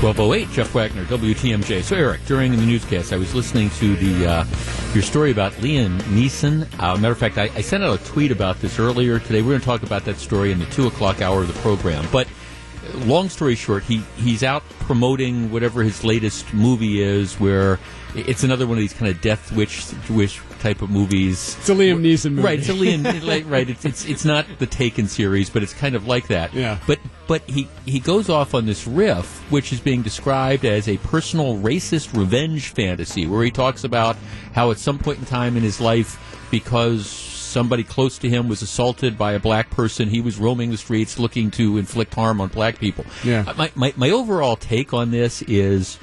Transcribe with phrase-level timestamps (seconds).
[0.00, 1.82] 1208, Jeff Wagner, WTMJ.
[1.82, 4.44] So, Eric, during the newscast, I was listening to the uh,
[4.94, 6.68] your story about Liam Neeson.
[6.78, 9.42] Uh, matter of fact, I, I, sent out a tweet about this earlier today.
[9.42, 12.06] We're going to talk about that story in the 2 o'clock hour of the program.
[12.12, 12.28] But,
[12.94, 17.80] long story short, he, he's out promoting whatever his latest movie is, where
[18.14, 21.56] it's another one of these kind of death wish, wish type of movies.
[21.58, 22.58] It's a Liam Neeson movie, right?
[22.58, 23.04] It's a Liam,
[23.50, 23.68] right?
[23.68, 26.52] It's, it's it's not the Taken series, but it's kind of like that.
[26.54, 26.78] Yeah.
[26.86, 30.98] But but he he goes off on this riff, which is being described as a
[30.98, 34.16] personal racist revenge fantasy, where he talks about
[34.52, 36.18] how at some point in time in his life,
[36.50, 37.06] because
[37.48, 40.08] somebody close to him was assaulted by a black person.
[40.08, 43.04] He was roaming the streets looking to inflict harm on black people.
[43.24, 43.52] Yeah.
[43.56, 45.98] My, my, my overall take on this is,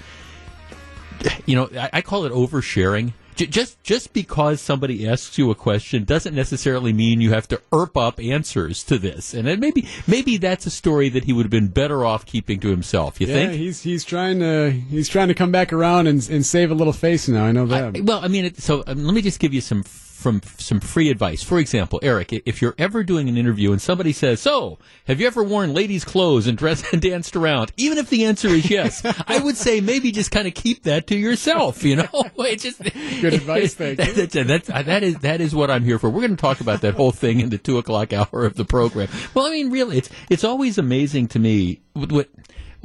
[1.46, 6.04] you know, I, I call it oversharing just just because somebody asks you a question
[6.04, 9.34] doesn't necessarily mean you have to erp up answers to this.
[9.34, 12.70] And maybe maybe that's a story that he would have been better off keeping to
[12.70, 13.20] himself.
[13.20, 13.38] You think?
[13.38, 13.60] yeah, think?
[13.60, 16.94] he's he's trying to he's trying to come back around and and save a little
[16.94, 17.46] face now.
[17.46, 17.98] I know that.
[17.98, 19.84] I, well, I mean, it, so um, let me just give you some
[20.26, 21.44] from some free advice.
[21.44, 25.28] For example, Eric, if you're ever doing an interview and somebody says, "So, have you
[25.28, 29.04] ever worn ladies' clothes and dressed and danced around?" Even if the answer is yes,
[29.28, 31.84] I would say maybe just kind of keep that to yourself.
[31.84, 32.10] You know,
[32.40, 33.76] it's just good advice.
[33.76, 34.44] Thank that, you.
[34.44, 36.10] That's, that's, that is that is what I'm here for.
[36.10, 38.66] We're going to talk about that whole thing in the two o'clock hour of the
[38.66, 39.10] program.
[39.36, 42.30] Well, I mean, really, it's it's always amazing to me what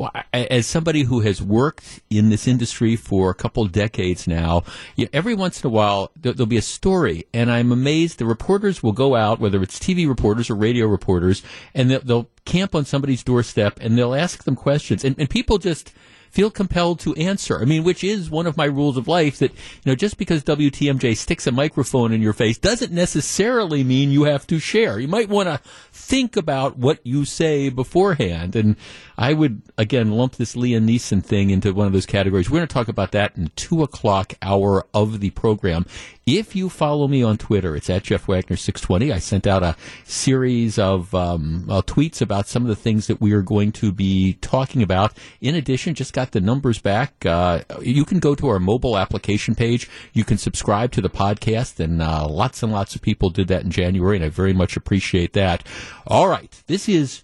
[0.00, 4.62] well, as somebody who has worked in this industry for a couple decades now,
[4.96, 8.18] you know, every once in a while there, will be a story, and I'm amazed.
[8.18, 11.42] The reporters will go out, whether it's TV reporters or radio reporters,
[11.74, 15.58] and they'll, they'll camp on somebody's doorstep and they'll ask them questions, and, and people
[15.58, 15.92] just
[16.30, 17.60] feel compelled to answer.
[17.60, 20.44] I mean, which is one of my rules of life that, you know, just because
[20.44, 24.98] WTMJ sticks a microphone in your face doesn't necessarily mean you have to share.
[24.98, 25.60] You might want to
[25.92, 28.54] think about what you say beforehand.
[28.54, 28.76] And
[29.18, 32.48] I would, again, lump this Liam Neeson thing into one of those categories.
[32.48, 35.84] We're going to talk about that in two o'clock hour of the program.
[36.26, 39.12] If you follow me on Twitter, it's at Jeff Wagner 620.
[39.12, 39.74] I sent out a
[40.04, 43.90] series of um, uh, tweets about some of the things that we are going to
[43.90, 45.16] be talking about.
[45.40, 47.24] In addition, just got the numbers back.
[47.24, 49.88] Uh, you can go to our mobile application page.
[50.12, 53.62] You can subscribe to the podcast, and uh, lots and lots of people did that
[53.62, 55.66] in January, and I very much appreciate that.
[56.06, 57.22] All right, this is.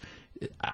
[0.63, 0.73] I,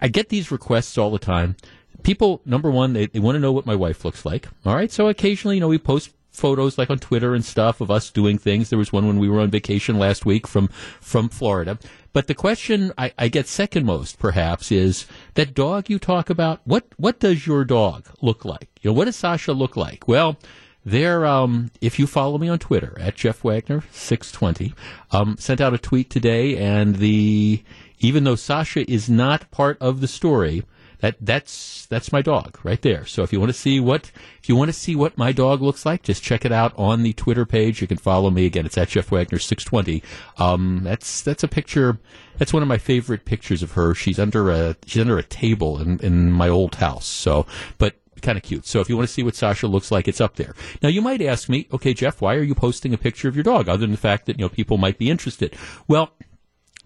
[0.00, 1.56] I get these requests all the time
[2.02, 4.90] people number one they, they want to know what my wife looks like all right
[4.90, 8.38] so occasionally you know we post photos like on Twitter and stuff of us doing
[8.38, 8.70] things.
[8.70, 10.68] There was one when we were on vacation last week from
[11.00, 11.78] from Florida.
[12.12, 16.60] But the question I, I get second most, perhaps, is that dog you talk about.
[16.64, 18.68] What what does your dog look like?
[18.82, 20.06] You know, what does Sasha look like?
[20.06, 20.36] Well,
[20.84, 24.74] there, um, if you follow me on Twitter at Jeff Wagner six twenty,
[25.10, 27.62] um, sent out a tweet today, and the
[28.00, 30.64] even though Sasha is not part of the story,
[31.02, 33.04] that that's that's my dog right there.
[33.04, 35.60] So if you want to see what if you want to see what my dog
[35.60, 37.82] looks like, just check it out on the Twitter page.
[37.82, 38.64] You can follow me again.
[38.64, 40.02] It's at Jeff Wagner six twenty.
[40.38, 41.98] Um, that's that's a picture.
[42.38, 43.94] That's one of my favorite pictures of her.
[43.94, 47.06] She's under a she's under a table in in my old house.
[47.06, 47.46] So,
[47.76, 48.64] but kind of cute.
[48.64, 50.54] So if you want to see what Sasha looks like, it's up there.
[50.80, 53.42] Now you might ask me, okay, Jeff, why are you posting a picture of your
[53.42, 55.56] dog other than the fact that, you know, people might be interested?
[55.88, 56.14] Well,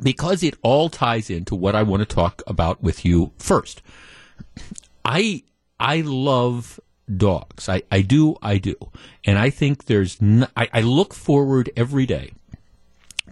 [0.01, 3.83] because it all ties into what I want to talk about with you first.
[5.05, 5.43] I
[5.79, 6.81] I love
[7.15, 7.69] dogs.
[7.69, 8.75] I, I do, I do.
[9.25, 10.19] And I think there's,
[10.57, 12.33] I, I look forward every day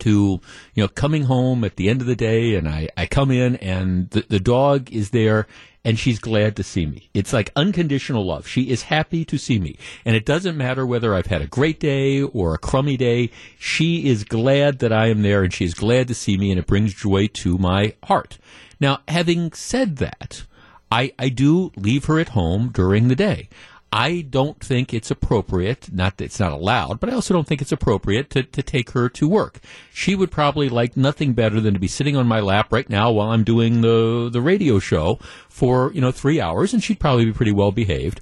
[0.01, 0.41] to,
[0.75, 3.57] you know, coming home at the end of the day and I, I come in
[3.57, 5.47] and the, the dog is there
[5.85, 7.11] and she's glad to see me.
[7.13, 8.47] It's like unconditional love.
[8.47, 9.77] She is happy to see me.
[10.05, 13.31] And it doesn't matter whether I've had a great day or a crummy day.
[13.59, 16.67] She is glad that I am there and she's glad to see me and it
[16.67, 18.39] brings joy to my heart.
[18.81, 20.45] Now, having said that,
[20.91, 23.49] I, I do leave her at home during the day.
[23.97, 27.63] I don't think it's appropriate, not that it's not allowed, but I also don't think
[27.63, 29.61] it's appropriate to, to take her to work.
[29.93, 33.13] She would probably like nothing better than to be sitting on my lap right now
[33.13, 37.27] while I'm doing the, the radio show for, you know, three hours, and she'd probably
[37.27, 38.21] be pretty well behaved.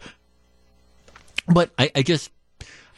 [1.49, 2.31] But I, I just,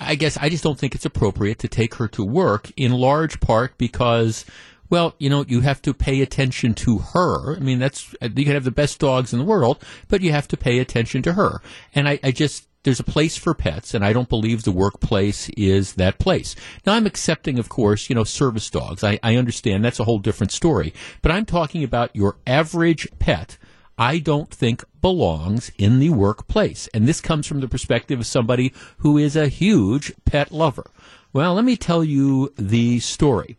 [0.00, 3.38] I guess I just don't think it's appropriate to take her to work in large
[3.38, 4.44] part because
[4.90, 7.56] well, you know, you have to pay attention to her.
[7.56, 10.48] I mean, that's, you can have the best dogs in the world, but you have
[10.48, 11.60] to pay attention to her.
[11.94, 15.48] And I, I just, there's a place for pets, and I don't believe the workplace
[15.50, 16.54] is that place.
[16.84, 19.02] Now, I'm accepting, of course, you know, service dogs.
[19.02, 20.92] I, I understand that's a whole different story.
[21.22, 23.56] But I'm talking about your average pet.
[23.96, 26.88] I don't think belongs in the workplace.
[26.92, 30.90] And this comes from the perspective of somebody who is a huge pet lover.
[31.32, 33.56] Well, let me tell you the story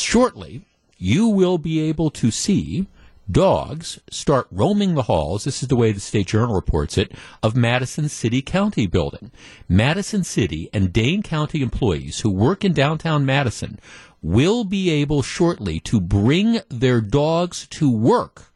[0.00, 0.62] shortly,
[0.98, 2.86] you will be able to see
[3.30, 5.44] dogs start roaming the halls.
[5.44, 7.12] This is the way the State Journal reports it
[7.42, 9.30] of Madison City County building.
[9.68, 13.78] Madison City and Dane County employees who work in downtown Madison
[14.20, 18.52] will be able shortly to bring their dogs to work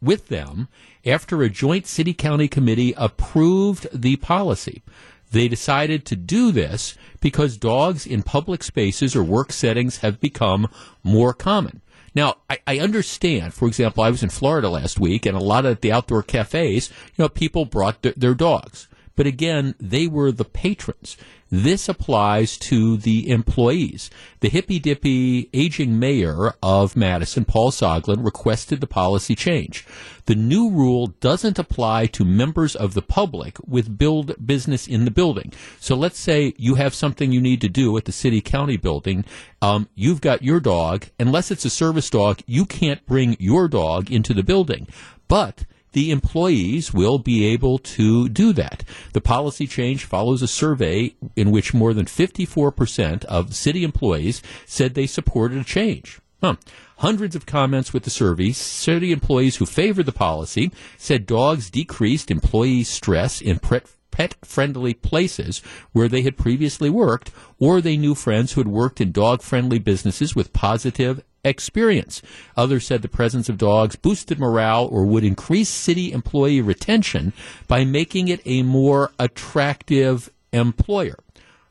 [0.00, 0.68] with them
[1.04, 4.82] after a joint city county committee approved the policy.
[5.30, 10.68] They decided to do this because dogs in public spaces or work settings have become
[11.02, 11.82] more common.
[12.14, 15.64] Now, I, I, understand, for example, I was in Florida last week and a lot
[15.64, 18.88] of the outdoor cafes, you know, people brought th- their dogs.
[19.14, 21.16] But again, they were the patrons.
[21.50, 24.08] This applies to the employees.
[24.38, 29.84] The hippy dippy aging mayor of Madison, Paul Soglin, requested the policy change.
[30.26, 35.10] The new rule doesn't apply to members of the public with build business in the
[35.10, 35.52] building.
[35.80, 39.24] So let's say you have something you need to do at the city county building.
[39.60, 41.06] Um, you've got your dog.
[41.18, 44.86] Unless it's a service dog, you can't bring your dog into the building.
[45.26, 48.84] But the employees will be able to do that.
[49.12, 54.94] The policy change follows a survey in which more than 54% of city employees said
[54.94, 56.20] they supported a change.
[56.40, 56.56] Huh.
[56.98, 58.52] Hundreds of comments with the survey.
[58.52, 65.62] City employees who favored the policy said dogs decreased employee stress in pet friendly places
[65.92, 69.78] where they had previously worked, or they knew friends who had worked in dog friendly
[69.78, 72.22] businesses with positive experience.
[72.56, 77.32] Others said the presence of dogs boosted morale or would increase city employee retention
[77.66, 81.18] by making it a more attractive employer.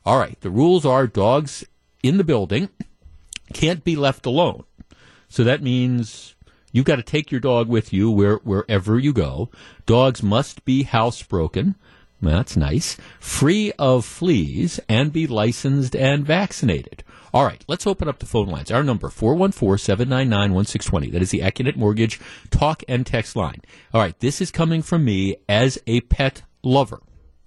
[0.04, 1.64] All right, the rules are dogs
[2.02, 2.68] in the building
[3.52, 4.64] can't be left alone.
[5.28, 6.34] So that means
[6.72, 9.50] you've got to take your dog with you where, wherever you go.
[9.86, 11.74] Dogs must be housebroken.
[12.22, 12.96] That's nice.
[13.18, 17.02] Free of fleas and be licensed and vaccinated.
[17.32, 18.70] All right, let's open up the phone lines.
[18.70, 21.12] Our number, 414-799-1620.
[21.12, 22.20] That is the Accunet Mortgage
[22.50, 23.62] talk and text line.
[23.94, 27.00] All right, this is coming from me as a pet lover.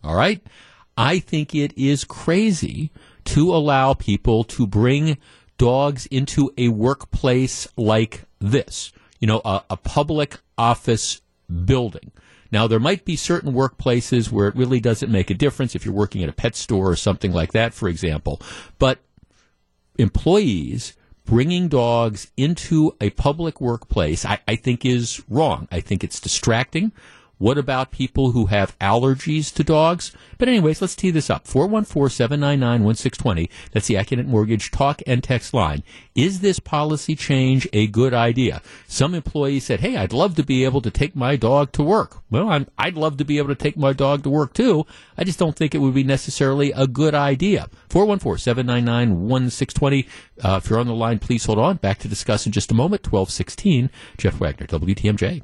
[0.03, 0.41] All right?
[0.97, 2.91] I think it is crazy
[3.25, 5.17] to allow people to bring
[5.57, 8.91] dogs into a workplace like this.
[9.19, 11.21] You know, a, a public office
[11.65, 12.11] building.
[12.53, 15.93] Now, there might be certain workplaces where it really doesn't make a difference if you're
[15.93, 18.39] working at a pet store or something like that, for example.
[18.77, 18.99] But
[19.97, 20.95] employees
[21.25, 25.67] bringing dogs into a public workplace, I, I, think is wrong.
[25.71, 26.91] I think it's distracting.
[27.43, 30.13] What about people who have allergies to dogs?
[30.37, 31.43] But anyways, let's tee this up.
[31.43, 33.49] 414-799-1620.
[33.73, 35.83] That's the Accunet Mortgage talk and text line.
[36.15, 38.61] Is this policy change a good idea?
[38.87, 42.19] Some employees said, hey, I'd love to be able to take my dog to work.
[42.31, 44.85] Well, i would love to be able to take my dog to work too.
[45.17, 47.67] I just don't think it would be necessarily a good idea.
[47.89, 50.07] 414-799-1620.
[50.41, 51.75] Uh, if you're on the line, please hold on.
[51.75, 53.11] Back to discuss in just a moment.
[53.11, 53.89] 1216.
[54.17, 55.41] Jeff Wagner, WTMJ.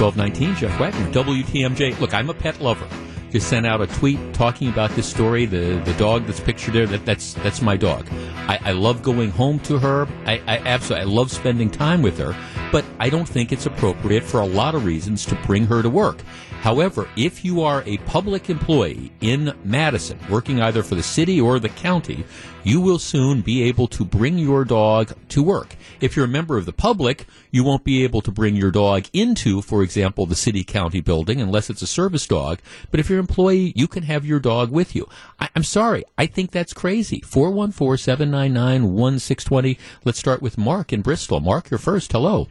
[0.00, 2.00] 1219, Jeff Wagner, WTMJ.
[2.00, 2.86] Look, I'm a pet lover.
[3.30, 5.44] Just sent out a tweet talking about this story.
[5.44, 8.08] The the dog that's pictured there, that, that's that's my dog.
[8.48, 10.08] I, I love going home to her.
[10.24, 12.34] I, I absolutely I love spending time with her.
[12.72, 15.90] But I don't think it's appropriate for a lot of reasons to bring her to
[15.90, 16.22] work.
[16.60, 21.58] However, if you are a public employee in Madison, working either for the city or
[21.58, 22.24] the county,
[22.64, 25.74] you will soon be able to bring your dog to work.
[26.02, 29.06] If you're a member of the public, you won't be able to bring your dog
[29.14, 32.58] into, for example, the city county building unless it's a service dog.
[32.90, 35.08] But if you're an employee, you can have your dog with you.
[35.38, 36.04] I, am sorry.
[36.18, 37.22] I think that's crazy.
[37.22, 39.78] 414-799-1620.
[40.04, 41.40] Let's start with Mark in Bristol.
[41.40, 42.12] Mark, you're first.
[42.12, 42.48] Hello.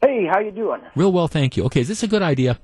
[0.00, 0.80] Hey, how you doing?
[0.96, 1.64] Real well, thank you.
[1.64, 2.58] Okay, is this a good idea?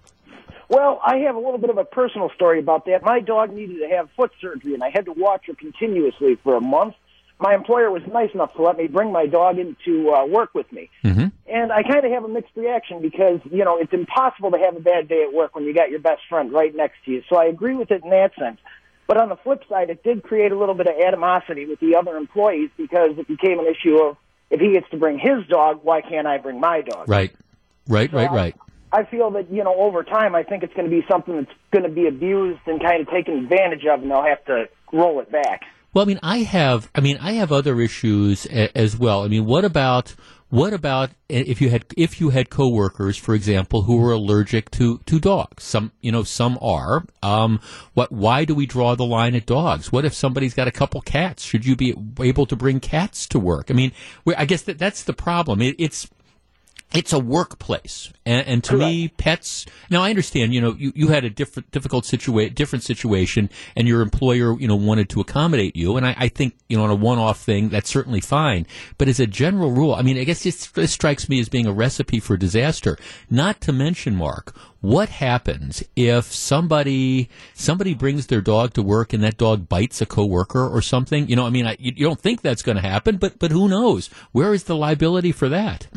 [0.68, 3.02] Well, I have a little bit of a personal story about that.
[3.02, 6.56] My dog needed to have foot surgery, and I had to watch her continuously for
[6.56, 6.94] a month.
[7.38, 10.54] My employer was nice enough to let me bring my dog in to uh, work
[10.54, 10.90] with me.
[11.04, 11.26] Mm-hmm.
[11.46, 14.74] And I kind of have a mixed reaction because, you know, it's impossible to have
[14.74, 17.22] a bad day at work when you got your best friend right next to you.
[17.28, 18.58] So I agree with it in that sense.
[19.06, 21.94] But on the flip side, it did create a little bit of animosity with the
[21.94, 24.16] other employees because it became an issue of
[24.50, 27.08] if he gets to bring his dog, why can't I bring my dog?
[27.08, 27.34] Right,
[27.86, 28.54] right, so right, right.
[28.58, 28.65] I
[29.04, 31.82] feel that you know over time, I think it's going to be something that's going
[31.84, 35.30] to be abused and kind of taken advantage of, and they'll have to roll it
[35.30, 35.62] back.
[35.92, 39.24] Well, I mean, I have, I mean, I have other issues a, as well.
[39.24, 40.14] I mean, what about
[40.48, 44.98] what about if you had if you had coworkers, for example, who were allergic to
[45.06, 45.64] to dogs?
[45.64, 47.04] Some, you know, some are.
[47.22, 47.60] Um,
[47.94, 48.12] what?
[48.12, 49.90] Why do we draw the line at dogs?
[49.90, 51.42] What if somebody's got a couple cats?
[51.42, 53.70] Should you be able to bring cats to work?
[53.70, 53.90] I mean,
[54.36, 55.62] I guess that that's the problem.
[55.62, 56.08] It, it's
[56.94, 58.84] it's a workplace, and, and to Correct.
[58.84, 59.66] me, pets.
[59.90, 60.54] Now I understand.
[60.54, 64.68] You know, you, you had a different difficult situation, different situation, and your employer, you
[64.68, 67.68] know, wanted to accommodate you, and I, I think you know, on a one-off thing,
[67.68, 68.66] that's certainly fine.
[68.98, 71.66] But as a general rule, I mean, I guess this, this strikes me as being
[71.66, 72.96] a recipe for disaster.
[73.28, 79.22] Not to mention, Mark, what happens if somebody somebody brings their dog to work and
[79.24, 81.28] that dog bites a coworker or something?
[81.28, 83.50] You know, I mean, I, you, you don't think that's going to happen, but but
[83.50, 84.08] who knows?
[84.32, 85.88] Where is the liability for that?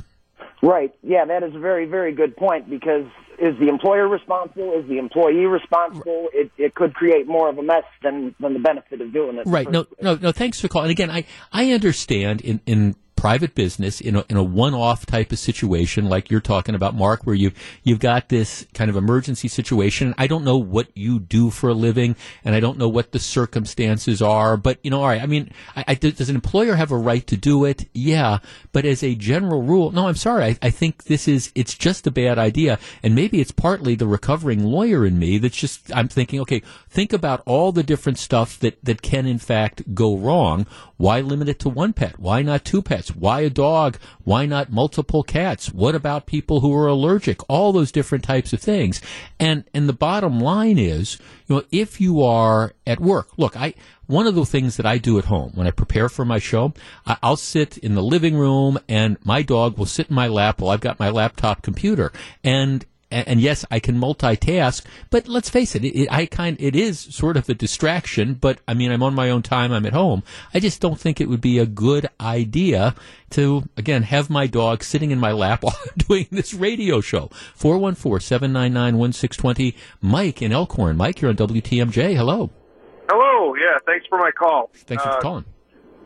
[0.61, 0.93] Right.
[1.03, 3.05] Yeah, that is a very, very good point because
[3.39, 4.73] is the employer responsible?
[4.73, 6.27] Is the employee responsible?
[6.33, 9.43] It, it could create more of a mess than, than the benefit of doing it.
[9.45, 9.69] Right.
[9.69, 10.31] No, no, no.
[10.31, 10.87] Thanks for calling.
[10.87, 15.33] And Again, I, I understand in, in private business in a, in a one-off type
[15.33, 19.49] of situation like you're talking about, Mark, where you've you've got this kind of emergency
[19.49, 20.15] situation.
[20.17, 23.19] I don't know what you do for a living, and I don't know what the
[23.19, 24.55] circumstances are.
[24.55, 25.21] But you know, all right.
[25.21, 27.89] I mean, I, I, does an employer have a right to do it?
[27.93, 28.39] Yeah,
[28.71, 30.07] but as a general rule, no.
[30.07, 30.45] I'm sorry.
[30.45, 34.07] I, I think this is it's just a bad idea, and maybe it's partly the
[34.07, 38.57] recovering lawyer in me that's just I'm thinking, okay, think about all the different stuff
[38.59, 40.65] that that can in fact go wrong.
[40.95, 42.17] Why limit it to one pet?
[42.17, 43.08] Why not two pets?
[43.15, 43.97] Why a dog?
[44.23, 45.71] Why not multiple cats?
[45.71, 47.47] What about people who are allergic?
[47.49, 49.01] All those different types of things.
[49.39, 53.73] And and the bottom line is, you know, if you are at work, look, I
[54.07, 56.73] one of the things that I do at home when I prepare for my show,
[57.05, 60.71] I'll sit in the living room and my dog will sit in my lap while
[60.71, 62.11] I've got my laptop computer.
[62.43, 66.55] And and, and, yes, I can multitask, but let's face it, it, it, I kind
[66.59, 68.35] it is sort of a distraction.
[68.35, 69.71] But I mean, I'm on my own time.
[69.71, 70.21] I'm at home.
[70.53, 72.93] I just don't think it would be a good idea
[73.31, 77.29] to again have my dog sitting in my lap while I'm doing this radio show.
[77.57, 79.75] 414-799-1620.
[80.01, 80.97] Mike in Elkhorn.
[80.97, 82.15] Mike, you're on WTMJ.
[82.15, 82.49] Hello.
[83.09, 83.55] Hello.
[83.55, 83.77] Yeah.
[83.85, 84.71] Thanks for my call.
[84.73, 85.45] Thanks uh, for calling.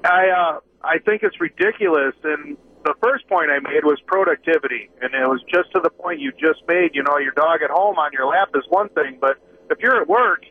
[0.05, 5.13] I uh, I think it's ridiculous and the first point I made was productivity, and
[5.13, 6.91] it was just to the point you just made.
[6.93, 9.37] You know, your dog at home on your lap is one thing, but
[9.69, 10.45] if you're at work,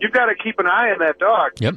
[0.00, 1.52] you've got to keep an eye on that dog.
[1.60, 1.76] Yep.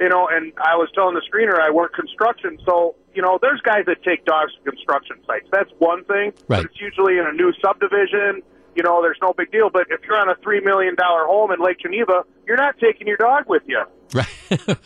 [0.00, 3.60] You know, and I was telling the screener I work construction, so you know, there's
[3.60, 5.46] guys that take dogs to construction sites.
[5.52, 6.32] That's one thing.
[6.48, 6.62] Right.
[6.62, 8.42] But it's usually in a new subdivision.
[8.74, 9.70] You know, there's no big deal.
[9.70, 13.06] But if you're on a three million dollar home in Lake Geneva, you're not taking
[13.06, 13.82] your dog with you.
[14.14, 14.28] Right.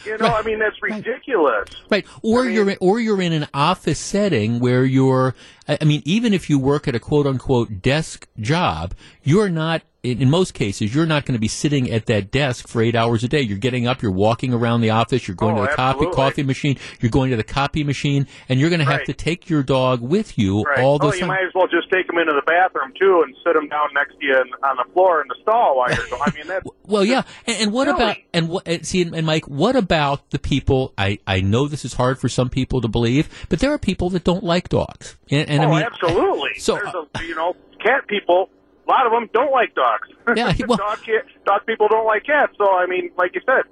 [0.04, 0.44] you know, right.
[0.44, 1.68] I mean that's ridiculous.
[1.90, 2.06] Right.
[2.22, 5.34] Or I mean, you're or you're in an office setting where you're
[5.66, 10.22] I mean even if you work at a quote unquote desk job, you're not in,
[10.22, 13.24] in most cases, you're not going to be sitting at that desk for eight hours
[13.24, 13.40] a day.
[13.40, 16.42] You're getting up, you're walking around the office, you're going oh, to the coffee coffee
[16.42, 19.06] machine, you're going to the copy machine, and you're going to have right.
[19.06, 20.78] to take your dog with you right.
[20.78, 21.20] all the oh, time.
[21.20, 23.88] You might as well just take him into the bathroom too and sit him down
[23.94, 26.22] next to you on the floor in the stall while you're going.
[26.24, 27.22] I mean, that's well, yeah.
[27.46, 28.86] And, and what about and what?
[28.86, 30.94] See, and Mike, what about the people?
[30.96, 34.10] I I know this is hard for some people to believe, but there are people
[34.10, 35.16] that don't like dogs.
[35.30, 36.58] And, and oh, I mean, absolutely.
[36.58, 38.48] So There's a, uh, you know, cat people
[38.86, 40.08] a lot of them don't like dogs.
[40.36, 40.98] Yeah, well, dog,
[41.44, 42.52] dog people don't like cats.
[42.58, 43.64] So I mean, like you said,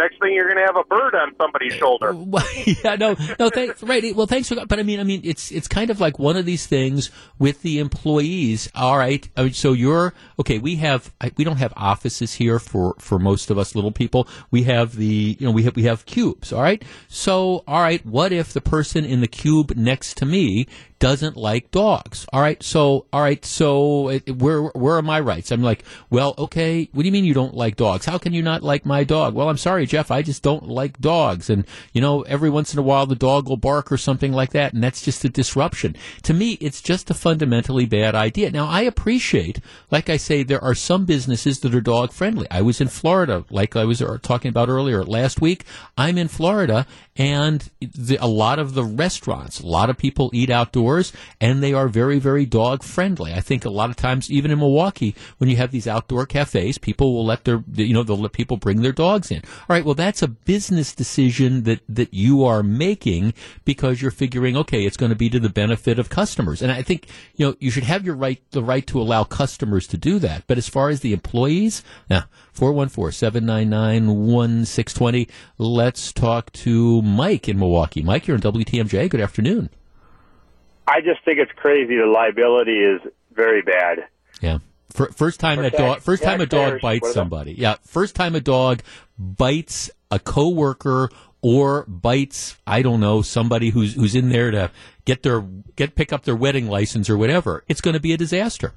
[0.00, 2.12] next thing you're going to have a bird on somebody's shoulder.
[2.84, 4.14] yeah, no, no, thanks, right.
[4.16, 6.36] Well, thanks for, that but I mean, I mean, it's, it's kind of like one
[6.36, 8.68] of these things with the employees.
[8.74, 9.28] All right.
[9.36, 13.50] I mean, so you're, okay, we have, we don't have offices here for, for most
[13.50, 14.26] of us little people.
[14.50, 16.52] We have the, you know, we have, we have cubes.
[16.52, 16.82] All right.
[17.08, 20.66] So, all right, what if the person in the cube next to me
[21.00, 22.26] doesn't like dogs.
[22.32, 25.50] All right, so all right, so it, where where are my rights?
[25.50, 26.88] I'm like, well, okay.
[26.92, 28.04] What do you mean you don't like dogs?
[28.04, 29.34] How can you not like my dog?
[29.34, 30.10] Well, I'm sorry, Jeff.
[30.10, 33.48] I just don't like dogs, and you know, every once in a while the dog
[33.48, 35.96] will bark or something like that, and that's just a disruption.
[36.22, 38.50] To me, it's just a fundamentally bad idea.
[38.50, 39.58] Now, I appreciate,
[39.90, 42.46] like I say, there are some businesses that are dog friendly.
[42.50, 45.64] I was in Florida, like I was uh, talking about earlier last week.
[45.96, 50.50] I'm in Florida, and the, a lot of the restaurants, a lot of people eat
[50.50, 53.32] outdoors outdoors, and they are very, very dog friendly.
[53.32, 56.78] I think a lot of times, even in Milwaukee, when you have these outdoor cafes,
[56.78, 59.42] people will let their, you know, they'll let people bring their dogs in.
[59.44, 64.56] All right, well, that's a business decision that, that you are making because you're figuring,
[64.56, 66.62] okay, it's going to be to the benefit of customers.
[66.62, 67.06] And I think,
[67.36, 70.44] you know, you should have your right, the right to allow customers to do that.
[70.46, 75.28] But as far as the employees, now, 414-799-1620.
[75.58, 78.02] Let's talk to Mike in Milwaukee.
[78.02, 79.08] Mike, you're in WTMJ.
[79.08, 79.70] Good afternoon.
[80.86, 81.96] I just think it's crazy.
[81.96, 83.00] The liability is
[83.32, 84.06] very bad.
[84.40, 84.58] Yeah.
[84.92, 87.52] First time a dog, first time a dog bites somebody.
[87.52, 87.76] Yeah.
[87.82, 88.82] First time a dog
[89.18, 91.10] bites a coworker
[91.42, 94.70] or bites, I don't know, somebody who's who's in there to
[95.04, 95.40] get their
[95.76, 97.64] get pick up their wedding license or whatever.
[97.68, 98.72] It's going to be a disaster.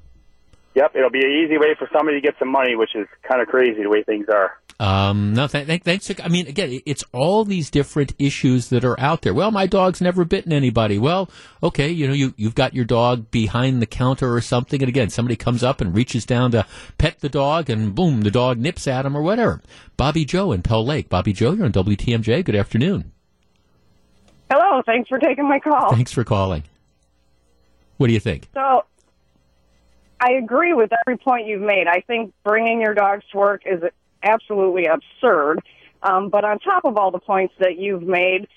[0.74, 3.40] Yep, it'll be an easy way for somebody to get some money, which is kind
[3.40, 4.58] of crazy the way things are.
[4.80, 6.10] Um, no, th- th- thanks.
[6.22, 9.32] I mean, again, it's all these different issues that are out there.
[9.32, 10.98] Well, my dog's never bitten anybody.
[10.98, 11.30] Well,
[11.62, 14.82] okay, you know, you, you've got your dog behind the counter or something.
[14.82, 16.66] And again, somebody comes up and reaches down to
[16.98, 19.62] pet the dog and boom, the dog nips at him or whatever.
[19.96, 21.08] Bobby Joe in Pell Lake.
[21.08, 22.44] Bobby Joe, you're on WTMJ.
[22.44, 23.12] Good afternoon.
[24.50, 25.90] Hello, thanks for taking my call.
[25.90, 26.64] Thanks for calling.
[27.96, 28.48] What do you think?
[28.54, 28.84] So,
[30.20, 31.86] I agree with every point you've made.
[31.86, 33.82] I think bringing your dogs to work is
[34.24, 35.60] absolutely absurd.
[36.02, 38.48] Um, but on top of all the points that you've made,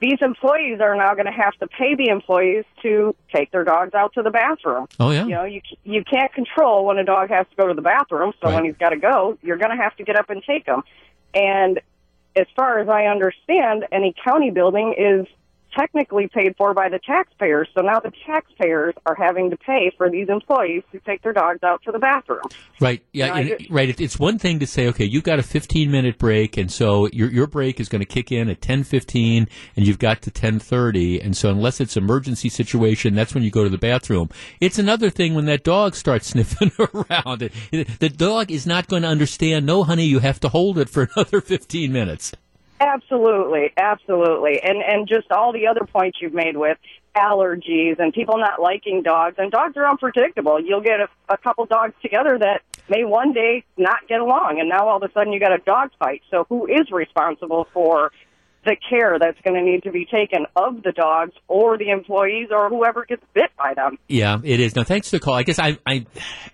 [0.00, 3.92] these employees are now going to have to pay the employees to take their dogs
[3.92, 4.86] out to the bathroom.
[4.98, 5.24] Oh yeah.
[5.24, 8.32] You know, you you can't control when a dog has to go to the bathroom.
[8.40, 8.54] So Right.
[8.54, 10.82] when he's got to go, you're going to have to get up and take him.
[11.34, 11.80] And
[12.34, 15.26] as far as I understand, any county building is
[15.76, 17.68] technically paid for by the taxpayers.
[17.76, 21.62] So now the taxpayers are having to pay for these employees to take their dogs
[21.62, 22.42] out to the bathroom.
[22.80, 23.02] Right.
[23.12, 23.26] Yeah.
[23.28, 24.00] No, I and- just- right.
[24.00, 27.30] It's one thing to say, okay, you've got a 15 minute break, and so your
[27.30, 29.46] your break is going to kick in at 10:15,
[29.76, 33.64] and you've got to 10:30, and so unless it's emergency situation, that's when you go
[33.64, 34.28] to the bathroom.
[34.60, 37.50] It's another thing when that dog starts sniffing around.
[37.70, 39.66] The dog is not going to understand.
[39.66, 42.32] No, honey, you have to hold it for another 15 minutes.
[42.80, 46.78] Absolutely, absolutely, and and just all the other points you've made with
[47.14, 49.34] allergies and people not liking dogs.
[49.36, 50.58] And dogs are unpredictable.
[50.58, 54.68] You'll get a, a couple dogs together that may one day not get along, and
[54.68, 56.22] now all of a sudden you got a dog fight.
[56.30, 58.12] So who is responsible for
[58.64, 62.48] the care that's going to need to be taken of the dogs or the employees
[62.50, 63.98] or whoever gets bit by them?
[64.08, 64.74] Yeah, it is.
[64.74, 65.34] Now, thanks for the call.
[65.34, 66.06] I guess I, I,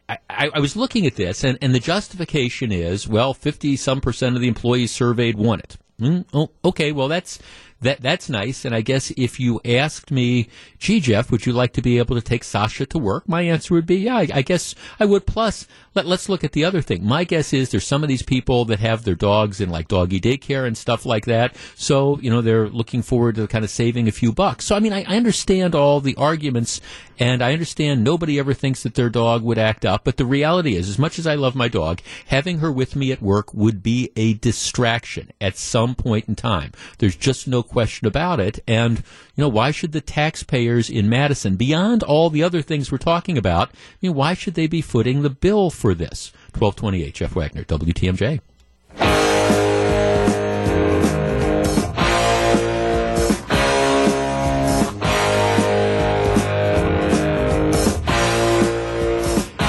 [0.09, 0.19] I,
[0.55, 4.43] I was looking at this, and, and the justification is, well, fifty some percent of
[4.43, 5.77] the employees surveyed want it.
[6.01, 7.39] Mm, oh, okay, well, that's
[7.81, 8.65] that that's nice.
[8.65, 12.17] And I guess if you asked me, gee, Jeff, would you like to be able
[12.17, 13.29] to take Sasha to work?
[13.29, 15.27] My answer would be, yeah, I, I guess I would.
[15.27, 17.05] Plus, let, let's look at the other thing.
[17.05, 20.21] My guess is there's some of these people that have their dogs in like doggy
[20.21, 21.55] daycare and stuff like that.
[21.75, 24.65] So, you know, they're looking forward to kind of saving a few bucks.
[24.65, 26.81] So, I mean, I, I understand all the arguments
[27.19, 30.05] and I understand nobody ever thinks that their dog would act up.
[30.05, 33.13] But the reality is, as much as I love my dog, having her with me
[33.13, 36.73] at work would be a distraction at some point in time.
[36.99, 38.59] There's just no question about it.
[38.67, 42.99] And, you know, why should the taxpayers in Madison, beyond all the other things we're
[42.99, 46.33] talking about, I mean, why should they be footing the bill for this?
[46.55, 48.41] 1228, Jeff Wagner, WTMJ.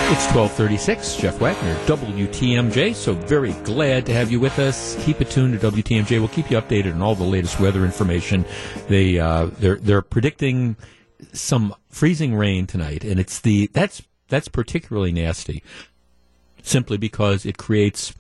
[0.09, 2.95] It's 1236, Jeff Wagner, WTMJ.
[2.95, 4.95] So very glad to have you with us.
[5.03, 6.19] Keep it tuned to WTMJ.
[6.19, 8.45] We'll keep you updated on all the latest weather information.
[8.87, 10.77] They, uh, they're, they're predicting
[11.33, 15.61] some freezing rain tonight, and it's the, that's, that's particularly nasty
[16.63, 18.13] simply because it creates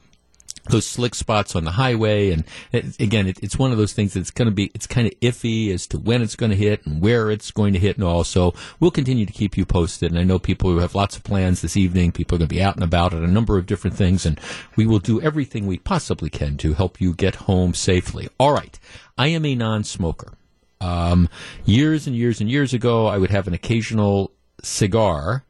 [0.69, 2.31] those slick spots on the highway.
[2.31, 5.07] And it, again, it, it's one of those things that's going to be, it's kind
[5.07, 7.95] of iffy as to when it's going to hit and where it's going to hit
[7.95, 8.23] and all.
[8.23, 10.11] So we'll continue to keep you posted.
[10.11, 12.11] And I know people who have lots of plans this evening.
[12.11, 14.25] People are going to be out and about at a number of different things.
[14.25, 14.39] And
[14.75, 18.27] we will do everything we possibly can to help you get home safely.
[18.39, 18.77] All right.
[19.17, 20.33] I am a non-smoker.
[20.79, 21.27] Um,
[21.65, 24.31] years and years and years ago, I would have an occasional
[24.61, 25.43] cigar,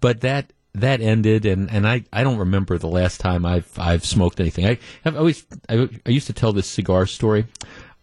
[0.00, 4.04] but that that ended, and, and I, I don't remember the last time I've I've
[4.04, 4.66] smoked anything.
[4.66, 7.46] I have always I, I used to tell this cigar story.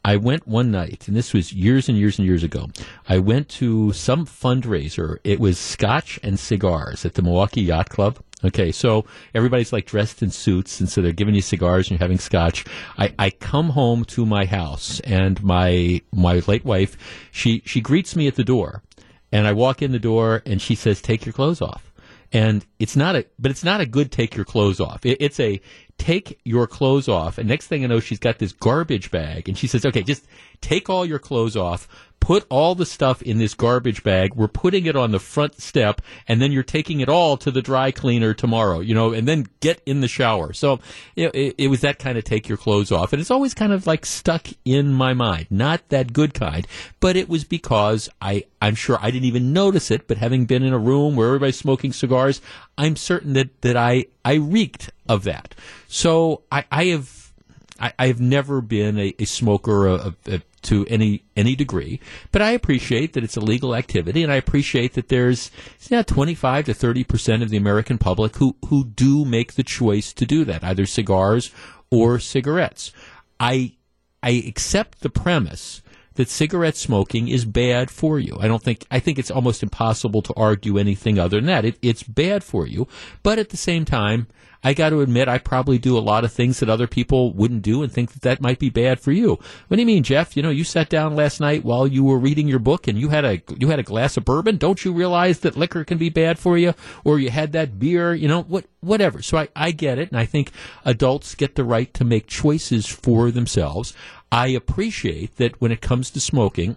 [0.04, 2.70] I went one night, and this was years and years and years ago.
[3.10, 5.18] I went to some fundraiser.
[5.24, 8.20] It was scotch and cigars at the Milwaukee Yacht Club.
[8.44, 12.06] Okay, so everybody's like dressed in suits, and so they're giving you cigars and you're
[12.06, 12.66] having scotch.
[13.00, 16.96] I, I come home to my house, and my my late wife,
[17.32, 18.84] she she greets me at the door,
[19.32, 21.92] and I walk in the door, and she says, "Take your clothes off."
[22.36, 25.06] And it's not a, but it's not a good take your clothes off.
[25.06, 25.62] It, it's a
[25.98, 27.38] take your clothes off.
[27.38, 30.28] And next thing I know, she's got this garbage bag, and she says, "Okay, just
[30.66, 31.88] take all your clothes off."
[32.22, 34.34] Put all the stuff in this garbage bag.
[34.34, 37.62] We're putting it on the front step, and then you're taking it all to the
[37.62, 40.52] dry cleaner tomorrow, you know, and then get in the shower.
[40.52, 40.80] So,
[41.16, 43.14] you know, it, it was that kind of take your clothes off.
[43.14, 45.46] And it's always kind of like stuck in my mind.
[45.52, 46.66] Not that good kind,
[47.00, 50.64] but it was because I, I'm sure I didn't even notice it, but having been
[50.64, 52.42] in a room where everybody's smoking cigars,
[52.76, 55.54] I'm certain that, that I, I reeked of that.
[55.88, 57.34] So I, I have,
[57.80, 62.00] I, I've never been a, a smoker of, of, to any any degree,
[62.32, 65.52] but I appreciate that it's a legal activity, and I appreciate that there's
[65.90, 70.14] know, 25 to 30 percent of the American public who who do make the choice
[70.14, 71.52] to do that, either cigars
[71.92, 72.92] or cigarettes.
[73.40, 73.74] I
[74.22, 75.82] I accept the premise
[76.16, 78.38] that cigarette smoking is bad for you.
[78.40, 81.66] I don't think I think it's almost impossible to argue anything other than that.
[81.66, 82.88] It, it's bad for you,
[83.24, 84.28] but at the same time,
[84.66, 87.62] I got to admit I probably do a lot of things that other people wouldn't
[87.62, 89.38] do and think that that might be bad for you.
[89.68, 90.36] What do you mean, Jeff?
[90.36, 93.10] You know, you sat down last night while you were reading your book and you
[93.10, 94.58] had a you had a glass of bourbon.
[94.58, 96.74] Don't you realize that liquor can be bad for you?
[97.04, 99.22] Or you had that beer, you know, what whatever.
[99.22, 100.52] So I, I get it and I think
[100.84, 103.94] adults get the right to make choices for themselves.
[104.32, 106.76] I appreciate that when it comes to smoking,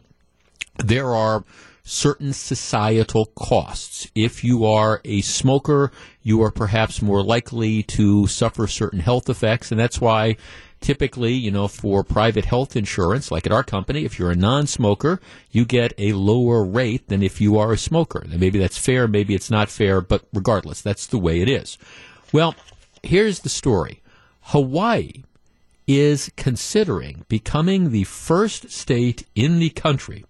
[0.76, 1.42] there are
[1.88, 4.10] certain societal costs.
[4.14, 5.90] If you are a smoker,
[6.22, 10.36] you are perhaps more likely to suffer certain health effects, and that's why
[10.80, 15.18] typically, you know, for private health insurance, like at our company, if you're a non-smoker,
[15.50, 18.20] you get a lower rate than if you are a smoker.
[18.20, 21.78] And maybe that's fair, maybe it's not fair, but regardless, that's the way it is.
[22.32, 22.54] Well,
[23.02, 24.02] here's the story.
[24.42, 25.24] Hawaii
[25.86, 30.26] is considering becoming the first state in the country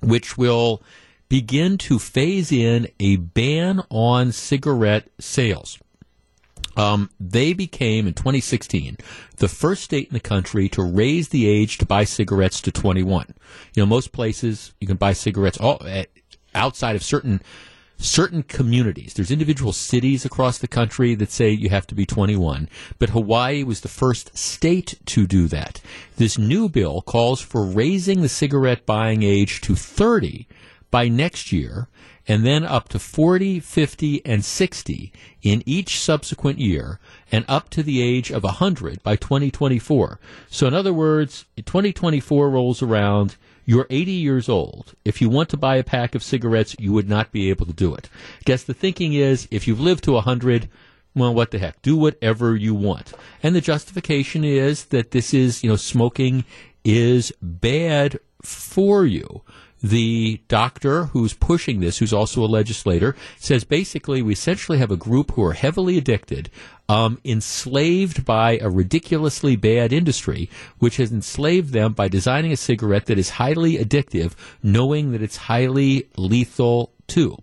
[0.00, 0.82] which will
[1.28, 5.78] begin to phase in a ban on cigarette sales.
[6.76, 8.98] Um, they became in 2016
[9.38, 13.34] the first state in the country to raise the age to buy cigarettes to 21.
[13.74, 15.80] You know, most places you can buy cigarettes all,
[16.54, 17.40] outside of certain
[17.98, 19.14] certain communities.
[19.14, 23.62] There's individual cities across the country that say you have to be 21, but Hawaii
[23.62, 25.80] was the first state to do that.
[26.16, 30.46] This new bill calls for raising the cigarette buying age to 30
[30.90, 31.88] by next year
[32.28, 36.98] and then up to 40, 50, and 60 in each subsequent year,
[37.30, 40.18] and up to the age of 100 by 2024.
[40.50, 44.94] So, in other words, 2024 rolls around, you're 80 years old.
[45.04, 47.72] If you want to buy a pack of cigarettes, you would not be able to
[47.72, 48.08] do it.
[48.44, 50.68] Guess the thinking is if you've lived to 100,
[51.14, 51.82] well, what the heck?
[51.82, 53.12] Do whatever you want.
[53.42, 56.44] And the justification is that this is, you know, smoking
[56.84, 59.42] is bad for you
[59.88, 64.96] the doctor who's pushing this, who's also a legislator, says basically we essentially have a
[64.96, 66.50] group who are heavily addicted,
[66.88, 73.06] um, enslaved by a ridiculously bad industry, which has enslaved them by designing a cigarette
[73.06, 77.36] that is highly addictive, knowing that it's highly lethal too.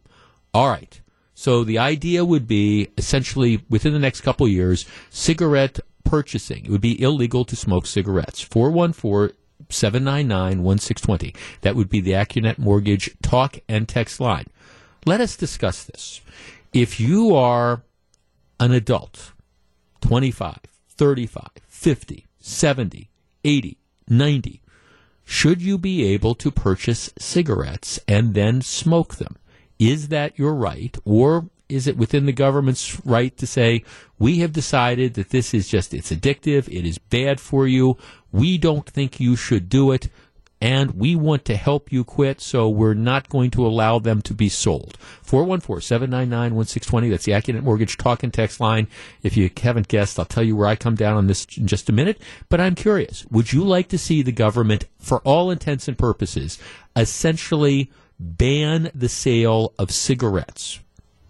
[0.54, 1.00] All right.
[1.36, 6.66] So the idea would be essentially within the next couple years, cigarette purchasing.
[6.66, 8.42] It would be illegal to smoke cigarettes.
[8.42, 9.36] 414
[9.70, 11.36] 799 1620.
[11.62, 14.48] That would be the Accunet Mortgage talk and text line.
[15.06, 16.22] Let us discuss this.
[16.72, 17.84] If you are
[18.60, 19.34] an adult,
[20.02, 23.10] 25, 35, 50, 70,
[23.44, 24.62] 80, 90,
[25.26, 29.38] should you be able to purchase cigarettes and then smoke them?
[29.80, 30.98] Is that your right?
[31.06, 33.84] Or is it within the government's right to say,
[34.20, 37.98] we have decided that this is just, it's addictive, it is bad for you,
[38.34, 40.10] we don't think you should do it,
[40.60, 44.34] and we want to help you quit, so we're not going to allow them to
[44.34, 44.98] be sold.
[45.26, 48.88] 414-799-1620, that's the Accunet Mortgage talk and text line.
[49.22, 51.90] If you haven't guessed, I'll tell you where I come down on this in just
[51.90, 52.20] a minute,
[52.50, 56.58] but I'm curious, would you like to see the government, for all intents and purposes,
[56.96, 60.80] essentially ban the sale of cigarettes?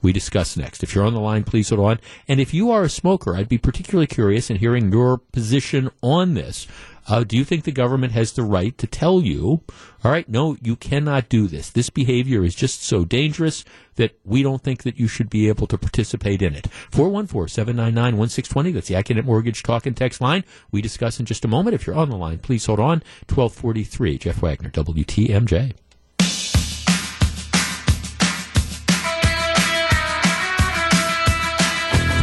[0.04, 0.84] we discuss next.
[0.84, 2.00] If you're on the line, please hold on.
[2.28, 6.34] And if you are a smoker, I'd be particularly curious in hearing your position on
[6.36, 6.68] this.
[7.08, 9.62] Uh, do you think the government has the right to tell you,
[10.04, 11.70] all right, no, you cannot do this.
[11.70, 15.68] This behavior is just so dangerous that we don't think that you should be able
[15.68, 16.68] to participate in it.
[16.92, 18.74] 414-799-1620.
[18.74, 20.44] That's the Accunet Mortgage Talk and Text line.
[20.72, 21.76] We discuss in just a moment.
[21.76, 23.04] If you're on the line, please hold on.
[23.28, 24.18] 1243.
[24.18, 25.74] Jeff Wagner, WTMJ.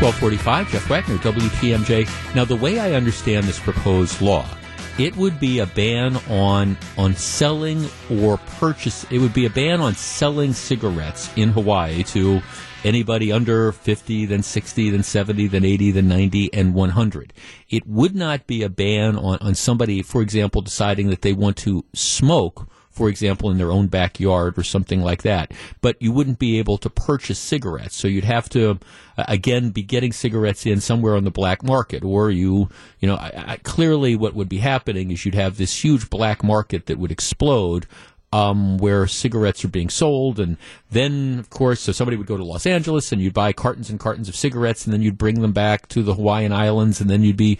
[0.01, 2.35] 1245, Jeff Wagner, WTMJ.
[2.35, 4.47] Now, the way I understand this proposed law,
[5.01, 9.07] it would be a ban on on selling or purchase.
[9.11, 12.43] It would be a ban on selling cigarettes in Hawaii to
[12.85, 17.33] anybody under 50, then 60, then 70, then 80, then 90, and 100.
[17.71, 21.57] It would not be a ban on, on somebody, for example, deciding that they want
[21.59, 25.53] to smoke for example, in their own backyard or something like that.
[25.81, 27.95] But you wouldn't be able to purchase cigarettes.
[27.95, 28.81] So you'd have to,
[29.17, 32.05] uh, again, be getting cigarettes in somewhere on the black market.
[32.05, 35.85] Or you, you know, I, I, clearly what would be happening is you'd have this
[35.85, 37.87] huge black market that would explode
[38.33, 40.39] um, where cigarettes are being sold.
[40.39, 40.57] And
[40.91, 43.99] then, of course, so somebody would go to Los Angeles and you'd buy cartons and
[43.99, 47.23] cartons of cigarettes and then you'd bring them back to the Hawaiian Islands and then
[47.23, 47.59] you'd be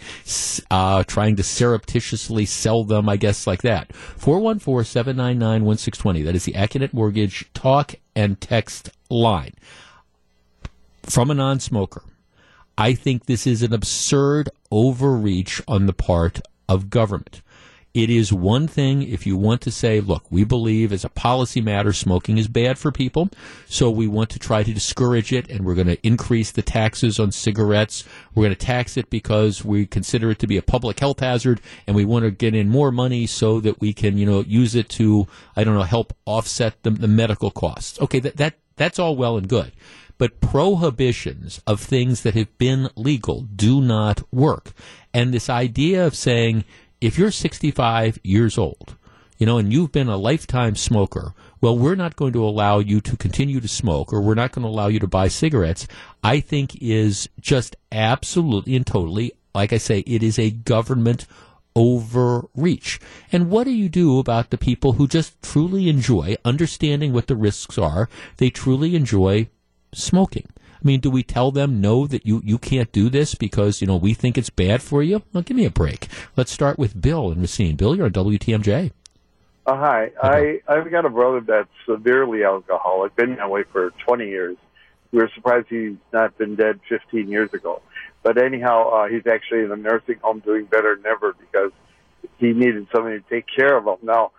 [0.69, 3.93] uh, trying to surreptitiously sell them, I guess, like that.
[3.93, 6.21] 414 799 1620.
[6.23, 9.53] That is the Accunet Mortgage talk and text line.
[11.03, 12.03] From a non smoker.
[12.77, 17.41] I think this is an absurd overreach on the part of government
[17.93, 21.59] It is one thing if you want to say, look, we believe as a policy
[21.59, 23.29] matter, smoking is bad for people,
[23.65, 27.19] so we want to try to discourage it, and we're going to increase the taxes
[27.19, 28.05] on cigarettes.
[28.33, 31.59] We're going to tax it because we consider it to be a public health hazard,
[31.85, 34.73] and we want to get in more money so that we can, you know, use
[34.73, 35.27] it to,
[35.57, 37.99] I don't know, help offset the, the medical costs.
[37.99, 39.73] Okay, that, that that's all well and good.
[40.17, 44.71] But prohibitions of things that have been legal do not work.
[45.13, 46.63] And this idea of saying,
[47.01, 48.95] if you're 65 years old,
[49.37, 53.01] you know, and you've been a lifetime smoker, well, we're not going to allow you
[53.01, 55.87] to continue to smoke or we're not going to allow you to buy cigarettes,
[56.23, 61.25] I think is just absolutely and totally, like I say, it is a government
[61.75, 62.99] overreach.
[63.31, 67.35] And what do you do about the people who just truly enjoy understanding what the
[67.35, 68.09] risks are?
[68.37, 69.49] They truly enjoy
[69.93, 70.47] smoking.
[70.81, 73.87] I mean, do we tell them no that you, you can't do this because you
[73.87, 75.21] know we think it's bad for you?
[75.31, 76.07] Well, give me a break.
[76.35, 77.75] Let's start with Bill in Racine.
[77.75, 78.91] Bill, you're on WTMJ.
[79.63, 83.15] Uh, hi, I I've got a brother that's severely alcoholic.
[83.15, 84.57] Been that way for 20 years.
[85.11, 87.81] We were surprised he's not been dead 15 years ago.
[88.23, 91.71] But anyhow, uh, he's actually in a nursing home doing better than ever because
[92.37, 93.97] he needed somebody to take care of him.
[94.03, 94.31] Now,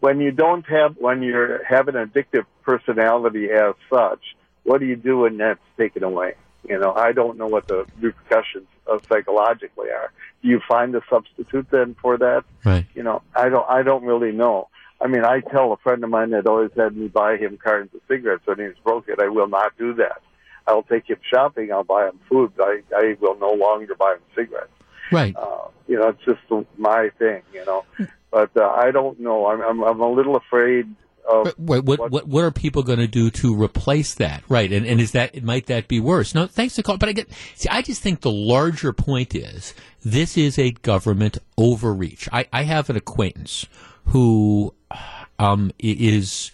[0.00, 4.20] when you don't have, when you have an addictive personality as such,
[4.64, 6.34] what do you do when that's taken away?
[6.68, 10.10] You know, I don't know what the repercussions of psychologically are.
[10.42, 12.44] Do you find a substitute then for that?
[12.64, 12.86] Right.
[12.94, 14.68] You know, I don't, I don't really know.
[15.00, 17.94] I mean, I tell a friend of mine that always had me buy him cartons
[17.94, 19.20] of cigarettes when he was broke it.
[19.20, 20.22] I will not do that.
[20.66, 21.70] I'll take him shopping.
[21.70, 22.52] I'll buy him food.
[22.58, 24.70] I, I will no longer buy him cigarettes.
[25.12, 25.36] Right.
[25.36, 26.40] Uh, you know, it's just
[26.78, 27.42] my thing.
[27.52, 27.84] You know,
[28.30, 29.46] but uh, I don't know.
[29.46, 30.86] I'm, I'm, I'm a little afraid
[31.28, 34.42] of What, what, what, what are people going to do to replace that?
[34.48, 34.72] Right.
[34.72, 36.34] And, and is that, might that be worse?
[36.34, 36.98] No, thanks to call.
[36.98, 41.38] But I get, see, I just think the larger point is this is a government
[41.58, 42.28] overreach.
[42.32, 43.66] I, I have an acquaintance
[44.06, 44.74] who,
[45.38, 46.52] um, is,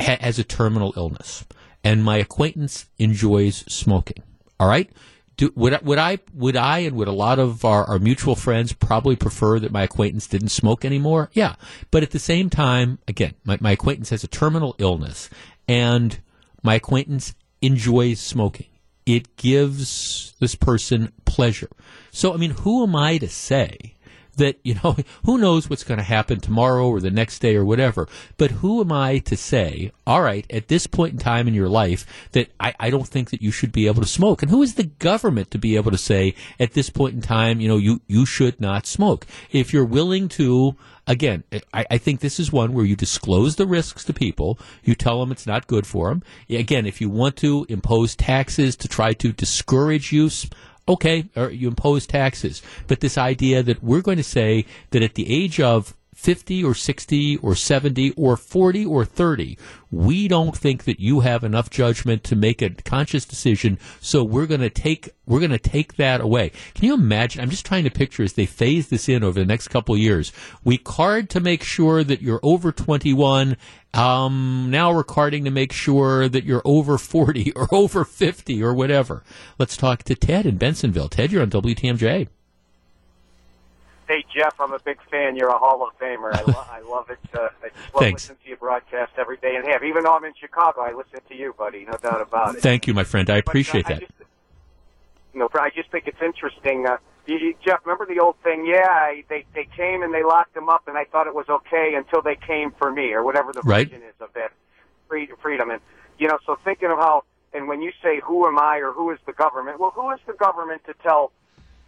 [0.00, 1.44] ha, has a terminal illness
[1.82, 4.22] and my acquaintance enjoys smoking.
[4.58, 4.90] All right.
[5.36, 8.72] Do, would, would I would I and would a lot of our, our mutual friends
[8.72, 11.30] probably prefer that my acquaintance didn't smoke anymore?
[11.32, 11.56] Yeah,
[11.90, 15.28] but at the same time, again, my, my acquaintance has a terminal illness,
[15.66, 16.20] and
[16.62, 18.66] my acquaintance enjoys smoking.
[19.06, 21.70] It gives this person pleasure.
[22.10, 23.94] So, I mean, who am I to say
[24.34, 27.64] that, you know, who knows what's going to happen tomorrow or the next day or
[27.64, 28.08] whatever.
[28.36, 31.68] But who am I to say, all right, at this point in time in your
[31.68, 34.42] life, that I, I don't think that you should be able to smoke?
[34.42, 37.60] And who is the government to be able to say, at this point in time,
[37.60, 39.26] you know, you, you should not smoke?
[39.50, 43.66] If you're willing to, again, I, I think this is one where you disclose the
[43.66, 44.58] risks to people.
[44.82, 46.22] You tell them it's not good for them.
[46.48, 50.48] Again, if you want to impose taxes to try to discourage use,
[50.88, 52.62] okay, you impose taxes.
[52.86, 56.74] But this idea that we're going to say that at the age of 50 or
[56.74, 59.58] 60 or 70 or 40 or 30,
[59.90, 63.78] we don't think that you have enough judgment to make a conscious decision.
[64.00, 66.52] So we're going to take, we're going to take that away.
[66.74, 67.42] Can you imagine?
[67.42, 70.00] I'm just trying to picture as they phase this in over the next couple of
[70.00, 70.32] years.
[70.64, 73.58] We card to make sure that you're over 21.
[73.92, 78.72] Um, now we're carding to make sure that you're over 40 or over 50 or
[78.72, 79.24] whatever.
[79.58, 81.10] Let's talk to Ted in Bensenville.
[81.10, 82.28] Ted, you're on WTMJ.
[84.06, 85.34] Hey Jeff, I'm a big fan.
[85.34, 86.34] You're a Hall of Famer.
[86.34, 87.18] I, lo- I love it.
[87.32, 88.24] Uh, I just love Thanks.
[88.24, 89.82] listening to your broadcast every day and half.
[89.82, 91.86] Even though I'm in Chicago, I listen to you, buddy.
[91.86, 92.60] No doubt about it.
[92.60, 93.30] Thank you, my friend.
[93.30, 94.00] I But, uh, appreciate I that.
[94.00, 94.12] just,
[95.32, 96.86] no, I just think it's interesting.
[96.86, 98.66] Uh, you, you- Jeff, remember the old thing?
[98.66, 101.48] Yeah, I, they they came and they locked him up, and I thought it was
[101.48, 103.88] okay until they came for me, or whatever the Right.
[103.88, 104.52] version is of that
[105.08, 105.70] free- freedom.
[105.70, 105.80] And
[106.18, 109.10] you know, so thinking of how, and when you say who am I or who
[109.12, 109.80] is the government?
[109.80, 111.32] Well, who is the government to tell,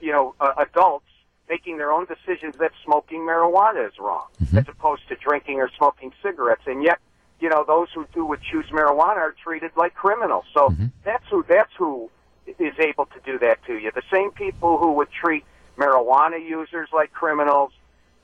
[0.01, 1.05] you know, uh, adults
[1.49, 4.59] making their own decisions that smoking marijuana is wrong, Mm-hmm.
[4.59, 6.99] as opposed to drinking or smoking cigarettes, and yet.
[7.39, 10.47] You know, those who do would choose marijuana are treated like criminals.
[10.55, 10.87] So Mm-hmm.
[11.05, 12.09] that's who that's who
[12.47, 13.91] is able to do that to you.
[13.95, 15.45] The same people who would treat
[15.77, 17.73] marijuana users like criminals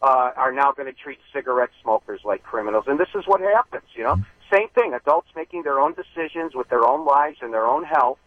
[0.00, 3.84] uh, are now going to treat cigarette smokers like criminals, and this is what happens.
[3.94, 4.16] You know,
[4.50, 4.94] same thing.
[4.94, 8.18] Adults making their own decisions with their own lives and their own health,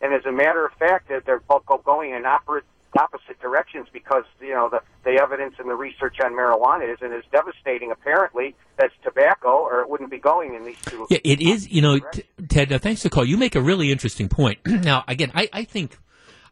[0.00, 2.64] and as a matter of fact, they're, they're both going in opposite
[2.98, 7.24] opposite directions because you know the the evidence and the research on marijuana isn't as
[7.32, 11.06] devastating apparently as tobacco, or it wouldn't be going in these two.
[11.10, 11.70] Yeah, it is.
[11.70, 12.70] You know, t- Ted.
[12.70, 13.24] Now, thanks for the call.
[13.24, 14.58] You make a really interesting point.
[14.66, 15.98] now, again, I, I think,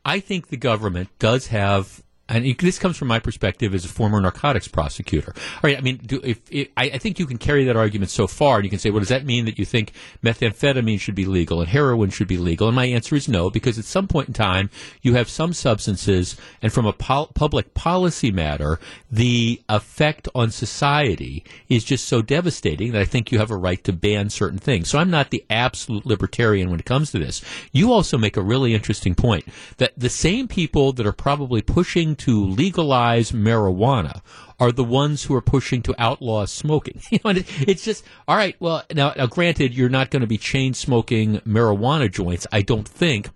[0.04, 4.20] I think the government does have and this comes from my perspective as a former
[4.20, 5.32] narcotics prosecutor.
[5.36, 8.10] All right, I mean, do, if, if I, I think you can carry that argument
[8.10, 11.14] so far, and you can say, well, does that mean that you think methamphetamine should
[11.14, 12.68] be legal and heroin should be legal?
[12.68, 14.68] And my answer is no, because at some point in time,
[15.00, 18.78] you have some substances, and from a pol- public policy matter,
[19.10, 23.82] the effect on society is just so devastating that I think you have a right
[23.84, 24.90] to ban certain things.
[24.90, 27.42] So I'm not the absolute libertarian when it comes to this.
[27.72, 29.46] You also make a really interesting point
[29.78, 34.22] that the same people that are probably pushing to legalize marijuana
[34.60, 37.00] are the ones who are pushing to outlaw smoking.
[37.10, 38.56] You know, it's just all right.
[38.60, 42.46] Well, now, now granted, you're not going to be chain smoking marijuana joints.
[42.52, 43.30] I don't think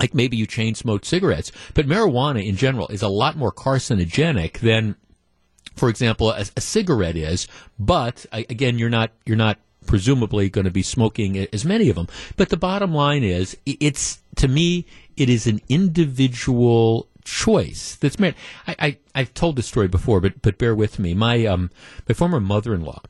[0.00, 4.58] like maybe you chain smoke cigarettes, but marijuana in general is a lot more carcinogenic
[4.60, 4.96] than,
[5.74, 7.48] for example, a, a cigarette is.
[7.78, 12.06] But again, you're not you're not presumably going to be smoking as many of them.
[12.36, 18.34] But the bottom line is, it's to me, it is an individual choice that's made.
[18.66, 21.14] I, I I've told this story before, but but bear with me.
[21.14, 21.70] My um
[22.08, 23.02] my former mother-in-law,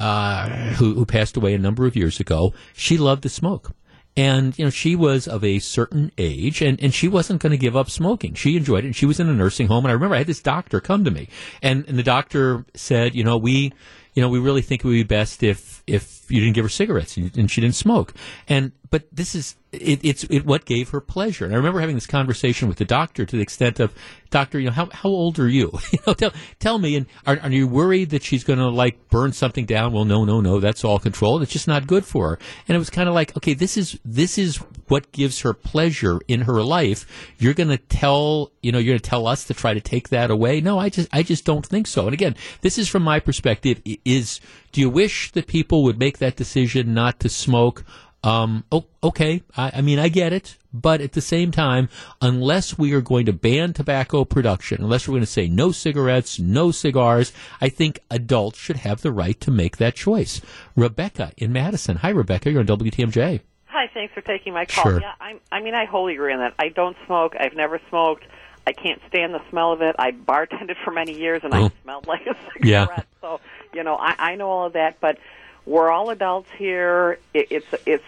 [0.00, 3.72] uh, who who passed away a number of years ago, she loved to smoke.
[4.16, 7.56] And, you know, she was of a certain age and, and she wasn't going to
[7.56, 8.34] give up smoking.
[8.34, 9.84] She enjoyed it and she was in a nursing home.
[9.84, 11.28] And I remember I had this doctor come to me
[11.62, 13.72] and, and the doctor said, you know, we,
[14.14, 16.68] you know, we really think it would be best if, if you didn't give her
[16.68, 18.12] cigarettes and, and she didn't smoke.
[18.48, 21.44] And, but this is, it, it's it, what gave her pleasure.
[21.44, 23.94] And I remember having this conversation with the doctor to the extent of,
[24.30, 25.72] doctor, you know, how, how old are you?
[25.92, 29.08] you know, tell, tell me, and are, are you worried that she's going to like
[29.10, 29.92] burn something down?
[29.92, 31.42] Well, no, no, no, that's all controlled.
[31.42, 32.38] It's just not good for her.
[32.66, 34.56] And it was kind of like, okay, this is, this is
[34.88, 37.06] what gives her pleasure in her life.
[37.38, 40.08] You're going to tell, you know, you're going to tell us to try to take
[40.10, 40.60] that away.
[40.60, 42.06] No, I just, I just don't think so.
[42.06, 44.40] And again, this is from my perspective is,
[44.72, 47.84] do you wish that people would make that decision not to smoke?
[48.28, 49.42] Um, oh, okay.
[49.56, 50.56] I, I mean, I get it.
[50.72, 51.88] But at the same time,
[52.20, 56.38] unless we are going to ban tobacco production, unless we're going to say no cigarettes,
[56.38, 60.42] no cigars, I think adults should have the right to make that choice.
[60.76, 61.96] Rebecca in Madison.
[61.96, 62.50] Hi, Rebecca.
[62.50, 63.40] You're on WTMJ.
[63.66, 64.84] Hi, thanks for taking my call.
[64.84, 65.00] Sure.
[65.00, 66.54] Yeah, I'm, I mean, I wholly agree on that.
[66.58, 67.34] I don't smoke.
[67.38, 68.24] I've never smoked.
[68.66, 69.96] I can't stand the smell of it.
[69.98, 71.64] I bartended for many years, and Oh.
[71.66, 72.62] I smelled like a cigarette.
[72.62, 73.02] Yeah.
[73.22, 73.40] So,
[73.72, 75.16] you know, I, I know all of that, but
[75.64, 77.18] we're all adults here.
[77.32, 78.04] It, it's it's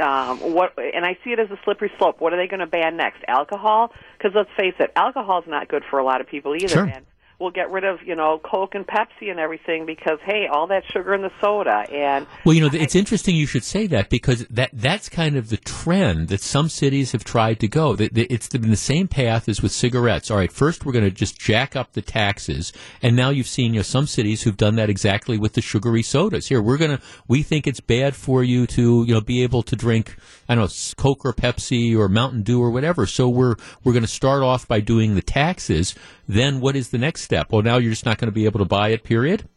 [0.00, 2.20] um, what, and I see it as a slippery slope.
[2.20, 3.24] What are they going to ban next?
[3.26, 3.92] Alcohol?
[4.16, 6.68] Because let's face it, alcohol is not good for a lot of people either.
[6.68, 6.84] Sure.
[6.84, 7.06] And
[7.38, 10.84] we'll get rid of you know Coke and Pepsi and everything because hey, all that
[10.92, 14.46] sugar in the soda and Well, you know, it's interesting you should say that because
[14.48, 17.96] that that's kind of the trend that some cities have tried to go.
[17.98, 20.30] It's been the same path as with cigarettes.
[20.30, 22.72] All right, first we're going to just jack up the taxes,
[23.02, 26.02] and now you've seen you know some cities who've done that exactly with the sugary
[26.02, 26.48] sodas.
[26.48, 29.62] Here, we're going to we think it's bad for you to you know be able
[29.62, 30.16] to drink
[30.48, 33.06] I don't know Coke or Pepsi or Mountain Dew or whatever.
[33.06, 35.94] So we're we're going to start off by doing the taxes.
[36.26, 37.52] Then what is the next step?
[37.52, 39.04] Well, now you're just not going to be able to buy it.
[39.04, 39.48] Period.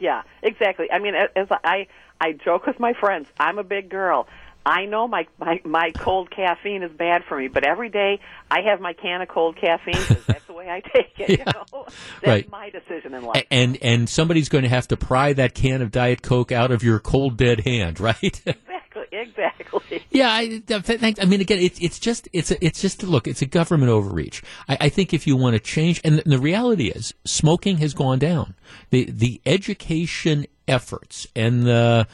[0.00, 0.90] Yeah, exactly.
[0.90, 1.86] I mean, as I
[2.20, 4.26] I joke with my friends, I'm a big girl.
[4.64, 8.60] I know my my my cold caffeine is bad for me, but every day I
[8.70, 11.30] have my can of cold caffeine that's the way I take it.
[11.40, 12.48] You know, that's Right.
[12.50, 13.44] my decision in life.
[13.50, 16.84] And and somebody's going to have to pry that can of Diet Coke out of
[16.84, 18.40] your cold dead hand, right?
[19.22, 21.20] Exactly, yeah, I, thanks.
[21.20, 24.42] I mean, again, it's it's just it's a, it's just look, it's a government overreach.
[24.68, 27.94] I, I think if you want to change, and the, the reality is, smoking has
[27.94, 28.54] gone down.
[28.90, 32.06] The the education efforts and the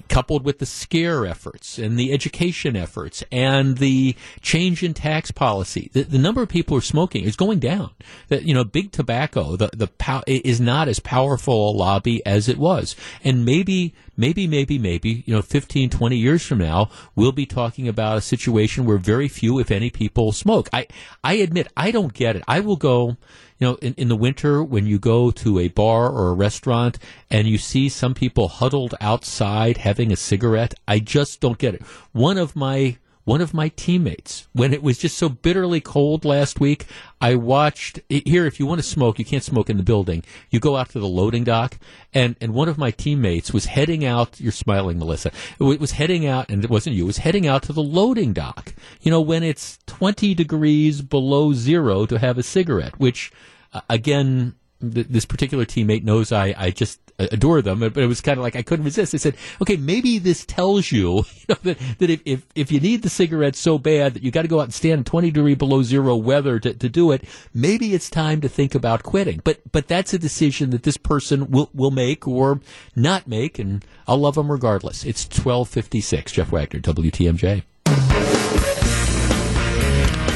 [0.00, 5.90] coupled with the scare efforts and the education efforts and the change in tax policy,
[5.92, 7.90] the, the number of people who are smoking is going down.
[8.28, 12.48] That you know, big tobacco, the the pow- is not as powerful a lobby as
[12.48, 17.32] it was, and maybe, maybe, maybe, maybe, you know, 15, 20 years from now, we'll
[17.32, 20.68] be talking about a situation where very few, if any, people smoke.
[20.72, 20.86] I
[21.22, 22.42] I admit I don't get it.
[22.48, 23.16] I will go
[23.62, 26.98] you know, in, in the winter when you go to a bar or a restaurant
[27.30, 31.82] and you see some people huddled outside having a cigarette, I just don't get it.
[32.12, 36.58] One of my one of my teammates, when it was just so bitterly cold last
[36.58, 36.86] week,
[37.20, 38.46] I watched here.
[38.46, 40.24] If you want to smoke, you can't smoke in the building.
[40.50, 41.78] You go out to the loading dock,
[42.12, 44.40] and and one of my teammates was heading out.
[44.40, 45.30] You're smiling, Melissa.
[45.60, 47.04] It was heading out, and it wasn't you.
[47.04, 48.74] It was heading out to the loading dock.
[49.00, 53.30] You know, when it's 20 degrees below zero to have a cigarette, which
[53.72, 56.98] uh, again, th- this particular teammate knows I, I just
[57.30, 59.14] adore them, but it was kind of like I couldn't resist.
[59.14, 62.80] I said, okay, maybe this tells you, you know, that, that if, if, if you
[62.80, 65.30] need the cigarette so bad that you got to go out and stand in 20
[65.30, 69.40] degree below zero weather to, to do it, maybe it's time to think about quitting.
[69.44, 72.60] But, but that's a decision that this person will, will make or
[72.96, 75.04] not make, and I'll love them regardless.
[75.04, 76.32] It's 1256.
[76.32, 77.62] Jeff Wagner, WTMJ.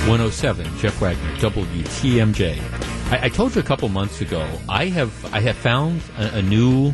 [0.06, 2.95] 107, Jeff Wagner, WTMJ.
[3.10, 6.42] I, I told you a couple months ago, I have I have found a, a
[6.42, 6.92] new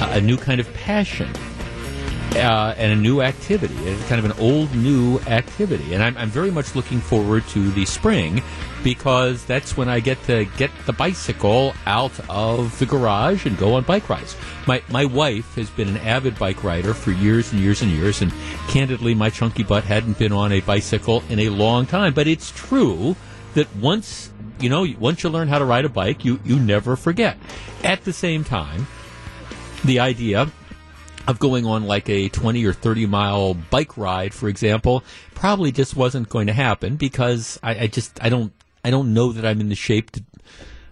[0.00, 1.30] a new kind of passion
[2.34, 6.28] uh, and a new activity, It's kind of an old new activity, and I'm, I'm
[6.28, 8.42] very much looking forward to the spring
[8.84, 13.74] because that's when I get to get the bicycle out of the garage and go
[13.74, 14.36] on bike rides.
[14.66, 18.22] My my wife has been an avid bike rider for years and years and years,
[18.22, 18.32] and
[18.68, 22.14] candidly, my chunky butt hadn't been on a bicycle in a long time.
[22.14, 23.16] But it's true
[23.54, 24.27] that once
[24.60, 27.36] you know, once you learn how to ride a bike, you you never forget.
[27.84, 28.86] At the same time,
[29.84, 30.50] the idea
[31.26, 35.04] of going on like a 20 or 30 mile bike ride, for example,
[35.34, 38.52] probably just wasn't going to happen because I, I just I don't
[38.84, 40.22] I don't know that I'm in the shape to.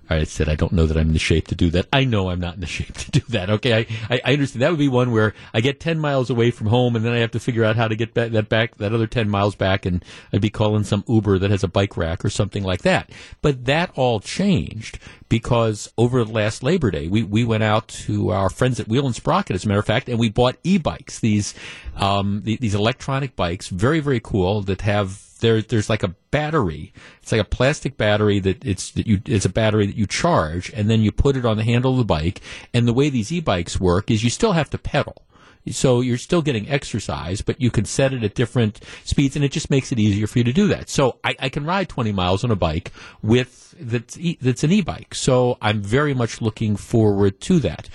[0.08, 1.86] All right, I said I don't know that I'm in the shape to do that.
[1.92, 3.50] I know I'm not in the shape to do that.
[3.50, 6.68] Okay, I, I, understand that would be one where I get ten miles away from
[6.68, 8.92] home, and then I have to figure out how to get back, that back that
[8.92, 12.24] other ten miles back, and I'd be calling some Uber that has a bike rack
[12.24, 13.10] or something like that.
[13.42, 18.30] But that all changed because over the last Labor Day, we, we went out to
[18.30, 21.18] our friends at Wheel and Sprocket, as a matter of fact, and we bought e-bikes,
[21.18, 21.52] these
[21.96, 26.92] um, these electronic bikes, very very cool that have there, there's like a battery.
[27.22, 30.70] It's like a plastic battery that it's that you it's a battery that you charge
[30.70, 32.40] and then you put it on the handle of the bike.
[32.72, 35.26] And the way these e-bikes work is you still have to pedal.
[35.72, 39.50] So you're still getting exercise, but you can set it at different speeds, and it
[39.50, 40.88] just makes it easier for you to do that.
[40.88, 44.70] So I, I can ride 20 miles on a bike with that's e, that's an
[44.70, 45.14] e-bike.
[45.14, 47.88] So I'm very much looking forward to that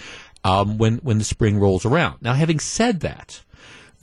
[0.43, 2.21] um, when when the spring rolls around.
[2.21, 3.41] Now, having said that,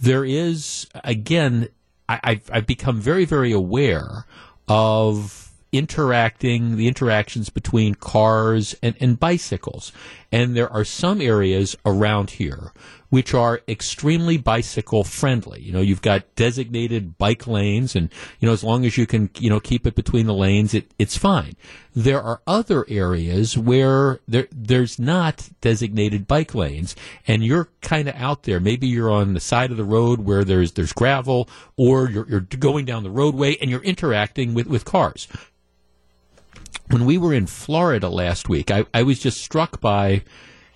[0.01, 1.69] there is again
[2.09, 4.25] I, I've, I've become very, very aware
[4.69, 9.93] of interacting, the interactions between cars and, and bicycles.
[10.33, 12.73] And there are some areas around here
[13.11, 15.61] which are extremely bicycle friendly.
[15.63, 19.31] You know, you've got designated bike lanes and, you know, as long as you can,
[19.39, 21.57] you know, keep it between the lanes, it, it's fine.
[21.95, 26.95] There are other areas where there, there's not designated bike lanes
[27.27, 28.61] and you're kind of out there.
[28.61, 32.41] Maybe you're on the side of the road where there's, there's gravel or you're, you're
[32.41, 35.29] going down the roadway and you're interacting with, with cars
[36.91, 40.23] when we were in Florida last week, I, I was just struck by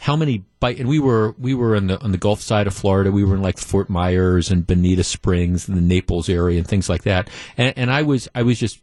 [0.02, 2.74] how many bike and we were we were on the on the Gulf side of
[2.74, 3.12] Florida.
[3.12, 6.88] We were in like Fort Myers and Bonita Springs and the Naples area and things
[6.88, 7.30] like that.
[7.56, 8.80] And, and I was I was just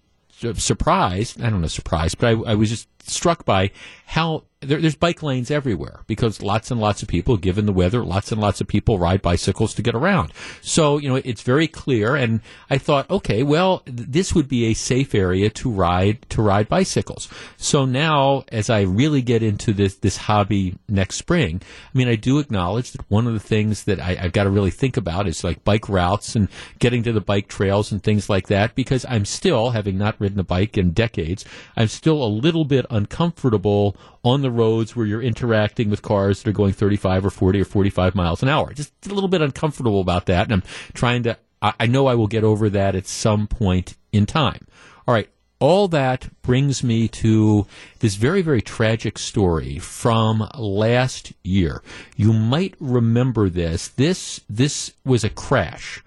[0.55, 1.41] surprised.
[1.41, 3.71] I don't know surprised, but I, I was just struck by
[4.05, 8.03] how there, there's bike lanes everywhere because lots and lots of people, given the weather,
[8.03, 10.33] lots and lots of people ride bicycles to get around.
[10.61, 12.15] So, you know, it's very clear.
[12.15, 16.67] And I thought, okay, well, this would be a safe area to ride, to ride
[16.67, 17.29] bicycles.
[17.55, 22.15] So now, as I really get into this, this hobby next spring, I mean, I
[22.15, 25.27] do acknowledge that one of the things that I, I've got to really think about
[25.27, 26.49] is like bike routes and
[26.79, 30.39] getting to the bike trails and things like that because I'm still, having not ridden
[30.39, 31.45] a bike in decades,
[31.77, 36.49] I'm still a little bit uncomfortable on the roads where you're interacting with cars that
[36.49, 38.73] are going 35 or 40 or 45 miles an hour.
[38.73, 40.43] Just a little bit uncomfortable about that.
[40.43, 44.25] And I'm trying to, I know I will get over that at some point in
[44.25, 44.65] time.
[45.07, 45.29] All right.
[45.61, 47.67] All that brings me to
[47.99, 51.83] this very, very tragic story from last year.
[52.15, 53.89] You might remember this.
[53.89, 56.01] This, this was a crash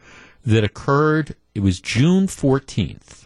[0.46, 1.36] that occurred.
[1.54, 3.21] It was June 14th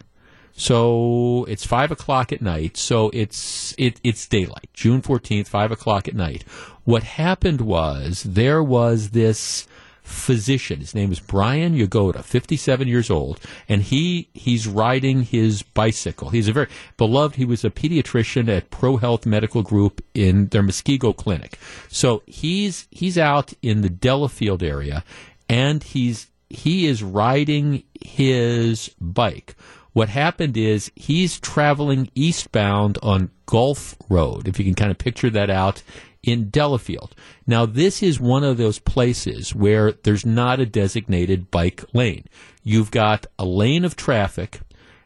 [0.57, 2.77] so it's five o'clock at night.
[2.77, 6.43] So it's it, it's daylight, June fourteenth, five o'clock at night.
[6.83, 9.67] What happened was there was this
[10.01, 10.79] physician.
[10.79, 13.39] His name is Brian Yagoda, 57 years old,
[13.69, 16.29] and he he's riding his bicycle.
[16.29, 17.35] He's a very beloved.
[17.35, 21.59] He was a pediatrician at ProHealth Medical Group in their Muskego clinic.
[21.87, 25.03] So he's he's out in the Delafield area,
[25.47, 29.55] and he's he is riding his bike
[29.97, 35.31] what happened is he's traveling eastbound on Golf Road, if you can kind of picture
[35.31, 35.81] that out
[36.21, 37.15] in Delafield.
[37.47, 42.25] Now, this is one of those places where there's not a designated bike lane.
[42.61, 44.59] You've got a lane of traffic,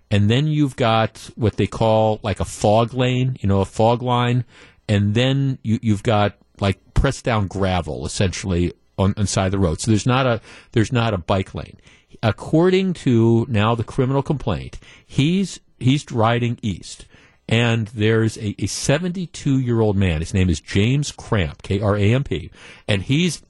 [0.10, 4.02] and then you've got what they call like a fog lane, you know, a fog
[4.02, 4.44] line,
[4.90, 9.60] and then you, you've got like pressed down gravel essentially on, on side of the
[9.60, 9.80] road.
[9.80, 10.42] So there's not a
[10.74, 11.78] there's not a bike lane
[12.22, 17.06] according to now the criminal complaint, he's he's riding east.
[17.50, 20.22] And there's a, a 72 year old man.
[20.22, 22.52] His name is James Kramp, K R A M P,
[22.88, 23.42] and he's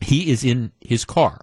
[0.00, 1.42] he is in his car.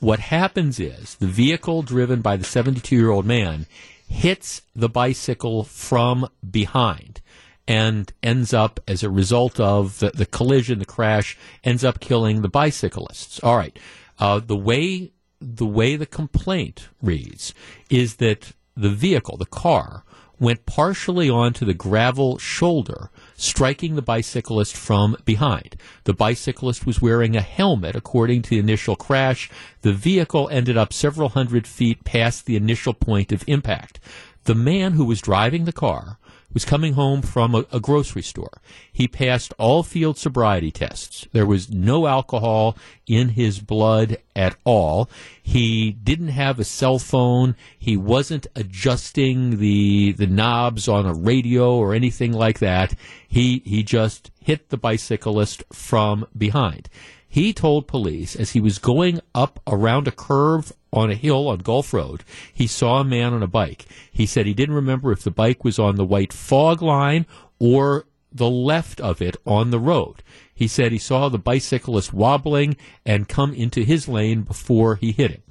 [0.00, 3.66] What happens is the vehicle driven by the 72 year old man
[4.06, 7.22] hits the bicycle from behind
[7.66, 12.42] and ends up, as a result of the, the collision, the crash, ends up killing
[12.42, 13.40] the bicyclists.
[13.42, 13.78] All right.
[14.18, 17.54] Uh, the way the way the complaint reads
[17.90, 20.04] is that the vehicle, the car,
[20.40, 25.76] went partially onto the gravel shoulder, striking the bicyclist from behind.
[26.04, 29.48] The bicyclist was wearing a helmet, according to the initial crash.
[29.82, 34.00] The vehicle ended up several hundred feet past the initial point of impact.
[34.44, 36.18] The man who was driving the car
[36.54, 38.60] was coming home from a, a, grocery store.
[38.92, 41.26] He passed all field sobriety tests.
[41.32, 45.10] There was no alcohol in his blood at all.
[45.42, 47.56] He didn't have a cell phone.
[47.76, 52.94] He wasn't adjusting the the knobs on a radio or anything like that.
[53.26, 56.88] He he just hit the bicyclist from behind.
[57.34, 61.58] He told police as he was going up around a curve on a hill on
[61.58, 63.84] Golf Road, he saw a man on a bike.
[64.10, 67.26] He said he didn't remember if the bike was on the white fog line
[67.58, 70.22] or the left of it on the road.
[70.54, 75.32] He said he saw the bicyclist wobbling and come into his lane before he hit
[75.32, 75.42] him.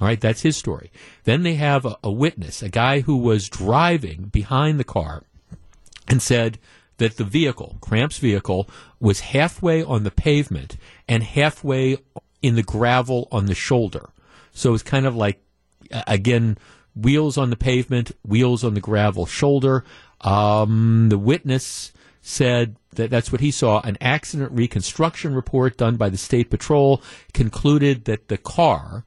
[0.00, 0.90] All right, that's his story.
[1.24, 5.22] Then they have a, a witness, a guy who was driving behind the car
[6.08, 6.58] and said
[6.98, 8.68] that the vehicle, Kramp's vehicle,
[9.00, 10.76] was halfway on the pavement
[11.08, 11.98] and halfway
[12.40, 14.10] in the gravel on the shoulder.
[14.52, 15.42] So it's kind of like,
[16.06, 16.58] again,
[16.94, 19.84] wheels on the pavement, wheels on the gravel shoulder.
[20.20, 23.80] Um, the witness said that that's what he saw.
[23.80, 29.04] An accident reconstruction report done by the state patrol concluded that the car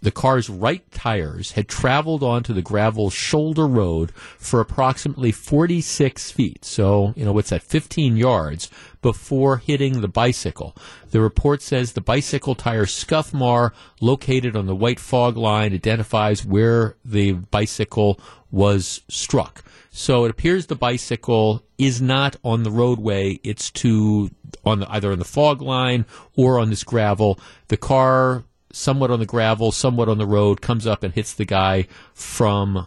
[0.00, 6.64] the car's right tires had traveled onto the gravel shoulder road for approximately 46 feet.
[6.64, 8.70] So, you know, what's that, 15 yards
[9.02, 10.76] before hitting the bicycle.
[11.10, 16.44] The report says the bicycle tire scuff mar located on the white fog line identifies
[16.44, 18.20] where the bicycle
[18.50, 19.64] was struck.
[19.90, 23.40] So it appears the bicycle is not on the roadway.
[23.42, 24.30] It's to
[24.64, 26.04] on the, either on the fog line
[26.36, 27.38] or on this gravel.
[27.68, 31.44] The car somewhat on the gravel, somewhat on the road, comes up and hits the
[31.44, 32.86] guy from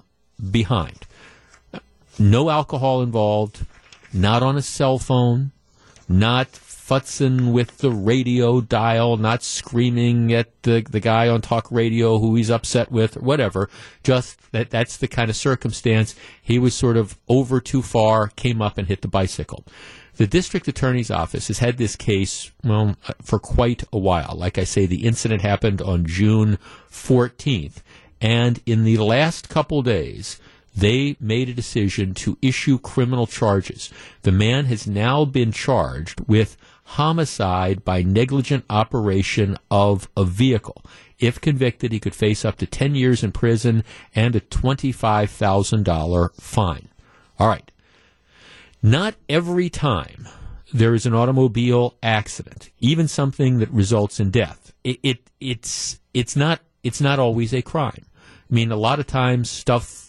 [0.50, 1.06] behind.
[2.20, 3.66] No alcohol involved,
[4.14, 5.52] not on a cell phone,
[6.12, 6.52] not
[6.92, 12.36] futzing with the radio dial, not screaming at the, the guy on talk radio who
[12.36, 13.70] he's upset with, or whatever.
[14.04, 16.16] Just that that's the kind of circumstance.
[16.42, 19.66] He was sort of over too far, came up and hit the bicycle.
[20.18, 24.36] The district attorney's office has had this case, well, for quite a while.
[24.38, 26.60] Like I say, the incident happened on June
[26.92, 27.78] 14th.
[28.20, 30.40] And in the last couple days,
[30.76, 33.90] they made a decision to issue criminal charges.
[34.22, 40.84] The man has now been charged with homicide by negligent operation of a vehicle.
[41.20, 43.84] If convicted, he could face up to 10 years in prison
[44.16, 46.90] and a $25,000 fine.
[47.38, 47.72] All right.
[48.82, 50.28] Not every time
[50.74, 56.36] there is an automobile accident, even something that results in death, it, it it's it's
[56.36, 58.06] not it's not always a crime.
[58.06, 60.01] I mean, a lot of times stuff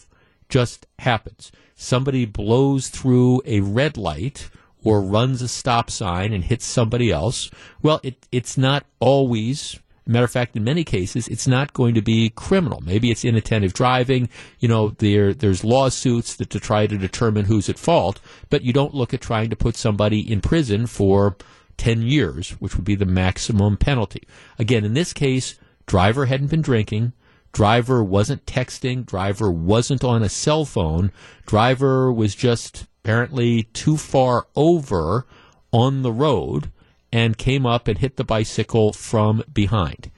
[0.53, 1.51] just happens.
[1.73, 4.51] Somebody blows through a red light
[4.83, 7.49] or runs a stop sign and hits somebody else.
[7.81, 12.01] Well, it, it's not always Matter of fact, in many cases, it's not going to
[12.01, 12.81] be criminal.
[12.81, 14.27] Maybe it's inattentive driving.
[14.59, 18.73] You know, there there's lawsuits that to try to determine who's at fault, but you
[18.73, 21.37] don't look at trying to put somebody in prison for
[21.77, 24.27] ten years, which would be the maximum penalty.
[24.59, 27.13] Again, in this case, driver hadn't been drinking.
[27.53, 29.05] Driver wasn't texting.
[29.05, 31.11] Driver wasn't on a cell phone.
[31.45, 35.25] Driver was just apparently too far over
[35.71, 36.71] on the road
[37.11, 40.11] and came up and hit the bicycle from behind.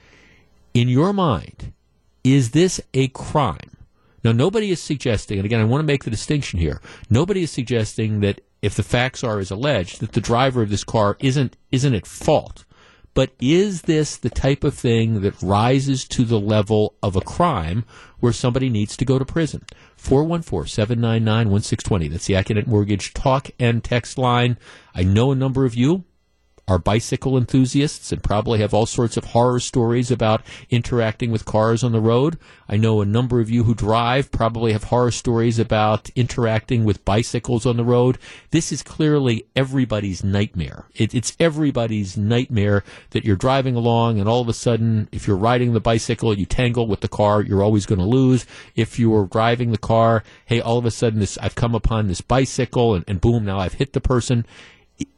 [0.73, 1.73] In your mind,
[2.23, 3.77] is this a crime?
[4.23, 6.81] Now, nobody is suggesting, and again, I want to make the distinction here.
[7.09, 10.83] Nobody is suggesting that if the facts are as alleged, that the driver of this
[10.83, 12.64] car isn't isn't at fault.
[13.15, 17.85] But is this the type of thing that rises to the level of a crime
[18.19, 19.65] where somebody needs to go to prison?
[19.95, 22.07] 414 799 1620.
[22.09, 24.57] That's the Accunet Mortgage talk and text line.
[24.93, 26.03] I know a number of you
[26.67, 31.83] are bicycle enthusiasts and probably have all sorts of horror stories about interacting with cars
[31.83, 32.37] on the road.
[32.67, 37.05] I know a number of you who drive probably have horror stories about interacting with
[37.05, 38.17] bicycles on the road.
[38.49, 40.87] This is clearly everybody's nightmare.
[40.95, 45.37] It, it's everybody's nightmare that you're driving along and all of a sudden, if you're
[45.37, 48.47] riding the bicycle, you tangle with the car, you're always going to lose.
[48.75, 52.21] If you're driving the car, hey, all of a sudden this, I've come upon this
[52.21, 54.47] bicycle and, and boom, now I've hit the person.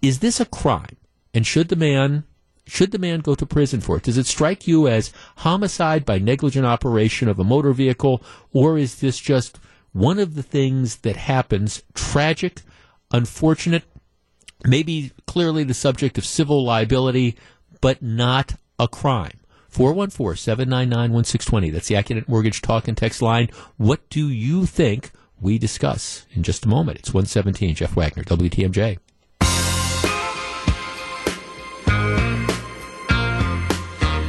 [0.02, 0.98] Is this a crime?
[1.38, 2.23] And should the man
[2.65, 4.03] should the man go to prison for it?
[4.03, 9.01] Does it strike you as homicide by negligent operation of a motor vehicle, or is
[9.01, 9.59] this just
[9.91, 12.63] one of the things that happens, tragic,
[13.11, 13.83] unfortunate,
[14.65, 17.38] maybe clearly the subject of civil liability,
[17.81, 19.39] but not a crime?
[19.69, 21.69] 414 799 1620.
[21.69, 23.49] That's the Accunet Mortgage Talk and Text line.
[23.77, 26.97] What do you think we discuss in just a moment?
[26.97, 27.75] It's 117.
[27.75, 28.97] Jeff Wagner, WTMJ.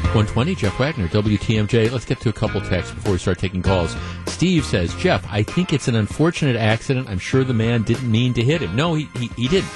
[0.08, 1.92] 120, Jeff Wagner, WTMJ.
[1.92, 3.94] Let's get to a couple texts before we start taking calls.
[4.26, 7.10] Steve says, Jeff, I think it's an unfortunate accident.
[7.10, 8.74] I'm sure the man didn't mean to hit him.
[8.74, 9.70] No, he, he, he didn't.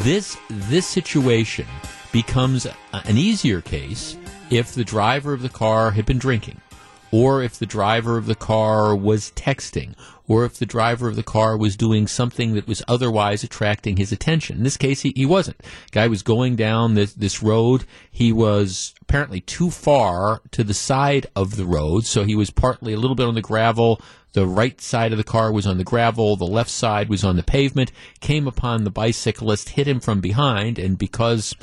[0.00, 1.64] This, this situation
[2.12, 4.18] becomes an easier case
[4.50, 6.60] if the driver of the car had been drinking,
[7.10, 9.94] or if the driver of the car was texting,
[10.28, 14.12] or if the driver of the car was doing something that was otherwise attracting his
[14.12, 14.58] attention.
[14.58, 15.60] In this case, he, he wasn't.
[15.90, 17.84] Guy was going down this, this road.
[18.10, 22.92] He was apparently too far to the side of the road, so he was partly
[22.92, 24.00] a little bit on the gravel.
[24.34, 26.36] The right side of the car was on the gravel.
[26.36, 27.90] The left side was on the pavement.
[28.20, 31.54] Came upon the bicyclist, hit him from behind, and because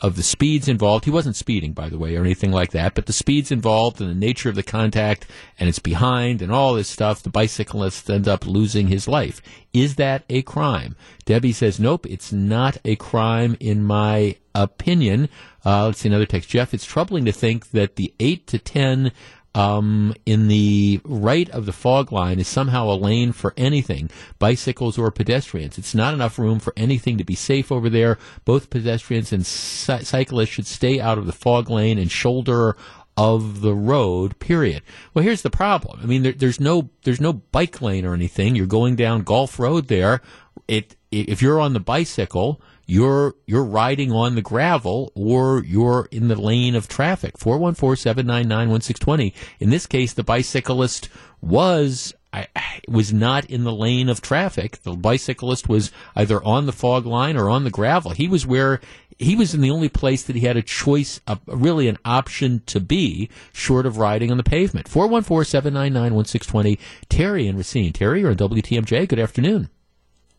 [0.00, 1.04] of the speeds involved.
[1.04, 4.10] He wasn't speeding, by the way, or anything like that, but the speeds involved and
[4.10, 5.26] the nature of the contact
[5.58, 9.42] and it's behind and all this stuff, the bicyclist ends up losing his life.
[9.72, 10.96] Is that a crime?
[11.24, 15.28] Debbie says, nope, it's not a crime in my opinion.
[15.64, 16.48] Uh, let's see another text.
[16.48, 19.12] Jeff, it's troubling to think that the 8 to 10
[19.54, 24.96] um, in the right of the fog line is somehow a lane for anything, bicycles
[24.96, 25.76] or pedestrians.
[25.76, 28.18] It's not enough room for anything to be safe over there.
[28.44, 32.76] Both pedestrians and cy- cyclists should stay out of the fog lane and shoulder
[33.16, 34.38] of the road.
[34.38, 34.82] Period.
[35.12, 35.98] Well, here's the problem.
[36.02, 38.54] I mean, there, there's no there's no bike lane or anything.
[38.54, 40.20] You're going down Golf Road there.
[40.68, 42.60] It if you're on the bicycle
[42.90, 47.38] you're you're riding on the gravel or you're in the lane of traffic.
[47.38, 49.32] 414-799-1620.
[49.60, 51.08] In this case, the bicyclist
[51.40, 52.48] was I,
[52.88, 54.82] was not in the lane of traffic.
[54.82, 58.10] The bicyclist was either on the fog line or on the gravel.
[58.10, 58.80] He was where
[59.18, 62.62] he was in the only place that he had a choice, a, really an option
[62.66, 64.88] to be, short of riding on the pavement.
[64.88, 66.78] 414-799-1620.
[67.08, 67.92] Terry and Racine.
[67.92, 69.06] Terry, you're on WTMJ.
[69.08, 69.68] Good afternoon.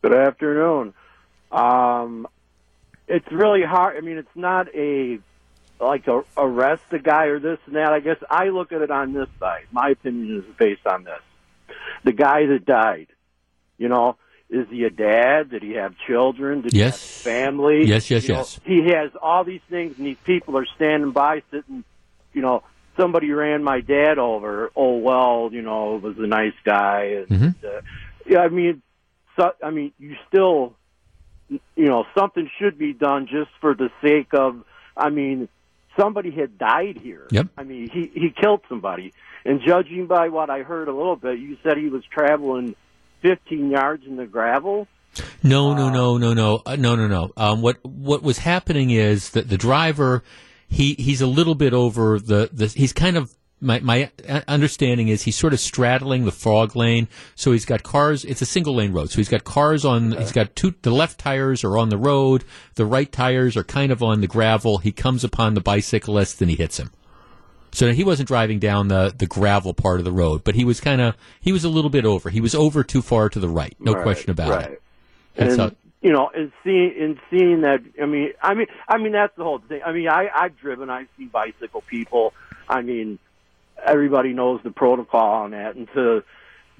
[0.02, 0.92] Good afternoon.
[1.50, 2.26] Um,
[3.12, 3.96] it's really hard.
[3.96, 5.18] I mean, it's not a
[5.78, 7.92] like a arrest the guy or this and that.
[7.92, 9.66] I guess I look at it on this side.
[9.70, 11.20] My opinion is based on this.
[12.04, 13.08] The guy that died,
[13.76, 14.16] you know,
[14.48, 15.50] is he a dad?
[15.50, 16.62] Did he have children?
[16.62, 17.22] Did yes.
[17.22, 17.84] he have family?
[17.84, 18.58] Yes, yes, you yes.
[18.58, 21.84] Know, he has all these things, and these people are standing by, sitting.
[22.32, 22.62] You know,
[22.96, 24.70] somebody ran my dad over.
[24.74, 27.18] Oh well, you know, was a nice guy.
[27.18, 27.66] And, mm-hmm.
[27.66, 27.80] uh,
[28.26, 28.82] yeah, I mean,
[29.36, 30.76] so I mean, you still
[31.76, 34.64] you know, something should be done just for the sake of,
[34.96, 35.48] I mean,
[35.98, 37.26] somebody had died here.
[37.30, 37.48] Yep.
[37.56, 39.12] I mean, he, he killed somebody.
[39.44, 42.76] And judging by what I heard a little bit, you said he was traveling
[43.22, 44.86] 15 yards in the gravel.
[45.42, 47.32] No, no, no, no, no, uh, no, no, no.
[47.36, 50.22] Um, what what was happening is that the driver,
[50.68, 52.68] he he's a little bit over the the.
[52.68, 54.10] He's kind of my my
[54.48, 57.08] understanding is he's sort of straddling the fog lane.
[57.34, 58.24] So he's got cars.
[58.24, 59.10] It's a single lane road.
[59.10, 60.12] So he's got cars on.
[60.12, 60.74] He's got two.
[60.82, 62.44] The left tires are on the road.
[62.74, 64.78] The right tires are kind of on the gravel.
[64.78, 66.90] He comes upon the bicyclist and he hits him.
[67.70, 70.78] So he wasn't driving down the, the gravel part of the road, but he was
[70.78, 72.28] kind of he was a little bit over.
[72.28, 74.70] He was over too far to the right, no right, question about right.
[74.72, 74.82] it.
[75.36, 75.70] And, how,
[76.02, 79.44] you know, and seeing and seeing that, I mean, I mean, I mean that's the
[79.44, 79.80] whole thing.
[79.86, 82.34] I mean, I I've driven, I've seen bicycle people.
[82.68, 83.18] I mean,
[83.84, 86.24] everybody knows the protocol on that, and to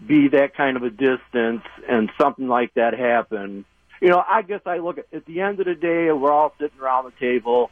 [0.05, 3.65] be that kind of a distance and something like that happen,
[4.01, 6.55] you know, I guess I look at at the end of the day, we're all
[6.59, 7.71] sitting around the table.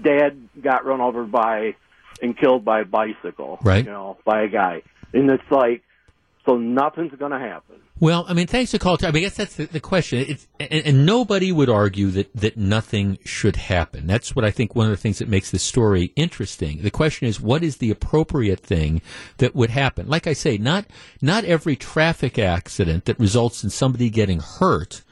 [0.00, 1.76] Dad got run over by
[2.22, 3.84] and killed by a bicycle, right?
[3.84, 4.82] You know, by a guy,
[5.12, 5.82] and it's like,
[6.46, 7.76] so nothing's going to happen.
[8.00, 9.04] Well, I mean, thanks for calling.
[9.04, 10.36] I mean, I guess that's the, the question.
[10.58, 14.08] And, and, nobody would argue that, that nothing should happen.
[14.08, 16.82] That's what I think one of the things that makes this story interesting.
[16.82, 19.02] The question is, what is the appropriate thing
[19.36, 20.08] that would happen?
[20.08, 20.86] Like I say, not
[21.20, 25.02] not every traffic accident that results in somebody getting hurt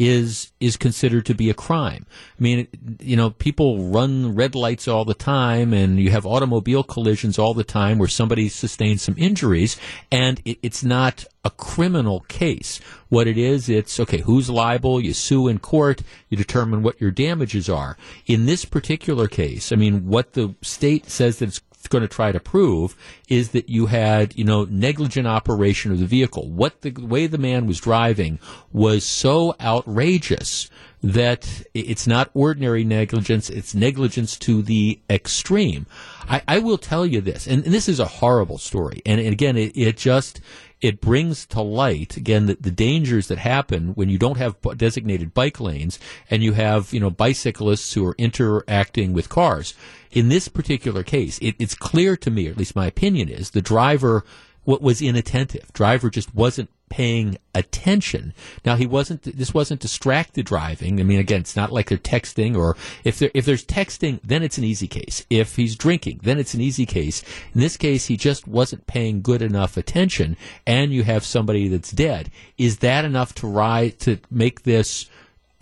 [0.00, 2.06] is is considered to be a crime.
[2.38, 2.68] I mean,
[3.00, 7.52] you know, people run red lights all the time, and you have automobile collisions all
[7.52, 9.76] the time where somebody sustains some injuries,
[10.10, 12.80] and it, it's not a criminal case.
[13.10, 14.22] What it is, it's okay.
[14.22, 15.02] Who's liable?
[15.02, 16.02] You sue in court.
[16.30, 17.98] You determine what your damages are.
[18.26, 22.32] In this particular case, I mean, what the state says that it's going to try
[22.32, 22.96] to prove
[23.28, 26.48] is that you had, you know, negligent operation of the vehicle.
[26.48, 28.38] What the way the man was driving
[28.72, 30.70] was so outrageous
[31.02, 35.86] that it's not ordinary negligence, it's negligence to the extreme.
[36.28, 39.02] I, I will tell you this, and, and, this is a horrible story.
[39.06, 40.40] And, and again, it, it, just
[40.80, 45.34] it brings to light again the, the, dangers that happen when you don't have designated
[45.34, 45.98] bike lanes
[46.30, 49.74] and you have you know bicyclists who are interacting with cars.
[50.10, 53.50] In this particular case, it, it's clear to me, or at least my opinion is,
[53.50, 54.24] the driver
[54.64, 55.72] what was inattentive.
[55.72, 58.34] Driver just wasn't paying attention.
[58.66, 59.22] Now he wasn't.
[59.22, 61.00] This wasn't distracted driving.
[61.00, 64.42] I mean, again, it's not like they're texting, or if there if there's texting, then
[64.42, 65.24] it's an easy case.
[65.30, 67.22] If he's drinking, then it's an easy case.
[67.54, 70.36] In this case, he just wasn't paying good enough attention,
[70.66, 72.30] and you have somebody that's dead.
[72.58, 75.08] Is that enough to rise to make this?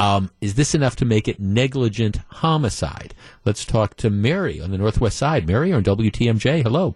[0.01, 3.15] Um, is this enough to make it negligent homicide?
[3.45, 5.47] Let's talk to Mary on the northwest side.
[5.47, 6.63] Mary on WTMJ.
[6.63, 6.95] Hello.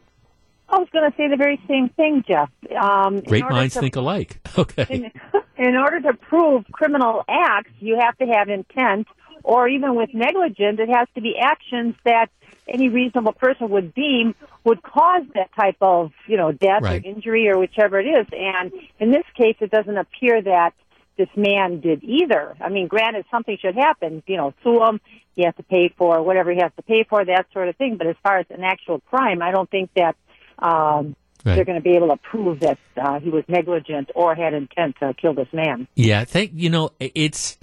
[0.72, 2.50] I was going to say the very same thing, Jeff.
[2.74, 4.40] Um, Great minds to, think alike.
[4.58, 4.86] Okay.
[4.88, 5.10] In,
[5.56, 9.06] in, order to prove criminal acts, you have to have intent,
[9.42, 12.28] or even with negligence, it has to be actions that
[12.68, 17.04] any reasonable person would deem would cause that type of, you know, death right.
[17.04, 18.26] or injury or whichever it is.
[18.32, 20.74] And in this case, it doesn't appear that
[21.16, 22.54] this man did either.
[22.60, 24.22] I mean, granted, something should happen.
[24.26, 25.00] You know, sue him.
[25.34, 27.96] He has to pay for whatever he has to pay for, that sort of thing.
[27.96, 30.16] But as far as an actual crime, I don't think that
[30.62, 31.56] um, right.
[31.56, 34.96] they're going to be able to prove that uh, he was negligent or had intent
[35.00, 35.88] to kill this man.
[35.94, 37.58] Yeah, think you know it's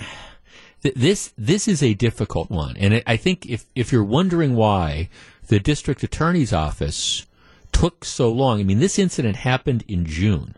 [0.81, 5.09] this this is a difficult one, and I think if if you're wondering why
[5.47, 7.25] the district attorney's office
[7.71, 10.55] took so long, I mean, this incident happened in June.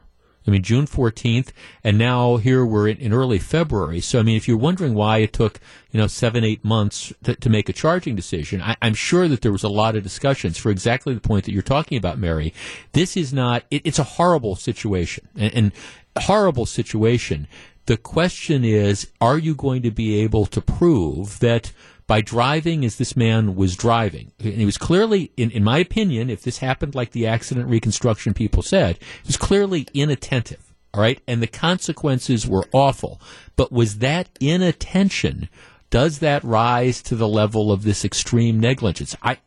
[0.48, 1.50] I mean, June 14th,
[1.84, 4.00] and now here we're in, in, early February.
[4.02, 5.60] So, I mean, if you're wondering why it took,
[5.92, 9.42] you know, seven, eight months to, to make a charging decision, I, am sure that
[9.42, 12.54] there was a lot of discussions for exactly the point that you're talking about, Mary.
[12.94, 15.72] This is not, it, it's a horrible situation, and, and
[16.18, 17.48] horrible situation.
[17.86, 21.72] The question is, are you going to be able to prove that
[22.08, 24.32] by driving as this man was driving.
[24.40, 28.34] And he was clearly, in, in my opinion, if this happened like the accident reconstruction
[28.34, 30.74] people said, he was clearly inattentive.
[30.94, 31.22] All right.
[31.28, 33.22] And the consequences were awful.
[33.56, 35.48] But was that inattention?
[35.90, 39.16] Does that rise to the level of this extreme negligence?
[39.22, 39.38] I,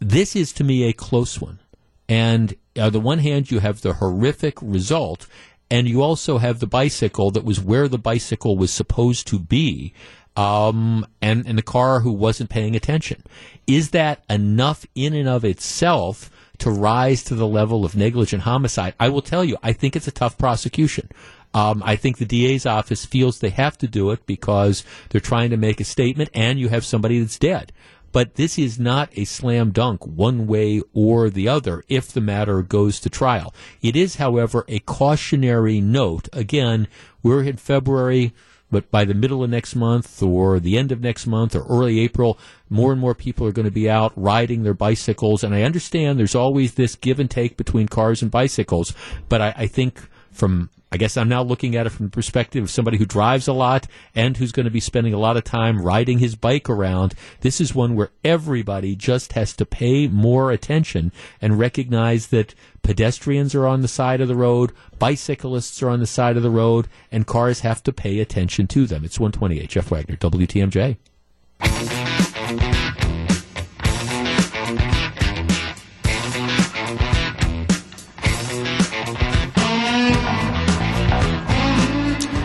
[0.00, 1.60] this is to me a close one.
[2.08, 5.26] And on the one hand, you have the horrific result,
[5.70, 9.94] and you also have the bicycle that was where the bicycle was supposed to be
[10.36, 13.22] um, and, and the car who wasn't paying attention.
[13.66, 18.94] Is that enough in and of itself to rise to the level of negligent homicide?
[18.98, 21.08] I will tell you, I think it's a tough prosecution.
[21.52, 25.50] Um, I think the DA's office feels they have to do it because they're trying
[25.50, 27.72] to make a statement and you have somebody that's dead.
[28.10, 32.62] But this is not a slam dunk one way or the other if the matter
[32.62, 33.52] goes to trial.
[33.82, 36.28] It is, however, a cautionary note.
[36.32, 36.86] Again,
[37.24, 38.32] we're in February
[38.74, 42.00] but by the middle of next month or the end of next month or early
[42.00, 42.36] April,
[42.68, 45.44] more and more people are going to be out riding their bicycles.
[45.44, 48.92] And I understand there's always this give and take between cars and bicycles,
[49.28, 52.62] but I, I think from I guess I'm now looking at it from the perspective
[52.62, 55.42] of somebody who drives a lot and who's going to be spending a lot of
[55.42, 57.14] time riding his bike around.
[57.40, 61.10] This is one where everybody just has to pay more attention
[61.42, 62.54] and recognize that
[62.84, 64.70] pedestrians are on the side of the road,
[65.00, 68.86] bicyclists are on the side of the road, and cars have to pay attention to
[68.86, 69.04] them.
[69.04, 69.68] It's 128.
[69.68, 70.96] Jeff Wagner, WTMJ.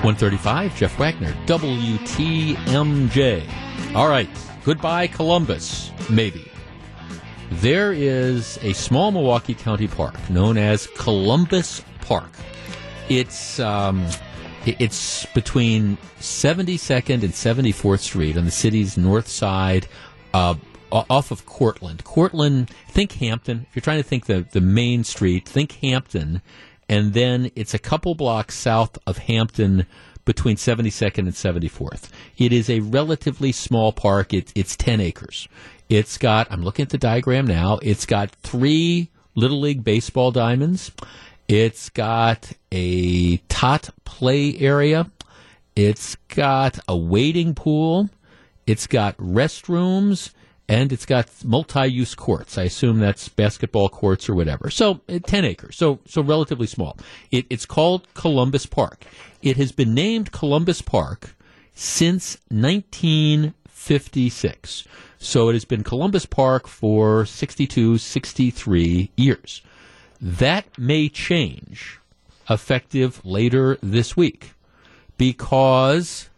[0.09, 3.47] 135, Jeff Wagner, WTMJ.
[3.93, 4.27] All right,
[4.65, 6.51] goodbye, Columbus, maybe.
[7.51, 12.31] There is a small Milwaukee County park known as Columbus Park.
[13.07, 14.03] It's um,
[14.65, 19.87] it's between 72nd and 74th Street on the city's north side,
[20.33, 20.55] uh,
[20.91, 21.97] off of Cortlandt.
[21.97, 23.67] Cortlandt, think Hampton.
[23.69, 26.41] If you're trying to think the, the main street, think Hampton
[26.89, 29.85] and then it's a couple blocks south of Hampton
[30.25, 32.09] between 72nd and 74th.
[32.37, 34.33] It is a relatively small park.
[34.33, 35.47] It, it's 10 acres.
[35.87, 40.91] It's got, I'm looking at the diagram now, it's got three Little League baseball diamonds.
[41.47, 45.09] It's got a tot play area.
[45.75, 48.09] It's got a wading pool.
[48.67, 50.31] It's got restrooms
[50.69, 52.55] and it's got multi-use courts.
[52.57, 54.69] I assume that's basketball courts or whatever.
[54.69, 55.75] So uh, 10 acres.
[55.75, 56.95] So so relatively small.
[57.31, 59.05] It, it's called Columbus Park.
[59.41, 61.35] It has been named Columbus Park
[61.73, 64.87] since 1956.
[65.17, 69.63] So it has been Columbus Park for 62, 63 years.
[70.21, 71.99] That may change
[72.47, 74.51] effective later this week
[75.17, 76.29] because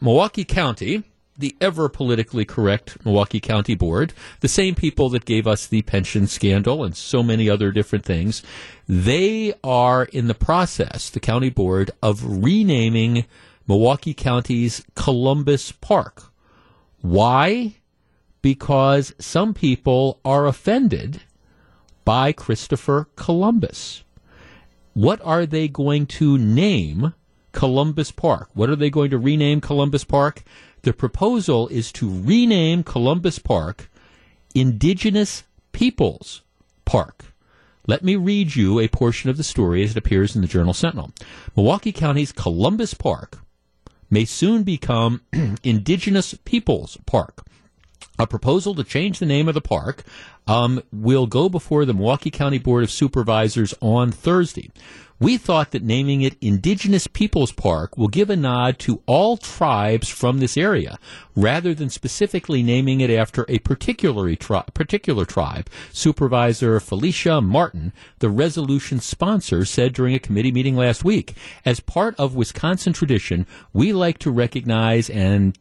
[0.00, 1.04] Milwaukee County,
[1.38, 6.26] the ever politically correct Milwaukee County Board, the same people that gave us the pension
[6.26, 8.42] scandal and so many other different things,
[8.88, 13.24] they are in the process, the county board, of renaming
[13.68, 16.24] Milwaukee County's Columbus Park.
[17.00, 17.76] Why?
[18.42, 21.22] Because some people are offended
[22.04, 24.02] by Christopher Columbus.
[24.94, 27.14] What are they going to name
[27.52, 28.48] Columbus Park?
[28.54, 30.42] What are they going to rename Columbus Park?
[30.88, 33.90] The proposal is to rename Columbus Park
[34.54, 36.40] Indigenous Peoples
[36.86, 37.26] Park.
[37.86, 40.72] Let me read you a portion of the story as it appears in the Journal
[40.72, 41.12] Sentinel.
[41.54, 43.40] Milwaukee County's Columbus Park
[44.08, 45.20] may soon become
[45.62, 47.44] Indigenous Peoples Park.
[48.18, 50.04] A proposal to change the name of the park
[50.46, 54.70] um, will go before the Milwaukee County Board of Supervisors on Thursday.
[55.20, 60.08] We thought that naming it Indigenous Peoples Park will give a nod to all tribes
[60.08, 60.96] from this area,
[61.34, 65.68] rather than specifically naming it after a particular, tri- particular tribe.
[65.92, 72.14] Supervisor Felicia Martin, the resolution sponsor, said during a committee meeting last week, as part
[72.16, 75.58] of Wisconsin tradition, we like to recognize and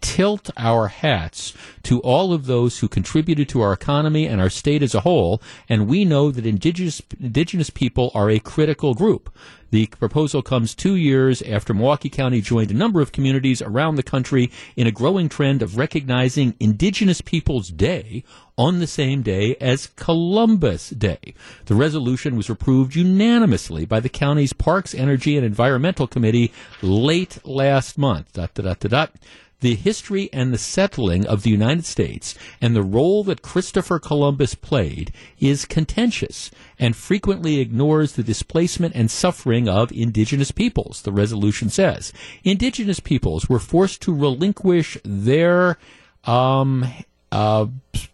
[0.00, 4.82] tilt our hats to all of those who contributed to our economy and our state
[4.82, 9.32] as a whole, and we know that indigenous, indigenous people are a critical group.
[9.70, 14.02] The proposal comes two years after Milwaukee County joined a number of communities around the
[14.02, 18.24] country in a growing trend of recognizing Indigenous Peoples Day
[18.58, 21.34] on the same day as Columbus Day.
[21.66, 27.96] The resolution was approved unanimously by the county's Parks, Energy, and Environmental Committee late last
[27.96, 28.32] month.
[28.32, 29.12] Dot, dot, dot,
[29.60, 34.54] the history and the settling of the United States and the role that Christopher Columbus
[34.54, 41.68] played is contentious and frequently ignores the displacement and suffering of indigenous peoples, the resolution
[41.68, 42.12] says.
[42.44, 45.78] Indigenous peoples were forced to relinquish their
[46.24, 46.86] um,
[47.32, 47.66] uh,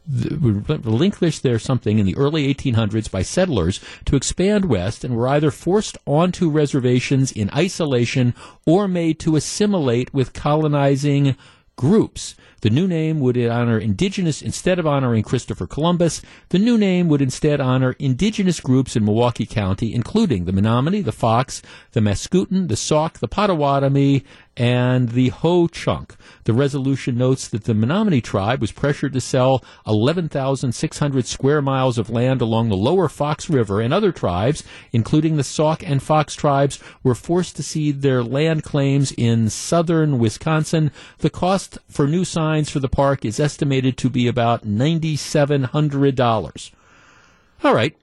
[0.08, 5.50] relinquished their something in the early 1800s by settlers to expand west and were either
[5.50, 8.34] forced onto reservations in isolation
[8.66, 11.36] or made to assimilate with colonizing
[11.76, 12.34] groups.
[12.62, 17.20] The new name would honor indigenous, instead of honoring Christopher Columbus, the new name would
[17.20, 21.60] instead honor indigenous groups in Milwaukee County, including the Menominee, the Fox,
[21.92, 24.24] the Mascouten, the Sauk, the Potawatomi,
[24.56, 26.16] and the Ho Chunk.
[26.44, 32.08] The resolution notes that the Menominee tribe was pressured to sell 11,600 square miles of
[32.08, 36.78] land along the lower Fox River, and other tribes, including the Sauk and Fox tribes,
[37.02, 40.90] were forced to cede their land claims in southern Wisconsin.
[41.18, 46.70] The cost for new signs for the park is estimated to be about $9,700.
[47.64, 47.96] All right.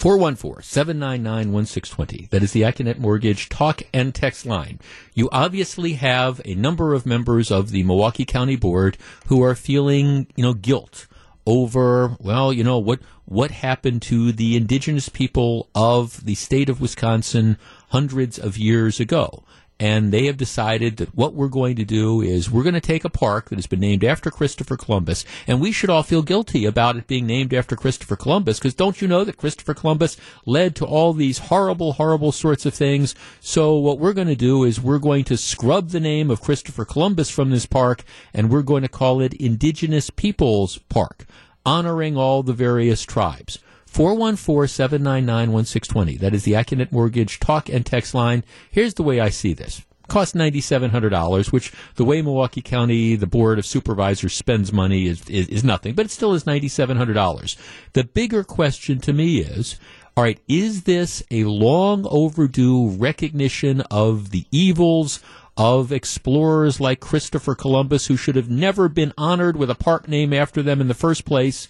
[0.00, 2.30] 414-799-1620.
[2.30, 4.80] That is the Accunet Mortgage talk and text line.
[5.12, 8.96] You obviously have a number of members of the Milwaukee County Board
[9.26, 11.06] who are feeling, you know, guilt
[11.46, 16.80] over, well, you know, what, what happened to the indigenous people of the state of
[16.80, 17.58] Wisconsin
[17.90, 19.44] hundreds of years ago
[19.80, 23.02] and they have decided that what we're going to do is we're going to take
[23.02, 26.66] a park that has been named after Christopher Columbus, and we should all feel guilty
[26.66, 30.76] about it being named after Christopher Columbus, because don't you know that Christopher Columbus led
[30.76, 33.14] to all these horrible, horrible sorts of things?
[33.40, 36.84] So what we're going to do is we're going to scrub the name of Christopher
[36.84, 38.04] Columbus from this park,
[38.34, 41.24] and we're going to call it Indigenous Peoples Park,
[41.64, 43.58] honoring all the various tribes.
[43.92, 46.20] 414-799-1620.
[46.20, 48.44] That is the Accunet Mortgage talk and text line.
[48.70, 49.82] Here's the way I see this.
[50.08, 55.46] Cost $9,700, which the way Milwaukee County, the Board of Supervisors spends money is, is,
[55.48, 57.56] is nothing, but it still is $9,700.
[57.92, 59.78] The bigger question to me is,
[60.16, 65.20] all right, is this a long overdue recognition of the evils
[65.56, 70.32] of explorers like Christopher Columbus who should have never been honored with a park name
[70.32, 71.68] after them in the first place?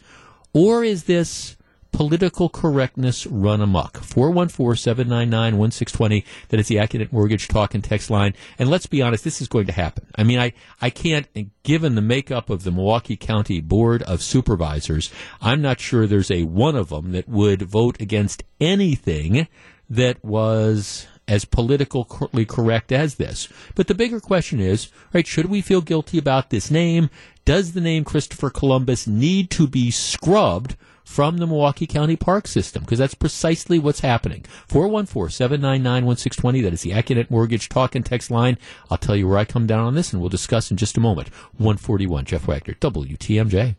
[0.52, 1.56] Or is this
[1.92, 4.00] political correctness run amok.
[4.00, 6.24] 414-799-1620.
[6.48, 8.34] That is the Accunet Mortgage talk and text line.
[8.58, 10.06] And let's be honest, this is going to happen.
[10.16, 11.26] I mean, I, I can't,
[11.62, 15.10] given the makeup of the Milwaukee County Board of Supervisors,
[15.40, 19.48] I'm not sure there's a one of them that would vote against anything
[19.88, 23.48] that was as politically correct as this.
[23.76, 27.08] But the bigger question is, right, should we feel guilty about this name?
[27.44, 30.76] Does the name Christopher Columbus need to be scrubbed
[31.10, 34.44] from the Milwaukee County Park System because that's precisely what's happening.
[34.68, 36.62] 414-799-1620.
[36.62, 38.56] That is the Accunet Mortgage talk and text line.
[38.90, 41.00] I'll tell you where I come down on this and we'll discuss in just a
[41.00, 41.28] moment.
[41.56, 43.74] 141 Jeff Wagner, WTMJ.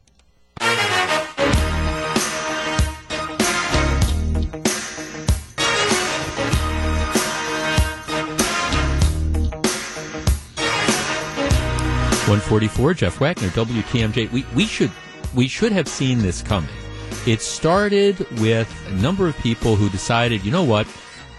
[12.28, 14.32] 144, Jeff Wagner, WTMJ.
[14.32, 14.92] We, we should
[15.34, 16.70] we should have seen this coming.
[17.28, 20.88] It started with a number of people who decided, you know what,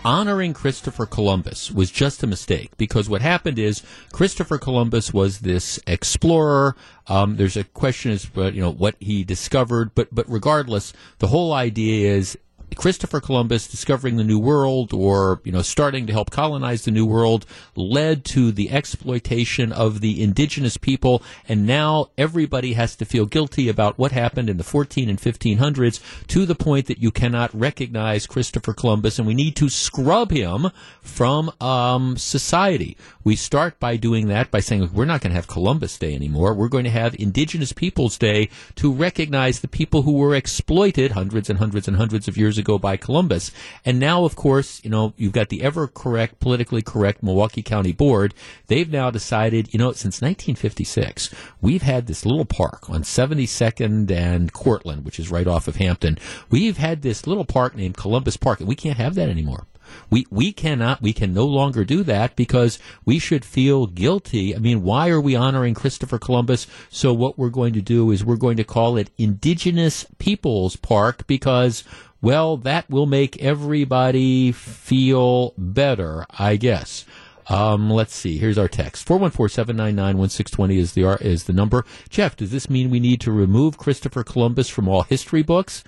[0.04, 5.80] honoring Christopher Columbus was just a mistake because what happened is Christopher Columbus was this
[5.88, 6.76] explorer.
[7.08, 11.26] Um, there's a question as to you know what he discovered, but but regardless, the
[11.26, 12.38] whole idea is
[12.76, 17.06] Christopher Columbus discovering the New World or, you know, starting to help colonize the New
[17.06, 17.46] World
[17.76, 21.22] led to the exploitation of the indigenous people.
[21.48, 26.00] And now everybody has to feel guilty about what happened in the 14 and 1500s
[26.28, 30.68] to the point that you cannot recognize Christopher Columbus and we need to scrub him
[31.00, 32.96] from um, society.
[33.24, 36.54] We start by doing that by saying we're not going to have Columbus Day anymore.
[36.54, 41.50] We're going to have Indigenous Peoples Day to recognize the people who were exploited hundreds
[41.50, 43.50] and hundreds and hundreds of years ago by Columbus.
[43.84, 47.92] And now, of course, you know, you've got the ever correct, politically correct Milwaukee County
[47.92, 48.34] Board.
[48.66, 54.52] They've now decided, you know, since 1956, we've had this little park on 72nd and
[54.52, 56.18] Cortland, which is right off of Hampton.
[56.50, 59.66] We've had this little park named Columbus Park, and we can't have that anymore.
[60.10, 64.54] We we cannot we can no longer do that because we should feel guilty.
[64.54, 66.66] I mean, why are we honoring Christopher Columbus?
[66.88, 71.26] So what we're going to do is we're going to call it Indigenous Peoples Park
[71.26, 71.84] because
[72.22, 77.04] well, that will make everybody feel better, I guess.
[77.48, 78.38] Um, let's see.
[78.38, 79.06] Here's our text.
[79.08, 81.84] 414-799-1620 is the, is the number.
[82.08, 85.82] Jeff, does this mean we need to remove Christopher Columbus from all history books?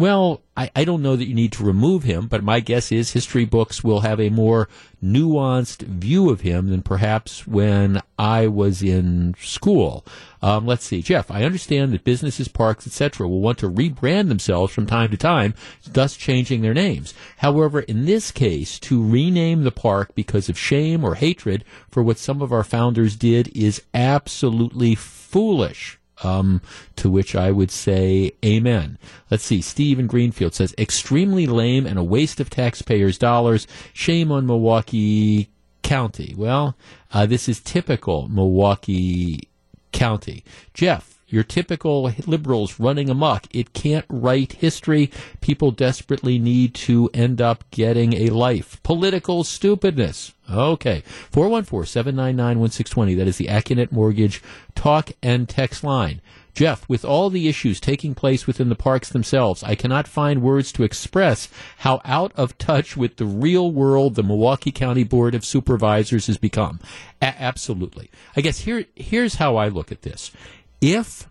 [0.00, 3.12] Well, I, I, don't know that you need to remove him, but my guess is
[3.12, 4.66] history books will have a more
[5.04, 10.06] nuanced view of him than perhaps when I was in school.
[10.40, 11.30] Um, let's see, Jeff.
[11.30, 15.52] I understand that businesses, parks, etc., will want to rebrand themselves from time to time,
[15.86, 17.12] thus changing their names.
[17.36, 22.16] However, in this case, to rename the park because of shame or hatred for what
[22.16, 25.99] some of our founders did is absolutely foolish.
[26.22, 26.60] Um,
[26.96, 28.98] to which I would say amen.
[29.30, 29.62] Let's see.
[29.62, 33.66] Steve in Greenfield says, extremely lame and a waste of taxpayers' dollars.
[33.94, 35.48] Shame on Milwaukee
[35.82, 36.34] County.
[36.36, 36.76] Well,
[37.12, 39.48] uh, this is typical Milwaukee
[39.92, 40.44] County.
[40.74, 43.46] Jeff, your typical liberals running amok.
[43.50, 45.10] It can't write history.
[45.40, 48.82] People desperately need to end up getting a life.
[48.82, 50.32] Political stupidness.
[50.50, 51.02] Okay.
[51.32, 53.16] 414-799-1620.
[53.16, 54.42] That is the Accunet Mortgage
[54.74, 56.20] talk and text line.
[56.52, 60.72] Jeff, with all the issues taking place within the parks themselves, I cannot find words
[60.72, 65.44] to express how out of touch with the real world the Milwaukee County Board of
[65.44, 66.80] Supervisors has become.
[67.22, 68.10] A- absolutely.
[68.36, 70.32] I guess here here's how I look at this.
[70.80, 71.28] If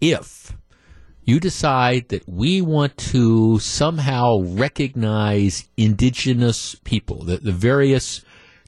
[0.00, 0.56] if
[1.24, 8.22] you decide that we want to somehow recognize indigenous people, the, the various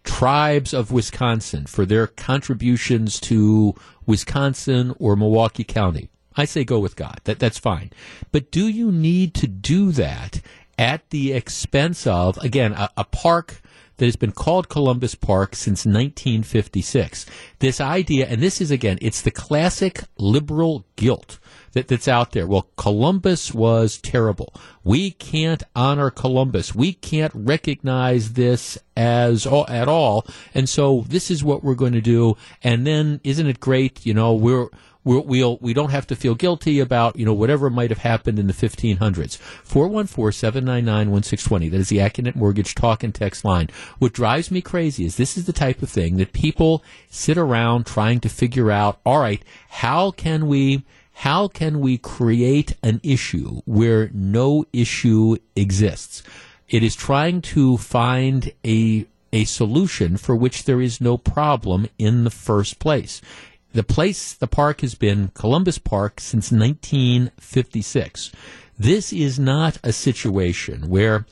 [0.04, 3.74] tribes of Wisconsin for their contributions to
[4.07, 6.09] Wisconsin or Milwaukee County.
[6.36, 7.20] I say go with God.
[7.24, 7.90] That that's fine.
[8.32, 10.40] But do you need to do that
[10.78, 13.62] at the expense of again a, a park
[13.97, 17.26] that has been called Columbus Park since 1956.
[17.59, 21.38] This idea, and this is again, it's the classic liberal guilt
[21.72, 22.47] that, that's out there.
[22.47, 24.53] Well, Columbus was terrible.
[24.82, 26.74] We can't honor Columbus.
[26.74, 30.26] We can't recognize this as at all.
[30.55, 32.36] And so this is what we're going to do.
[32.62, 34.07] And then isn't it great?
[34.07, 34.68] You know, we're,
[35.07, 38.38] we'll, we'll, we don't have to feel guilty about, you know, whatever might have happened
[38.38, 39.38] in the 1500s.
[39.64, 41.70] 414-799-1620.
[41.70, 43.70] That is the Accunet Mortgage talk and text line.
[43.98, 47.86] What drives me crazy is this is the type of thing that people sit around
[47.86, 53.62] trying to figure out, all right, how can we, how can we create an issue
[53.64, 56.22] where no issue exists?
[56.68, 62.24] It is trying to find a a solution for which there is no problem in
[62.24, 63.20] the first place
[63.76, 68.32] the place, the park has been Columbus Park since 1956.
[68.78, 71.26] This is not a situation where,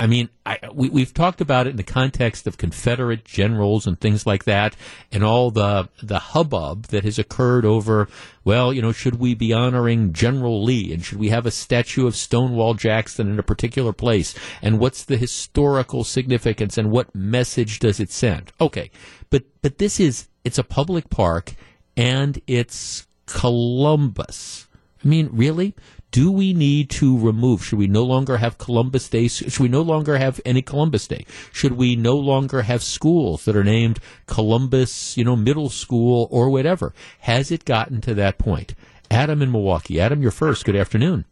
[0.00, 3.98] I mean, I, we, we've talked about it in the context of Confederate generals and
[3.98, 4.74] things like that,
[5.12, 8.08] and all the the hubbub that has occurred over.
[8.44, 12.06] Well, you know, should we be honoring General Lee, and should we have a statue
[12.06, 17.78] of Stonewall Jackson in a particular place, and what's the historical significance, and what message
[17.78, 18.52] does it send?
[18.60, 18.90] Okay,
[19.30, 21.54] but but this is it's a public park,
[21.96, 24.66] and it's Columbus.
[25.04, 25.74] I mean, really?
[26.14, 27.64] Do we need to remove?
[27.64, 29.26] Should we no longer have Columbus Day?
[29.26, 31.26] Should we no longer have any Columbus Day?
[31.52, 36.50] Should we no longer have schools that are named Columbus, you know, Middle School or
[36.50, 36.94] whatever?
[37.18, 38.76] Has it gotten to that point?
[39.10, 40.00] Adam in Milwaukee.
[40.00, 40.64] Adam, you're first.
[40.64, 41.24] Good afternoon.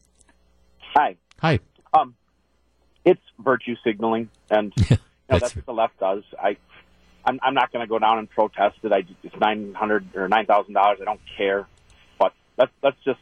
[0.96, 1.14] Hi.
[1.38, 1.60] Hi.
[1.94, 2.16] Um,
[3.04, 4.96] it's virtue signaling, and you know,
[5.28, 6.24] that's what the left does.
[6.42, 6.56] I
[7.24, 8.92] I'm, I'm not going to go down and protest it.
[8.92, 10.98] I it's nine hundred or nine thousand dollars.
[11.00, 11.68] I don't care.
[12.18, 13.20] But let's let's just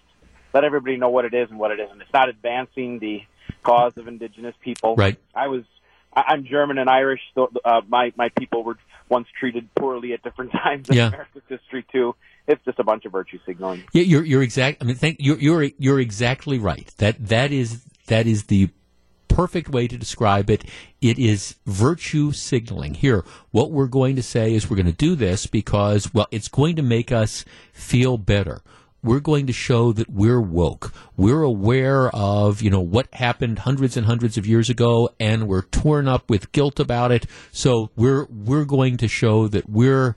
[0.52, 2.00] let everybody know what it is and what it isn't.
[2.00, 3.22] It's not advancing the
[3.62, 4.96] cause of indigenous people.
[4.96, 5.18] Right.
[5.34, 5.64] I was.
[6.12, 8.76] I'm German and Irish, so uh, my my people were
[9.08, 11.08] once treated poorly at different times in Yeah.
[11.08, 12.16] America's history too.
[12.48, 13.84] It's just a bunch of virtue signaling.
[13.92, 14.82] Yeah, you're you're exact.
[14.82, 16.92] I mean, thank you're you're you're exactly right.
[16.98, 18.70] That that is that is the
[19.28, 20.64] perfect way to describe it.
[21.00, 22.94] It is virtue signaling.
[22.94, 26.48] Here, what we're going to say is we're going to do this because well, it's
[26.48, 28.62] going to make us feel better.
[29.02, 30.92] We're going to show that we're woke.
[31.16, 35.62] We're aware of, you know, what happened hundreds and hundreds of years ago and we're
[35.62, 37.26] torn up with guilt about it.
[37.50, 40.16] So we're we're going to show that we're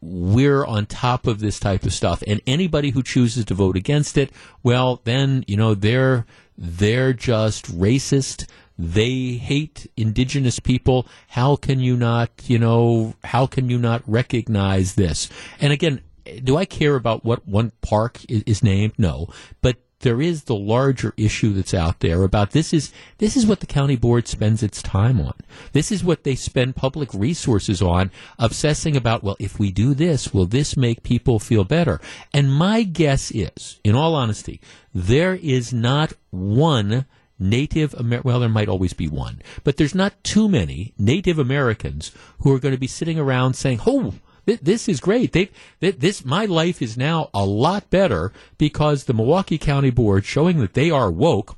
[0.00, 4.16] we're on top of this type of stuff and anybody who chooses to vote against
[4.16, 6.24] it well then you know they're
[6.56, 8.46] they're just racist
[8.78, 14.94] they hate indigenous people how can you not you know how can you not recognize
[14.94, 15.28] this
[15.60, 16.00] and again
[16.38, 19.28] do i care about what one park is, is named no
[19.60, 23.60] but there is the larger issue that's out there about this is this is what
[23.60, 25.34] the county board spends its time on.
[25.72, 30.32] This is what they spend public resources on, obsessing about, well, if we do this,
[30.32, 32.00] will this make people feel better?
[32.32, 34.60] And my guess is, in all honesty,
[34.94, 37.04] there is not one
[37.38, 42.12] Native Amer- well, there might always be one, but there's not too many Native Americans
[42.40, 44.14] who are going to be sitting around saying, "Oh,
[44.44, 45.32] this is great.
[45.32, 50.24] They, thi- this my life is now a lot better because the Milwaukee County Board,
[50.24, 51.56] showing that they are woke,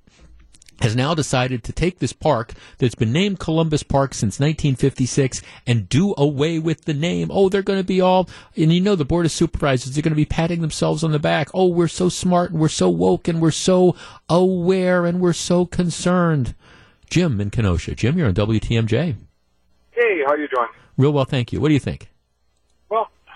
[0.80, 5.88] has now decided to take this park that's been named Columbus Park since 1956 and
[5.88, 7.28] do away with the name.
[7.30, 10.10] Oh, they're going to be all, and you know, the Board of Supervisors, they're going
[10.10, 11.48] to be patting themselves on the back.
[11.54, 13.94] Oh, we're so smart and we're so woke and we're so
[14.28, 16.54] aware and we're so concerned.
[17.08, 17.94] Jim in Kenosha.
[17.94, 19.16] Jim, you're on WTMJ.
[19.92, 20.68] Hey, how are you doing?
[20.96, 21.60] Real well, thank you.
[21.60, 22.08] What do you think?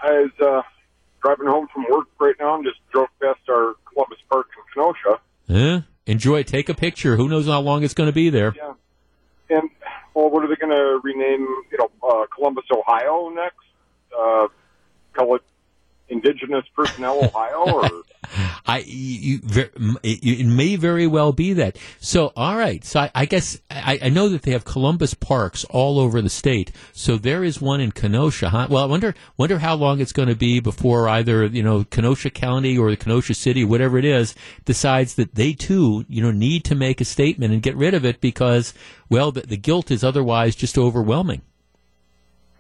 [0.07, 0.63] I was uh,
[1.21, 5.21] driving home from work right now and just drove past our Columbus Park in Kenosha.
[5.51, 5.81] Huh?
[6.07, 6.45] Enjoy.
[6.45, 7.17] Take a picture.
[7.17, 8.55] Who knows how long it's going to be there?
[8.57, 8.75] Yeah.
[9.51, 9.71] And,
[10.15, 13.57] well, what are they going to rename, you know, uh, Columbus, Ohio next?
[14.17, 14.47] Uh,
[15.13, 15.43] call it
[16.09, 17.73] Indigenous Personnel Ohio?
[17.73, 17.91] Or
[18.67, 19.41] I you,
[20.03, 21.79] it may very well be that.
[22.01, 22.85] So all right.
[22.85, 26.29] So I, I guess I, I know that they have Columbus parks all over the
[26.29, 26.73] state.
[26.93, 28.51] So there is one in Kenosha.
[28.51, 28.67] Huh?
[28.71, 32.31] Well, I wonder wonder how long it's going to be before either you know Kenosha
[32.31, 34.35] County or the Kenosha City, whatever it is,
[34.65, 38.05] decides that they too you know need to make a statement and get rid of
[38.05, 38.75] it because
[39.09, 41.43] well the, the guilt is otherwise just overwhelming.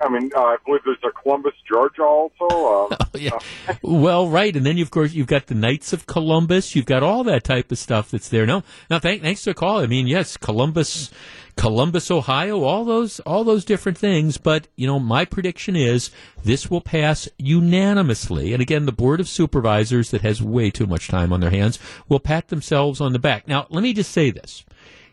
[0.01, 2.91] I mean, uh, I believe there's a Columbus, Georgia also.
[2.91, 3.39] Um, yeah.
[3.83, 6.75] Well, right, and then you, of course you've got the Knights of Columbus.
[6.75, 8.47] You've got all that type of stuff that's there.
[8.47, 8.99] No, no.
[8.99, 9.79] Thank, thanks for the call.
[9.79, 11.11] I mean, yes, Columbus,
[11.57, 14.37] Columbus, Ohio, all those, all those different things.
[14.37, 16.11] But you know, my prediction is
[16.45, 18.53] this will pass unanimously.
[18.53, 21.79] And again, the Board of Supervisors that has way too much time on their hands
[22.09, 23.49] will pat themselves on the back.
[23.49, 24.65] Now, let me just say this.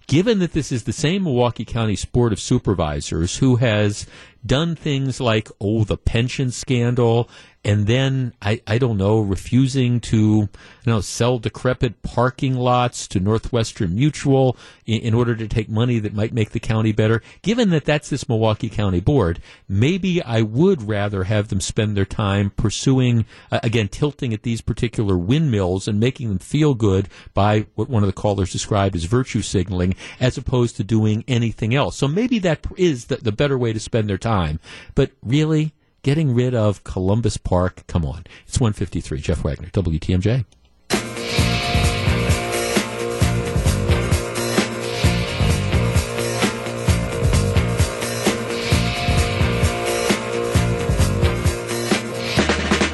[0.08, 4.06] Given that this is the same Milwaukee County Board of Supervisors who has
[4.46, 7.30] done things like, oh, the pension scandal,
[7.66, 10.50] and then, I, I don't know, refusing to, you
[10.86, 16.14] know, sell decrepit parking lots to Northwestern Mutual in, in order to take money that
[16.14, 17.22] might make the county better.
[17.42, 22.06] Given that that's this Milwaukee County Board, maybe I would rather have them spend their
[22.06, 27.68] time pursuing, uh, again, tilting at these particular windmills and making them feel good by
[27.76, 31.96] what one of the callers described as virtue signaling, as opposed to doing anything else.
[31.96, 34.60] So maybe that is the, the better way to spend their time.
[34.96, 35.74] But really,
[36.04, 38.26] getting rid of Columbus Park, come on.
[38.46, 39.20] It's 153.
[39.20, 40.46] Jeff Wagner, WTMJ.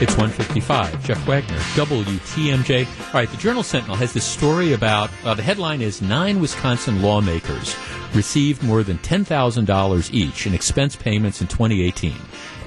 [0.01, 1.03] It's 155.
[1.03, 2.87] Jeff Wagner, WTMJ.
[3.07, 7.01] All right, the Journal Sentinel has this story about uh, the headline is Nine Wisconsin
[7.01, 7.75] lawmakers
[8.13, 12.13] received more than $10,000 each in expense payments in 2018.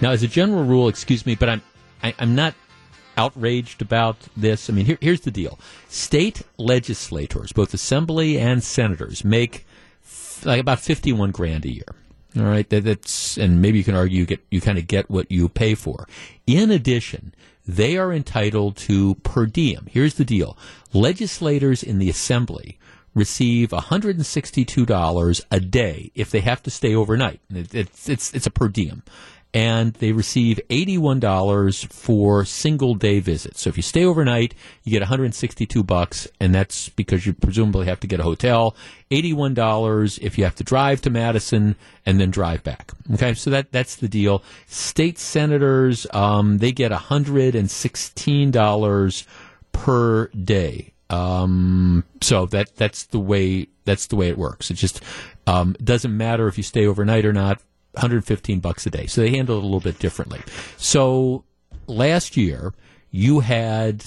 [0.03, 1.62] Now, as a general rule, excuse me, but I'm,
[2.03, 2.55] I, I'm not
[3.16, 4.68] outraged about this.
[4.68, 5.59] I mean, here, here's the deal
[5.89, 9.66] state legislators, both assembly and senators, make
[10.45, 11.95] like about 51 grand a year.
[12.37, 15.11] All right, that, that's and maybe you can argue you get you kind of get
[15.11, 16.09] what you pay for.
[16.47, 17.35] In addition,
[17.66, 19.87] they are entitled to per diem.
[19.91, 20.57] Here's the deal:
[20.93, 22.78] legislators in the assembly
[23.14, 27.40] receive $162 a day if they have to stay overnight.
[27.51, 29.02] It, it's it's it's a per diem.
[29.55, 33.61] And they receive $81 for single day visits.
[33.61, 38.01] So if you stay overnight, you get 162 bucks, and that's because you presumably have
[38.01, 38.74] to get a hotel.
[39.11, 41.77] $81 if you have to drive to Madison
[42.07, 42.93] and then drive back.
[43.12, 44.43] Okay, so that that's the deal.
[44.66, 49.27] State senators, um, they get $116
[49.73, 50.95] per day.
[51.11, 54.70] Um, so that that's the way that's the way it works.
[54.70, 55.03] It just
[55.47, 57.61] um, doesn't matter if you stay overnight or not.
[57.93, 59.06] 115 bucks a day.
[59.06, 60.40] So they handle it a little bit differently.
[60.77, 61.44] So
[61.86, 62.73] last year
[63.10, 64.05] you had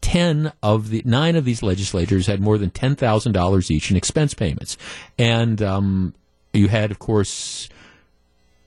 [0.00, 4.76] 10 of the nine of these legislators had more than $10,000 each in expense payments.
[5.18, 6.14] And um,
[6.52, 7.68] you had, of course,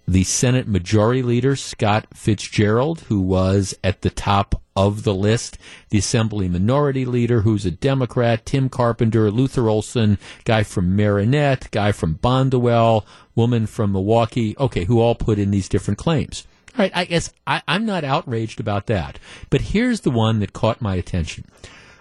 [0.08, 5.58] the Senate Majority Leader, Scott Fitzgerald, who was at the top of the list,
[5.90, 11.92] the Assembly Minority Leader, who's a Democrat, Tim Carpenter, Luther Olsen, guy from Marinette, guy
[11.92, 16.46] from Bonduel, woman from Milwaukee, okay, who all put in these different claims.
[16.76, 19.18] All right, I guess I, I'm not outraged about that.
[19.50, 21.46] But here's the one that caught my attention.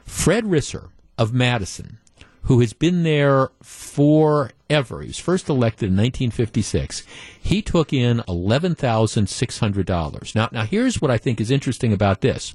[0.05, 1.98] Fred Risser of Madison,
[2.47, 5.02] who has been there forever.
[5.02, 7.02] He was first elected in 1956.
[7.40, 10.35] He took in $11,600.
[10.35, 12.55] Now, now here's what I think is interesting about this.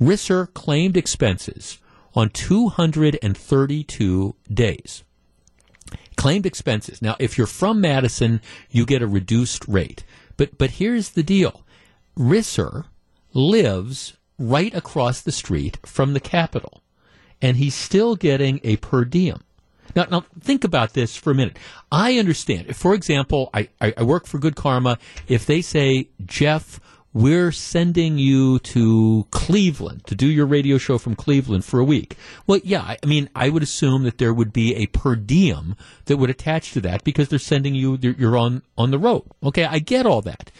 [0.00, 1.76] Risser claimed expenses
[2.14, 5.04] on 232 days.
[6.16, 7.02] Claimed expenses.
[7.02, 8.40] Now, if you're from Madison,
[8.70, 10.02] you get a reduced rate.
[10.38, 11.62] But but here's the deal.
[12.18, 12.86] Risser
[13.34, 16.80] lives right across the street from the Capitol
[17.40, 19.42] and he's still getting a per diem.
[19.94, 21.58] Now, now think about this for a minute.
[21.90, 22.76] I understand.
[22.76, 24.98] For example, I, I, I work for Good Karma.
[25.28, 26.80] If they say, Jeff,
[27.14, 32.14] we're sending you to Cleveland to do your radio show from Cleveland for a week.
[32.46, 36.18] Well, yeah, I mean, I would assume that there would be a per diem that
[36.18, 39.22] would attach to that because they're sending you, you're on, on the road.
[39.42, 40.50] Okay, I get all that.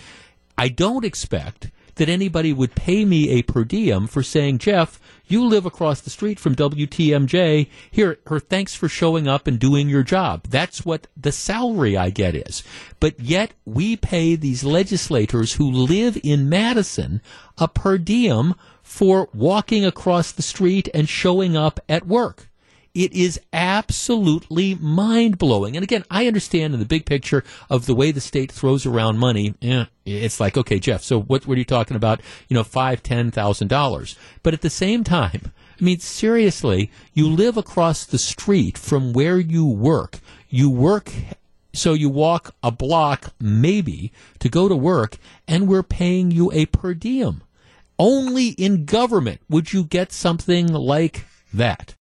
[0.57, 5.45] I don't expect that anybody would pay me a per diem for saying, Jeff, you
[5.45, 7.69] live across the street from WTMJ.
[7.91, 10.45] Here, her thanks for showing up and doing your job.
[10.49, 12.63] That's what the salary I get is.
[13.01, 17.21] But yet we pay these legislators who live in Madison
[17.59, 22.49] a per diem for walking across the street and showing up at work.
[22.97, 25.77] It is absolutely mind blowing.
[25.77, 29.19] And again, I understand in the big picture of the way the state throws around
[29.19, 29.55] money.
[29.61, 32.23] Yeah, it's like, okay, Jeff, so what, what are you talking about?
[32.49, 34.17] You know, five, ten thousand dollars.
[34.43, 39.39] But at the same time, I mean, seriously, you live across the street from where
[39.39, 40.21] you work.
[40.49, 41.13] You work
[41.75, 46.65] so you walk a block, maybe, to go to work, and we're paying you a
[46.65, 47.43] per diem.
[47.99, 51.95] Only in government would you get something like that.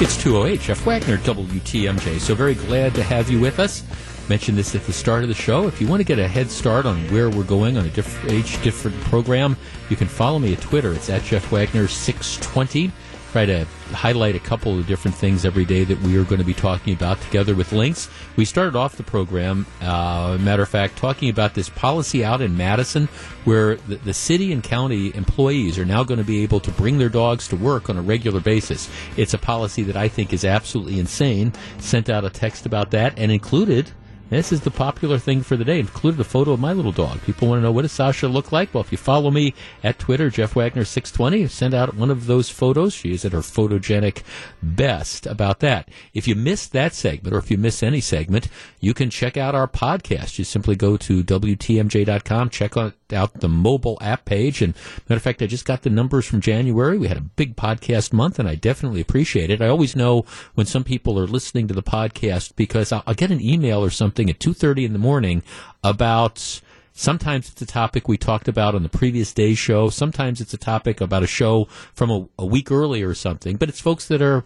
[0.00, 2.18] It's 208, Jeff Wagner, WTMJ.
[2.18, 3.84] So very glad to have you with us.
[4.28, 5.68] Mentioned this at the start of the show.
[5.68, 8.24] If you want to get a head start on where we're going on a diff-
[8.30, 9.56] each different program,
[9.88, 10.92] you can follow me at Twitter.
[10.92, 12.90] It's at Jeff Wagner 620
[13.34, 16.44] try to highlight a couple of different things every day that we are going to
[16.44, 18.08] be talking about together with links.
[18.36, 22.56] We started off the program, uh, matter of fact, talking about this policy out in
[22.56, 23.08] Madison
[23.42, 26.98] where the, the city and county employees are now going to be able to bring
[26.98, 28.88] their dogs to work on a regular basis.
[29.16, 31.54] It's a policy that I think is absolutely insane.
[31.78, 33.90] Sent out a text about that and included
[34.30, 35.78] this is the popular thing for the day.
[35.80, 37.20] Included a photo of my little dog.
[37.22, 38.72] People want to know what does Sasha look like?
[38.72, 42.26] Well, if you follow me at Twitter, Jeff Wagner six twenty, send out one of
[42.26, 42.94] those photos.
[42.94, 44.22] She is at her photogenic
[44.62, 45.26] best.
[45.26, 45.88] About that.
[46.12, 48.48] If you missed that segment, or if you miss any segment,
[48.80, 50.38] you can check out our podcast.
[50.38, 54.62] You simply go to wtmj.com, check out the mobile app page.
[54.62, 54.74] And
[55.08, 56.98] matter of fact, I just got the numbers from January.
[56.98, 59.62] We had a big podcast month, and I definitely appreciate it.
[59.62, 60.24] I always know
[60.54, 63.90] when some people are listening to the podcast because I'll, I'll get an email or
[63.90, 65.42] something at two thirty in the morning
[65.82, 66.60] about.
[66.96, 69.90] Sometimes it's a topic we talked about on the previous day's show.
[69.90, 73.56] Sometimes it's a topic about a show from a, a week earlier or something.
[73.56, 74.44] But it's folks that are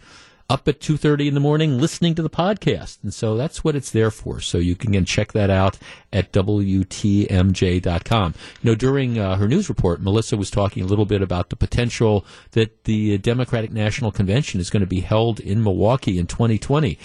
[0.50, 2.96] up at 2.30 in the morning listening to the podcast.
[3.02, 4.40] And so that's what it's there for.
[4.40, 5.76] So you can again check that out
[6.10, 8.34] at WTMJ.com.
[8.62, 11.56] You know, during uh, her news report, Melissa was talking a little bit about the
[11.56, 16.98] potential that the Democratic National Convention is going to be held in Milwaukee in 2020.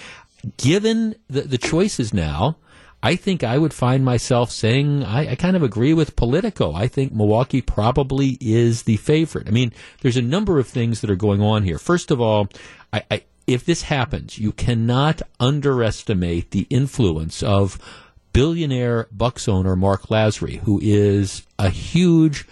[0.56, 2.56] Given the, the choices now,
[3.04, 6.72] I think I would find myself saying I, I, kind of agree with Politico.
[6.72, 9.46] I think Milwaukee probably is the favorite.
[9.46, 11.76] I mean, there's a number of things that are going on here.
[11.76, 12.48] First of all,
[12.94, 17.78] I, I, if this happens, you cannot underestimate the influence of
[18.32, 22.48] billionaire Bucks owner Mark Lasry, who is a huge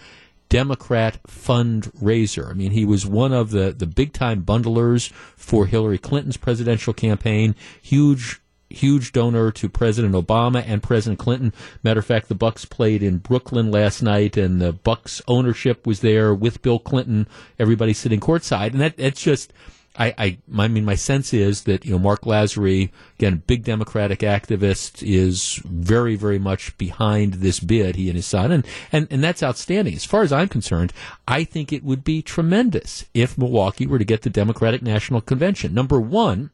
[0.49, 2.51] Democrat fundraiser.
[2.51, 6.93] I mean, he was one of the, the big time bundlers for Hillary Clinton's presidential
[6.93, 8.39] campaign, huge
[8.73, 11.53] huge donor to President Obama and President Clinton.
[11.83, 16.01] Matter of fact, the Bucks played in Brooklyn last night, and the Bucks ownership was
[16.01, 17.27] there with Bill Clinton.
[17.59, 19.53] Everybody sitting courtside, and that that's just.
[19.95, 22.89] I, I, I mean, my sense is that you know Mark Lasry,
[23.19, 27.95] again, big Democratic activist, is very, very much behind this bid.
[27.95, 29.93] He and his son, and and and that's outstanding.
[29.93, 30.93] As far as I'm concerned,
[31.27, 35.75] I think it would be tremendous if Milwaukee were to get the Democratic National Convention.
[35.75, 36.49] Number one,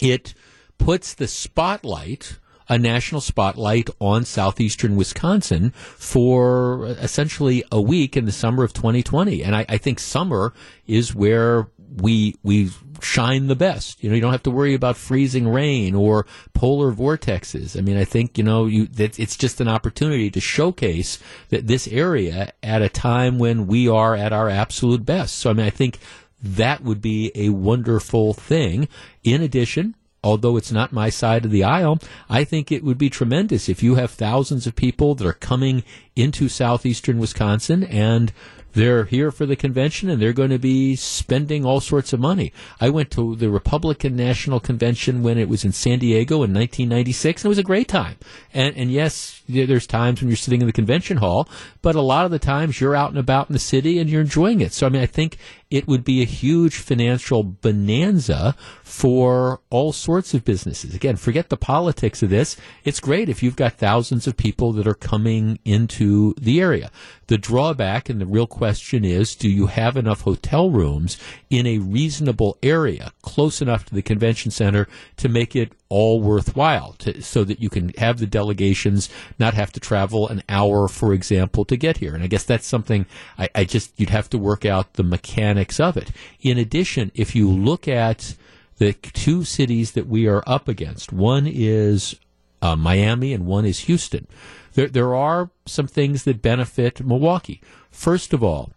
[0.00, 0.32] it
[0.78, 2.38] puts the spotlight
[2.68, 9.42] a national spotlight on southeastern Wisconsin for essentially a week in the summer of 2020.
[9.42, 10.54] And I, I, think summer
[10.86, 11.68] is where
[12.00, 12.70] we we
[13.02, 14.02] shine the best.
[14.02, 17.76] You know, you don't have to worry about freezing rain or polar vortexes.
[17.76, 21.18] I mean, I think you know you that it's just an opportunity to showcase
[21.50, 25.36] that this area at a time when we are at our absolute best.
[25.36, 25.98] So I mean, I think
[26.42, 28.88] that would be a wonderful thing.
[29.22, 33.10] In addition, although it's not my side of the aisle, I think it would be
[33.10, 35.82] tremendous if you have thousands of people that are coming
[36.14, 38.32] into southeastern Wisconsin and
[38.74, 42.52] they're here for the convention and they're going to be spending all sorts of money.
[42.80, 47.42] I went to the Republican National Convention when it was in San Diego in 1996
[47.42, 48.16] and it was a great time.
[48.54, 51.48] And, and yes, there's times when you're sitting in the convention hall,
[51.82, 54.22] but a lot of the times you're out and about in the city and you're
[54.22, 54.72] enjoying it.
[54.72, 55.36] So, I mean, I think
[55.72, 60.94] it would be a huge financial bonanza for all sorts of businesses.
[60.94, 62.58] Again, forget the politics of this.
[62.84, 66.90] It's great if you've got thousands of people that are coming into the area.
[67.28, 71.16] The drawback and the real question is, do you have enough hotel rooms
[71.48, 74.86] in a reasonable area, close enough to the convention center
[75.16, 79.70] to make it all worthwhile to, so that you can have the delegations not have
[79.72, 82.14] to travel an hour, for example, to get here.
[82.14, 83.04] And I guess that's something
[83.38, 86.10] I, I just, you'd have to work out the mechanics of it.
[86.40, 88.36] In addition, if you look at
[88.78, 92.16] the two cities that we are up against, one is
[92.62, 94.26] uh, Miami and one is Houston.
[94.72, 97.60] There, there are some things that benefit Milwaukee.
[97.90, 98.72] First of all,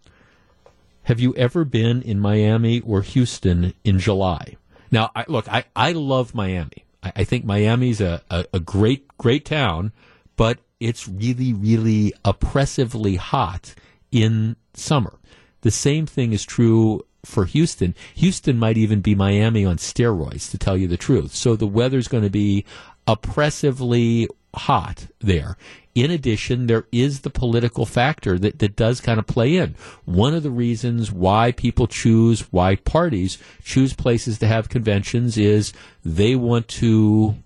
[1.04, 4.56] have you ever been in Miami or Houston in July?
[4.90, 6.84] Now, I, look, I, I love Miami.
[7.06, 9.92] I, I think Miami's a, a, a great, great town,
[10.36, 13.74] but it's really, really oppressively hot
[14.12, 15.18] in summer.
[15.62, 17.94] The same thing is true for Houston.
[18.14, 21.34] Houston might even be Miami on steroids, to tell you the truth.
[21.34, 22.64] So the weather's going to be
[23.06, 25.56] oppressively hot there.
[25.96, 29.74] In addition, there is the political factor that, that does kind of play in.
[30.04, 35.72] One of the reasons why people choose, why parties choose places to have conventions is
[36.04, 37.36] they want to,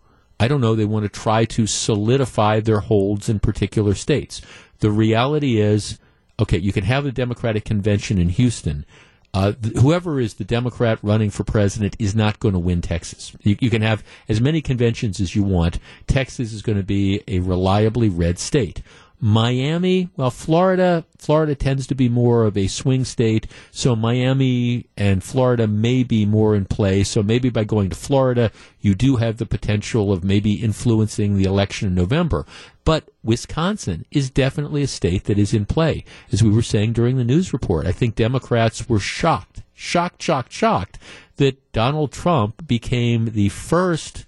[0.40, 4.42] I don't know, they want to try to solidify their holds in particular states.
[4.80, 6.00] The reality is,
[6.40, 8.84] okay, you can have a Democratic convention in Houston,
[9.32, 13.32] uh, whoever is the Democrat running for president is not going to win Texas.
[13.42, 15.78] You, you, can have as many conventions as you want.
[16.08, 18.82] Texas is going to be a reliably red state.
[19.20, 25.22] Miami, well, Florida, Florida tends to be more of a swing state, so Miami and
[25.22, 27.02] Florida may be more in play.
[27.02, 31.44] So maybe by going to Florida, you do have the potential of maybe influencing the
[31.44, 32.46] election in November.
[32.84, 36.04] But Wisconsin is definitely a state that is in play.
[36.32, 40.52] As we were saying during the news report, I think Democrats were shocked, shocked, shocked,
[40.52, 40.98] shocked
[41.36, 44.24] that Donald Trump became the first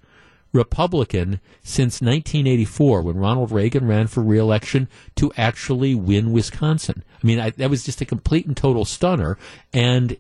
[0.53, 7.03] Republican since 1984, when Ronald Reagan ran for reelection, to actually win Wisconsin.
[7.23, 9.39] I mean, I, that was just a complete and total stunner.
[9.73, 10.17] And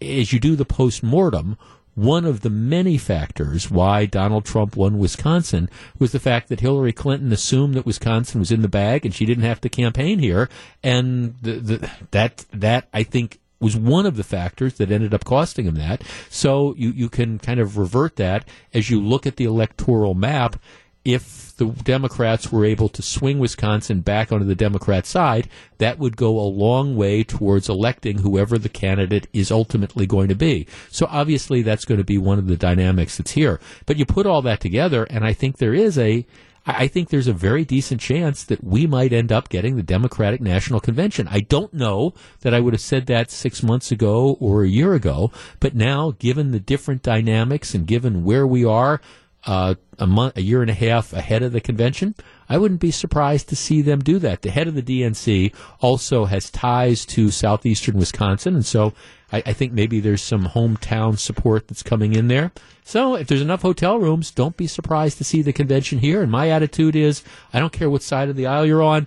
[0.00, 1.56] as you do the post mortem,
[1.94, 5.68] one of the many factors why Donald Trump won Wisconsin
[5.98, 9.26] was the fact that Hillary Clinton assumed that Wisconsin was in the bag and she
[9.26, 10.48] didn't have to campaign here,
[10.82, 15.24] and the, the, that that I think was one of the factors that ended up
[15.24, 16.02] costing him that.
[16.28, 20.56] So you, you can kind of revert that as you look at the electoral map.
[21.04, 25.48] If the Democrats were able to swing Wisconsin back onto the Democrat side,
[25.78, 30.36] that would go a long way towards electing whoever the candidate is ultimately going to
[30.36, 30.66] be.
[30.90, 33.60] So obviously that's going to be one of the dynamics that's here.
[33.86, 36.24] But you put all that together, and I think there is a
[36.64, 40.40] I think there's a very decent chance that we might end up getting the Democratic
[40.40, 41.26] National Convention.
[41.28, 44.94] I don't know that I would have said that six months ago or a year
[44.94, 49.00] ago, but now, given the different dynamics and given where we are
[49.46, 52.14] uh, a month, a year and a half ahead of the convention,
[52.48, 54.42] I wouldn't be surprised to see them do that.
[54.42, 58.92] The head of the DNC also has ties to southeastern Wisconsin, and so
[59.32, 62.52] I, I think maybe there's some hometown support that's coming in there.
[62.84, 66.22] So if there's enough hotel rooms, don't be surprised to see the convention here.
[66.22, 69.06] And my attitude is, I don't care what side of the aisle you're on,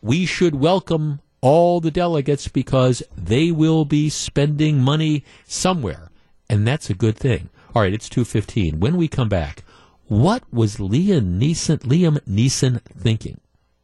[0.00, 6.10] we should welcome all the delegates because they will be spending money somewhere.
[6.48, 7.50] And that's a good thing.
[7.74, 8.80] All right, it's 215.
[8.80, 9.62] When we come back,
[10.08, 13.40] What was Liam Neeson, Liam Neeson thinking,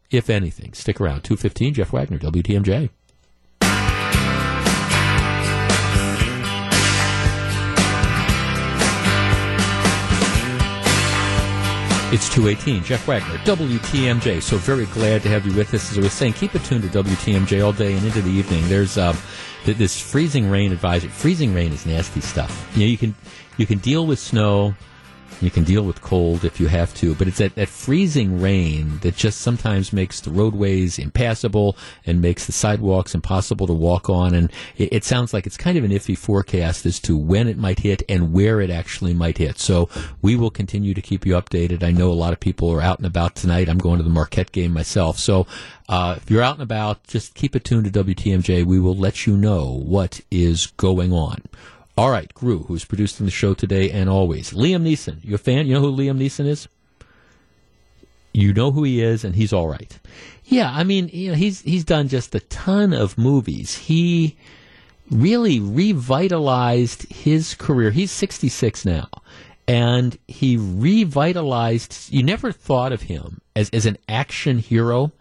[0.09, 0.73] if anything?
[0.73, 1.23] Stick around.
[1.23, 2.90] 215, Jeff Wagner, WTMJ.
[12.12, 12.85] It's 218.
[12.85, 14.43] Jeff Wagner, WTMJ.
[14.43, 15.90] So very glad to have you with us.
[15.90, 18.69] As I was saying, keep it tuned to WTMJ all day and into the evening.
[18.69, 19.16] There's um,
[19.65, 21.09] th- this freezing rain advisory.
[21.09, 22.70] Freezing rain is nasty stuff.
[22.74, 23.15] You know, you can
[23.57, 24.74] you can deal with snow,
[25.43, 28.98] you can deal with cold if you have to, but it's that, that freezing rain
[29.01, 34.35] that just sometimes makes the roadways impassable and makes the sidewalks impossible to walk on.
[34.35, 37.59] And it, it sounds like it's kind of an iffy forecast as to when it
[37.59, 39.59] might hit and where it actually might hit.
[39.59, 39.89] So
[40.20, 41.82] we will continue to keep you updated.
[41.82, 43.69] I know a lot of people are out and about tonight.
[43.69, 45.19] I'm going to the Marquette game myself.
[45.19, 45.47] So
[45.89, 48.64] uh, if you're out and about, just keep it tuned to WTMJ.
[48.64, 51.43] We will let you know what is going on.
[51.97, 54.52] All right, Gru, who's producing the show today and always.
[54.52, 55.66] Liam Neeson, you a fan?
[55.66, 56.66] You know who Liam Neeson is?
[58.32, 59.98] You know who he is, and he's all right.
[60.47, 63.77] Yeah, I mean, you know, he's he's done just a ton of movies.
[63.77, 64.36] He
[65.10, 67.90] really revitalized his career.
[67.90, 69.09] He's 66 now,
[69.69, 72.10] and he revitalized.
[72.10, 75.12] You never thought of him as as an action hero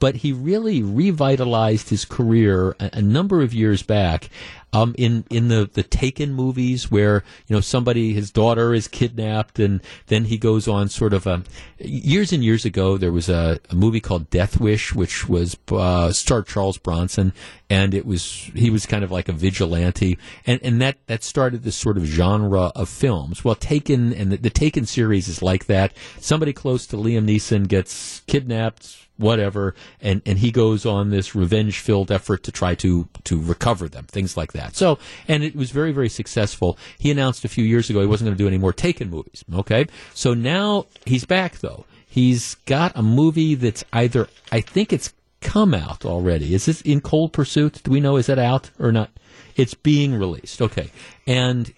[0.00, 4.30] but he really revitalized his career a, a number of years back.
[4.72, 9.58] Um, in in the the Taken movies, where you know somebody, his daughter is kidnapped,
[9.58, 11.42] and then he goes on sort of a.
[11.78, 16.12] Years and years ago, there was a, a movie called Death Wish, which was uh,
[16.12, 17.32] starred Charles Bronson,
[17.68, 21.62] and it was he was kind of like a vigilante, and and that that started
[21.62, 23.44] this sort of genre of films.
[23.44, 25.92] Well, Taken and the, the Taken series is like that.
[26.20, 31.78] Somebody close to Liam Neeson gets kidnapped whatever, and, and he goes on this revenge
[31.78, 34.59] filled effort to try to, to recover them, things like that.
[34.68, 36.78] So, and it was very, very successful.
[36.98, 39.44] He announced a few years ago he wasn't going to do any more Taken movies.
[39.54, 39.86] Okay.
[40.14, 41.84] So now he's back though.
[42.06, 46.54] He's got a movie that's either, I think it's come out already.
[46.54, 47.80] Is this in Cold Pursuit?
[47.84, 49.10] Do we know, is that out or not?
[49.56, 50.60] It's being released.
[50.60, 50.90] Okay.
[51.26, 51.72] And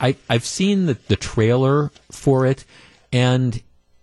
[0.00, 2.64] I, I've seen the, the trailer for it
[3.12, 3.62] and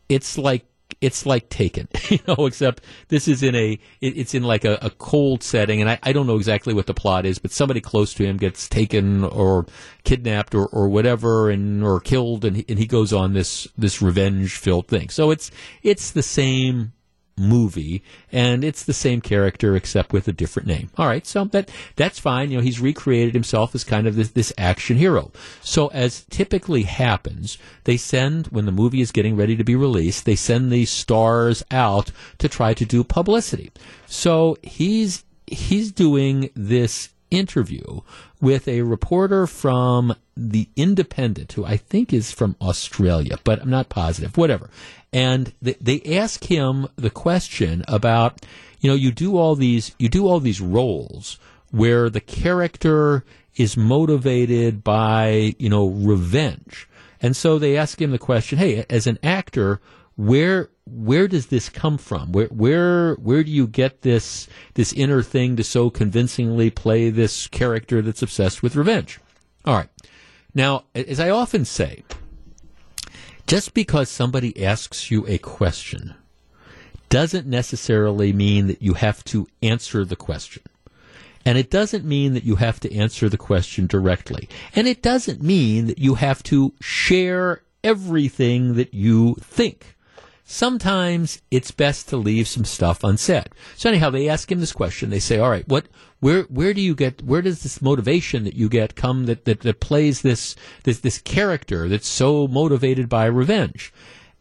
[0.10, 0.66] it's like
[1.04, 4.80] it's like Taken, you know, except this is in a, it, it's in like a,
[4.82, 7.82] a cold setting, and I, I, don't know exactly what the plot is, but somebody
[7.82, 9.66] close to him gets taken or
[10.06, 14.02] kidnapped or, or whatever, and or killed, and he, and he goes on this this
[14.02, 15.10] revenge filled thing.
[15.10, 15.52] So it's
[15.84, 16.94] it's the same
[17.36, 20.90] movie and it's the same character except with a different name.
[20.98, 22.52] All right, so that that's fine.
[22.52, 25.32] You know, he's recreated himself as kind of this, this action hero.
[25.62, 30.26] So as typically happens, they send when the movie is getting ready to be released,
[30.26, 33.72] they send these stars out to try to do publicity.
[34.06, 38.02] So he's he's doing this interview
[38.40, 43.90] with a reporter from The Independent, who I think is from Australia, but I'm not
[43.90, 44.70] positive, whatever.
[45.14, 48.46] And they, they ask him the question about,
[48.80, 51.40] you know, you do all these, you do all these roles
[51.72, 53.24] where the character
[53.56, 56.90] is motivated by, you know, revenge.
[57.22, 59.80] And so they ask him the question, hey, as an actor,
[60.16, 62.32] where where does this come from?
[62.32, 67.48] Where where where do you get this this inner thing to so convincingly play this
[67.48, 69.20] character that's obsessed with revenge?
[69.66, 69.90] All right.
[70.54, 72.04] Now, as I often say,
[73.54, 76.16] just because somebody asks you a question
[77.10, 80.64] doesn't necessarily mean that you have to answer the question.
[81.46, 84.50] And it doesn't mean that you have to answer the question directly.
[84.76, 89.98] And it doesn't mean that you have to share everything that you think
[90.46, 93.50] sometimes it's best to leave some stuff unsaid.
[93.76, 95.10] So anyhow, they ask him this question.
[95.10, 95.86] They say, all right, what,
[96.24, 99.60] where, where do you get, where does this motivation that you get come that, that,
[99.60, 100.56] that plays this,
[100.86, 103.94] this, this character that's so motivated by revenge?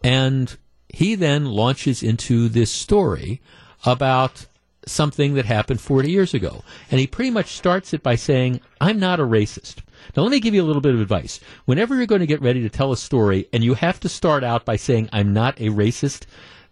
[0.04, 0.56] And
[0.88, 3.40] he then launches into this story
[3.84, 4.46] about
[4.86, 6.62] something that happened 40 years ago.
[6.88, 9.80] And he pretty much starts it by saying, I'm not a racist.
[10.16, 11.40] Now, let me give you a little bit of advice.
[11.64, 14.44] Whenever you're going to get ready to tell a story and you have to start
[14.44, 16.26] out by saying, I'm not a racist,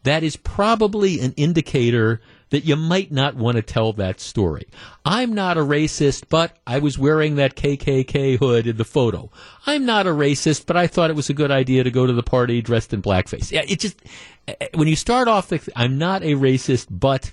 [0.05, 2.21] that is probably an indicator
[2.51, 4.67] that you might not want to tell that story.
[5.05, 9.31] I'm not a racist, but I was wearing that KKK hood in the photo.
[9.67, 12.13] I'm not a racist, but I thought it was a good idea to go to
[12.13, 13.51] the party dressed in blackface.
[13.53, 14.01] Yeah, it just,
[14.49, 17.33] eh, when you start off, the, I'm not a racist, but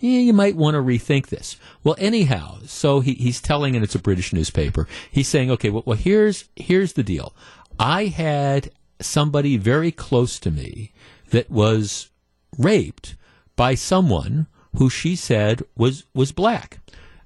[0.00, 1.56] yeah, you might want to rethink this.
[1.82, 4.86] Well, anyhow, so he, he's telling, and it's a British newspaper.
[5.10, 7.34] He's saying, okay, well, well, here's here's the deal.
[7.80, 8.70] I had
[9.00, 10.92] somebody very close to me
[11.30, 12.10] that was
[12.56, 13.16] raped
[13.56, 14.46] by someone
[14.78, 16.80] who she said was was black.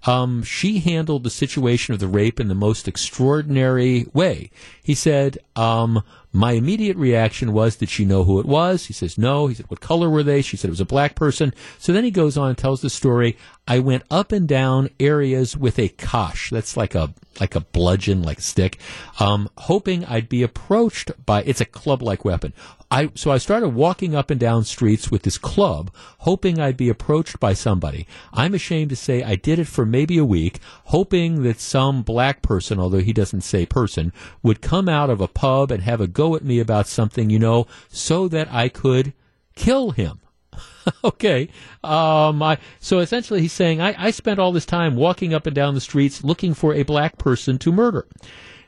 [0.04, 4.50] Um, she handled the situation of the rape in the most extraordinary way.
[4.82, 6.02] He said, um,
[6.32, 8.86] My immediate reaction was, did she know who it was?
[8.86, 9.46] He says, no.
[9.48, 10.40] He said, what color were they?
[10.40, 11.52] She said it was a black person.
[11.78, 13.36] So then he goes on and tells the story.
[13.68, 16.50] I went up and down areas with a cosh.
[16.50, 18.78] That's like a, like a bludgeon, like a stick,
[19.20, 22.52] um, hoping I'd be approached by, it's a club-like weapon.
[22.90, 26.90] I, so I started walking up and down streets with this club, hoping I'd be
[26.90, 28.06] approached by somebody.
[28.34, 32.42] I'm ashamed to say I did it for maybe a week, hoping that some black
[32.42, 36.06] person, although he doesn't say person, would come out of a pub and have a
[36.06, 39.12] go at me about something, you know, so that I could
[39.54, 40.20] kill him.
[41.04, 41.48] okay.
[41.82, 45.54] Um, I, so essentially, he's saying I, I spent all this time walking up and
[45.54, 48.06] down the streets looking for a black person to murder.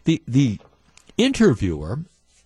[0.05, 0.59] The the
[1.17, 1.93] interviewer,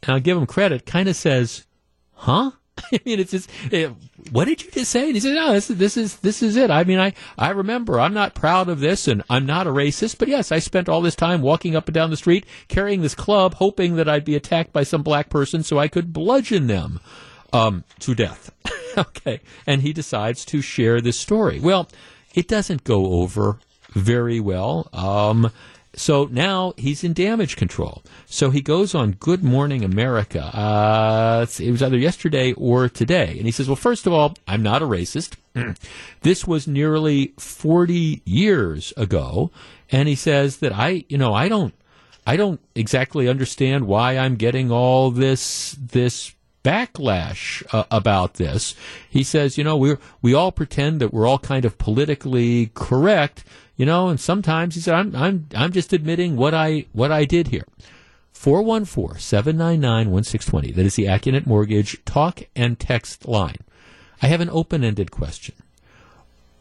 [0.02, 1.66] and I'll give him credit, kind of says,
[2.14, 2.52] "Huh."
[2.92, 3.90] I mean, it's just, eh,
[4.30, 5.06] what did you just say?
[5.06, 6.70] And he said, no, this is, this is, this is it.
[6.70, 10.18] I mean, I, I remember I'm not proud of this and I'm not a racist,
[10.18, 13.14] but yes, I spent all this time walking up and down the street carrying this
[13.14, 17.00] club, hoping that I'd be attacked by some black person so I could bludgeon them,
[17.52, 18.50] um, to death.
[18.98, 19.40] okay.
[19.66, 21.60] And he decides to share this story.
[21.60, 21.88] Well,
[22.34, 23.58] it doesn't go over
[23.90, 24.88] very well.
[24.92, 25.50] Um,
[25.98, 28.02] so now he's in damage control.
[28.26, 30.42] So he goes on Good Morning America.
[30.42, 33.36] Uh, it was either yesterday or today.
[33.36, 35.36] And he says, well, first of all, I'm not a racist.
[36.22, 39.50] this was nearly 40 years ago.
[39.90, 41.74] And he says that I, you know, I don't,
[42.26, 48.74] I don't exactly understand why I'm getting all this, this backlash uh, about this.
[49.08, 53.44] He says, you know, we we all pretend that we're all kind of politically correct,
[53.78, 57.24] you know, and sometimes he said, I'm I'm I'm just admitting what I what I
[57.24, 57.64] did here.
[58.34, 60.74] 414-799-1620.
[60.74, 63.56] That is the Accunet Mortgage talk and text line.
[64.22, 65.56] I have an open-ended question.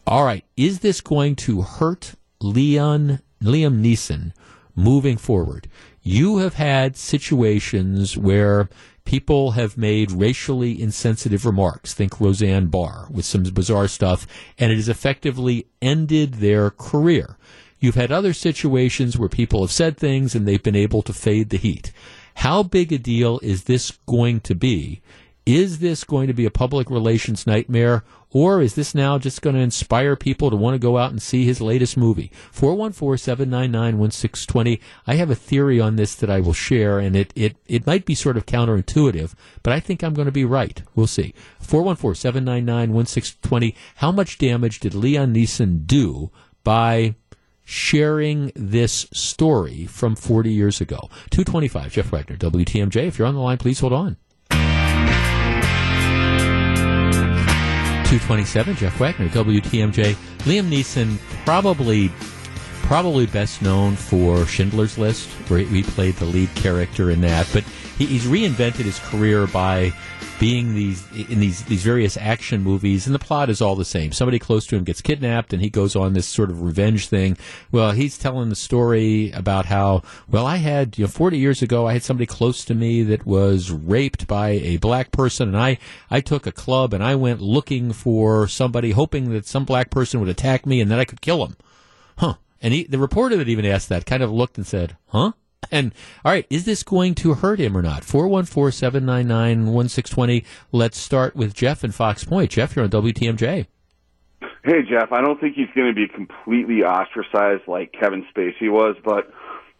[0.07, 4.31] All right, is this going to hurt Leon Liam Neeson
[4.75, 5.69] moving forward?
[6.01, 8.69] You have had situations where
[9.07, 11.93] people have made racially insensitive remarks.
[11.93, 14.27] Think Roseanne Barr with some bizarre stuff,
[14.59, 17.37] and it has effectively ended their career.
[17.79, 21.51] You've had other situations where people have said things and they've been able to fade
[21.51, 21.93] the heat.
[22.35, 25.01] How big a deal is this going to be?
[25.47, 29.55] Is this going to be a public relations nightmare, or is this now just going
[29.55, 32.33] to inspire people to want to go out and see his latest movie?
[32.53, 34.81] 414-799-1620.
[35.07, 38.03] I have a theory on this that I will share, and it, it, it might
[38.03, 40.83] be sort of counterintuitive, but I think I'm going to be right.
[40.95, 41.33] We'll see.
[41.63, 43.73] 414-799-1620.
[43.95, 46.29] How much damage did Leon Neeson do
[46.65, 47.15] by
[47.63, 51.09] sharing this story from 40 years ago?
[51.29, 53.07] 225, Jeff Wagner, WTMJ.
[53.07, 54.17] If you're on the line, please hold on.
[58.07, 60.15] 227, Jeff Wagner, WTMJ.
[60.45, 62.09] Liam Neeson, probably
[62.87, 67.45] probably best known for Schindler's List, where he played the lead character in that.
[67.51, 67.65] But
[67.97, 69.91] he, he's reinvented his career by
[70.39, 74.13] being these in these these various action movies, and the plot is all the same.
[74.13, 77.37] Somebody close to him gets kidnapped, and he goes on this sort of revenge thing.
[77.73, 81.87] Well, he's telling the story about how well I had you know 40 years ago
[81.87, 85.77] I had somebody close to me that was raped by a black person, and I
[86.09, 90.21] I took a club and I went looking for somebody, hoping that some black person
[90.21, 91.57] would attack me, and then I could kill him.
[92.17, 92.35] Huh?
[92.61, 95.33] And he, the reporter that even asked that kind of looked and said, "Huh."
[95.71, 95.93] And
[96.23, 98.03] all right, is this going to hurt him or not?
[98.03, 100.45] 414-799-1620.
[100.71, 102.51] Let's start with Jeff in Fox Point.
[102.51, 103.65] Jeff, you're on WTMJ.
[104.63, 108.95] Hey, Jeff, I don't think he's going to be completely ostracized like Kevin Spacey was,
[109.03, 109.31] but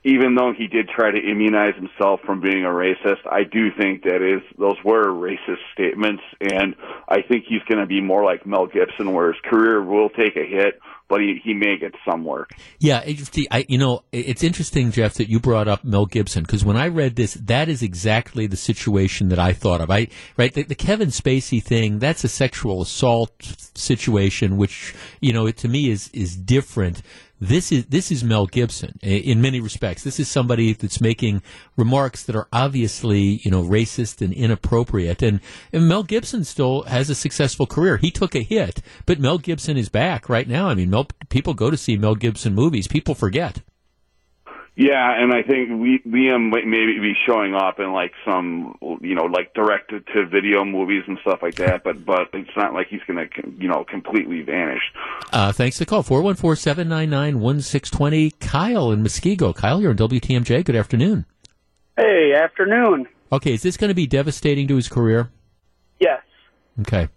[0.03, 4.03] even though he did try to immunize himself from being a racist, I do think
[4.03, 6.75] that is those were racist statements, and
[7.09, 10.37] I think he's going to be more like Mel Gibson, where his career will take
[10.37, 12.51] a hit, but he, he may get some work.
[12.79, 13.03] Yeah,
[13.51, 16.87] I, you know, it's interesting, Jeff, that you brought up Mel Gibson because when I
[16.87, 19.89] read this, that is exactly the situation that I thought of.
[19.89, 21.99] I right the, the Kevin Spacey thing.
[21.99, 23.33] That's a sexual assault
[23.75, 27.01] situation, which you know, to me is is different
[27.39, 30.03] this is this is Mel Gibson in many respects.
[30.03, 31.43] This is somebody that's making
[31.75, 35.21] remarks that are obviously you know racist and inappropriate.
[35.21, 35.39] And,
[35.71, 37.97] and Mel Gibson still has a successful career.
[37.97, 40.67] He took a hit, but Mel Gibson is back right now.
[40.67, 42.87] I mean, Mel, people go to see Mel Gibson movies.
[42.87, 43.61] People forget.
[44.79, 49.15] Yeah, and I think we Liam might maybe be showing up in like some you
[49.15, 52.85] know like direct to video movies and stuff like that, but but it's not like
[52.87, 54.83] he's going to you know completely vanish.
[55.33, 58.29] Uh, thanks to the call four one four seven nine nine one six twenty.
[58.29, 59.55] Kyle in Muskego.
[59.55, 60.63] Kyle, you're on WTMJ.
[60.63, 61.25] Good afternoon.
[61.97, 63.07] Hey, afternoon.
[63.31, 65.31] Okay, is this going to be devastating to his career?
[65.99, 66.21] Yes.
[66.81, 67.09] Okay.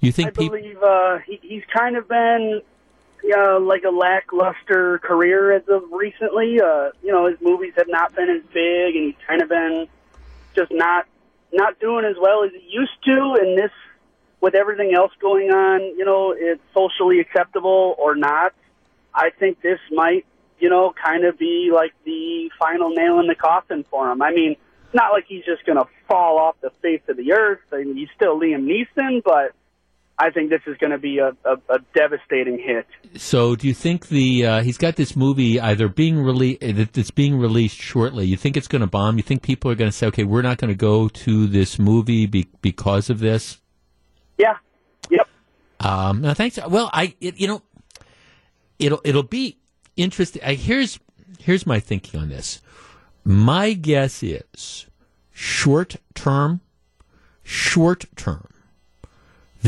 [0.00, 2.62] You think I believe uh, he, he's kind of been
[3.36, 6.60] uh, like a lackluster career as of recently.
[6.60, 9.86] Uh, you know, his movies have not been as big, and he's kind of been
[10.54, 11.06] just not
[11.52, 13.70] not doing as well as he used to, and this
[14.40, 18.54] with everything else going on, you know, it's socially acceptable or not.
[19.12, 20.26] I think this might,
[20.60, 24.22] you know, kind of be like the final nail in the coffin for him.
[24.22, 24.56] I mean,
[24.92, 27.60] not like he's just going to fall off the face of the earth.
[27.72, 29.52] I mean, he's still Liam Neeson, but
[30.20, 32.86] I think this is going to be a, a, a devastating hit.
[33.20, 36.60] So, do you think the uh, he's got this movie either being released
[36.92, 38.26] that's being released shortly?
[38.26, 39.16] You think it's going to bomb?
[39.16, 41.78] You think people are going to say, "Okay, we're not going to go to this
[41.78, 43.60] movie be- because of this"?
[44.38, 44.56] Yeah.
[45.08, 45.28] Yep.
[45.80, 46.58] Um, no, thanks.
[46.68, 47.62] Well, I it, you know,
[48.80, 49.58] it'll it'll be
[49.96, 50.42] interesting.
[50.44, 50.98] I, here's
[51.38, 52.60] here's my thinking on this.
[53.24, 54.86] My guess is
[55.30, 56.60] short term,
[57.44, 58.48] short term.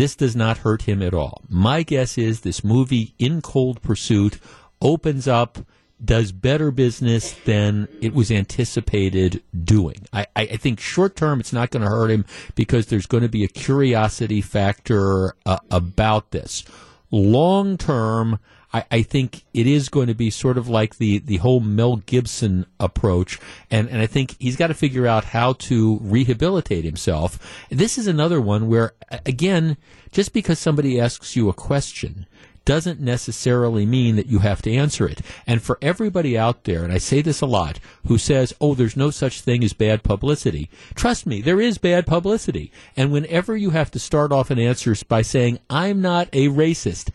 [0.00, 1.42] This does not hurt him at all.
[1.46, 4.38] My guess is this movie, In Cold Pursuit,
[4.80, 5.58] opens up,
[6.02, 10.06] does better business than it was anticipated doing.
[10.10, 12.24] I, I think short term it's not going to hurt him
[12.54, 16.64] because there's going to be a curiosity factor uh, about this.
[17.10, 18.38] Long term,
[18.72, 21.96] I, I, think it is going to be sort of like the, the whole Mel
[21.96, 23.38] Gibson approach.
[23.70, 27.64] And, and I think he's got to figure out how to rehabilitate himself.
[27.68, 28.94] This is another one where,
[29.26, 29.76] again,
[30.12, 32.26] just because somebody asks you a question
[32.64, 35.20] doesn't necessarily mean that you have to answer it.
[35.46, 38.96] And for everybody out there, and I say this a lot, who says, oh, there's
[38.96, 42.70] no such thing as bad publicity, trust me, there is bad publicity.
[42.96, 47.10] And whenever you have to start off an answer by saying, I'm not a racist,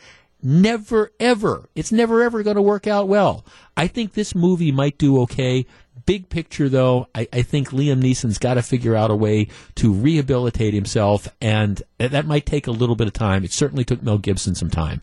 [0.45, 1.67] never ever.
[1.75, 3.45] It's never ever going to work out well.
[3.75, 5.65] I think this movie might do okay.
[6.05, 9.91] Big picture though i, I think liam neeson's got to figure out a way to
[9.91, 13.43] rehabilitate himself and that might take a little bit of time.
[13.43, 15.01] It certainly took mel gibson some time.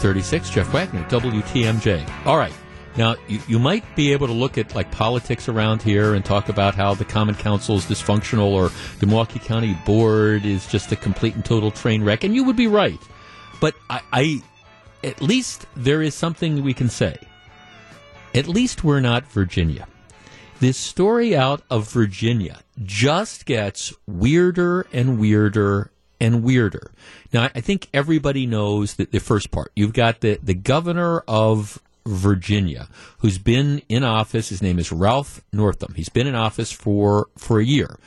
[0.00, 0.48] Thirty-six.
[0.48, 2.10] Jeff Wagner, WTMJ.
[2.24, 2.54] All right,
[3.00, 6.50] now, you, you might be able to look at like politics around here and talk
[6.50, 10.96] about how the Common Council is dysfunctional or the Milwaukee County Board is just a
[10.96, 13.00] complete and total train wreck, and you would be right.
[13.58, 14.42] But I, I
[15.02, 17.16] at least there is something we can say.
[18.34, 19.88] At least we're not Virginia.
[20.58, 25.90] This story out of Virginia just gets weirder and weirder
[26.20, 26.92] and weirder.
[27.32, 29.72] Now, I think everybody knows that the first part.
[29.74, 34.48] You've got the, the governor of Virginia, who's been in office.
[34.48, 35.94] His name is Ralph Northam.
[35.94, 37.98] He's been in office for, for a year.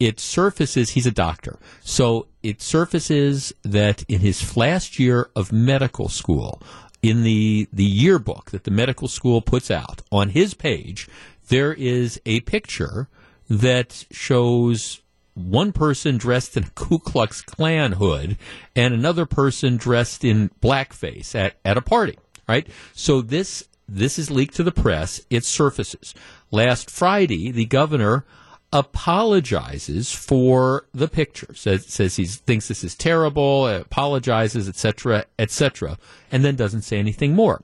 [0.00, 1.58] It surfaces, he's a doctor.
[1.80, 6.60] So it surfaces that in his last year of medical school,
[7.02, 11.08] in the, the yearbook that the medical school puts out, on his page,
[11.48, 13.08] there is a picture
[13.48, 15.02] that shows
[15.34, 18.38] one person dressed in a Ku Klux Klan hood
[18.74, 22.16] and another person dressed in blackface at, at a party
[22.48, 22.66] right?
[22.92, 25.20] So this this is leaked to the press.
[25.30, 26.14] It surfaces.
[26.50, 28.24] Last Friday, the governor
[28.72, 31.54] apologizes for the picture.
[31.54, 33.68] Says says he thinks this is terrible.
[33.68, 35.98] Apologizes, etc., etc.,
[36.32, 37.62] and then doesn't say anything more.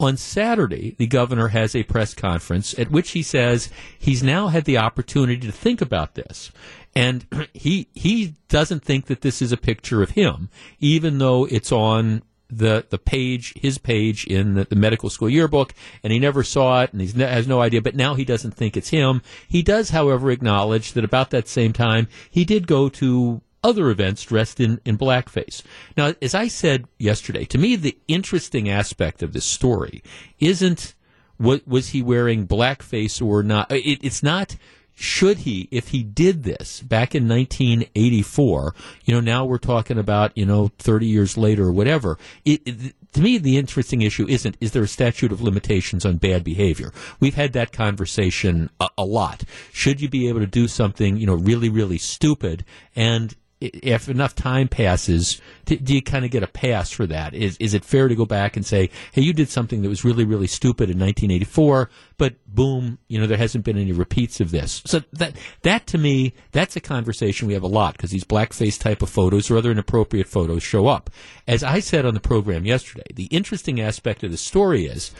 [0.00, 3.68] On Saturday, the governor has a press conference at which he says
[3.98, 6.52] he's now had the opportunity to think about this.
[6.94, 10.50] And he he doesn't think that this is a picture of him,
[10.80, 15.74] even though it's on the the page, his page in the, the, medical school yearbook,
[16.02, 17.82] and he never saw it, and he has no idea.
[17.82, 19.22] But now he doesn't think it's him.
[19.46, 24.22] He does, however, acknowledge that about that same time he did go to other events
[24.22, 25.62] dressed in, in blackface.
[25.96, 30.02] Now, as I said yesterday, to me the interesting aspect of this story
[30.38, 30.94] isn't
[31.38, 33.70] what was he wearing blackface or not.
[33.70, 34.56] It, it's not
[35.00, 40.36] should he, if he did this back in 1984, you know, now we're talking about,
[40.36, 44.56] you know, 30 years later or whatever, it, it, to me, the interesting issue isn't,
[44.60, 46.92] is there a statute of limitations on bad behavior?
[47.20, 49.44] We've had that conversation a, a lot.
[49.72, 52.64] Should you be able to do something, you know, really, really stupid
[52.96, 57.34] and if enough time passes, do, you kind of get a pass for that?
[57.34, 60.04] Is is it fair to go back and say, hey, you did something that was
[60.04, 64.50] really really stupid in 1984, but boom, you know there hasn't been any repeats of
[64.50, 64.82] this.
[64.86, 68.78] So that that to me, that's a conversation we have a lot because these blackface
[68.78, 71.10] type of photos or other inappropriate photos show up.
[71.46, 75.10] As I said on the program yesterday, the interesting aspect of the story is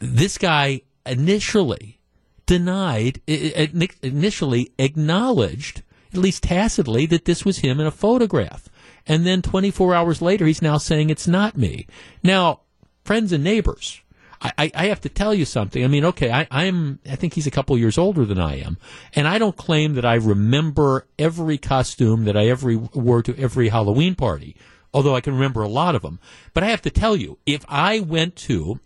[0.00, 1.98] this guy initially
[2.46, 8.68] denied, initially acknowledged at least tacitly, that this was him in a photograph.
[9.06, 11.86] And then 24 hours later, he's now saying it's not me.
[12.22, 12.60] Now,
[13.04, 14.02] friends and neighbors,
[14.40, 15.82] I, I, have to tell you something.
[15.82, 18.78] I mean, okay, I, I'm, I think he's a couple years older than I am.
[19.14, 23.68] And I don't claim that I remember every costume that I ever wore to every
[23.68, 24.56] Halloween party,
[24.94, 26.20] although I can remember a lot of them.
[26.54, 28.78] But I have to tell you, if I went to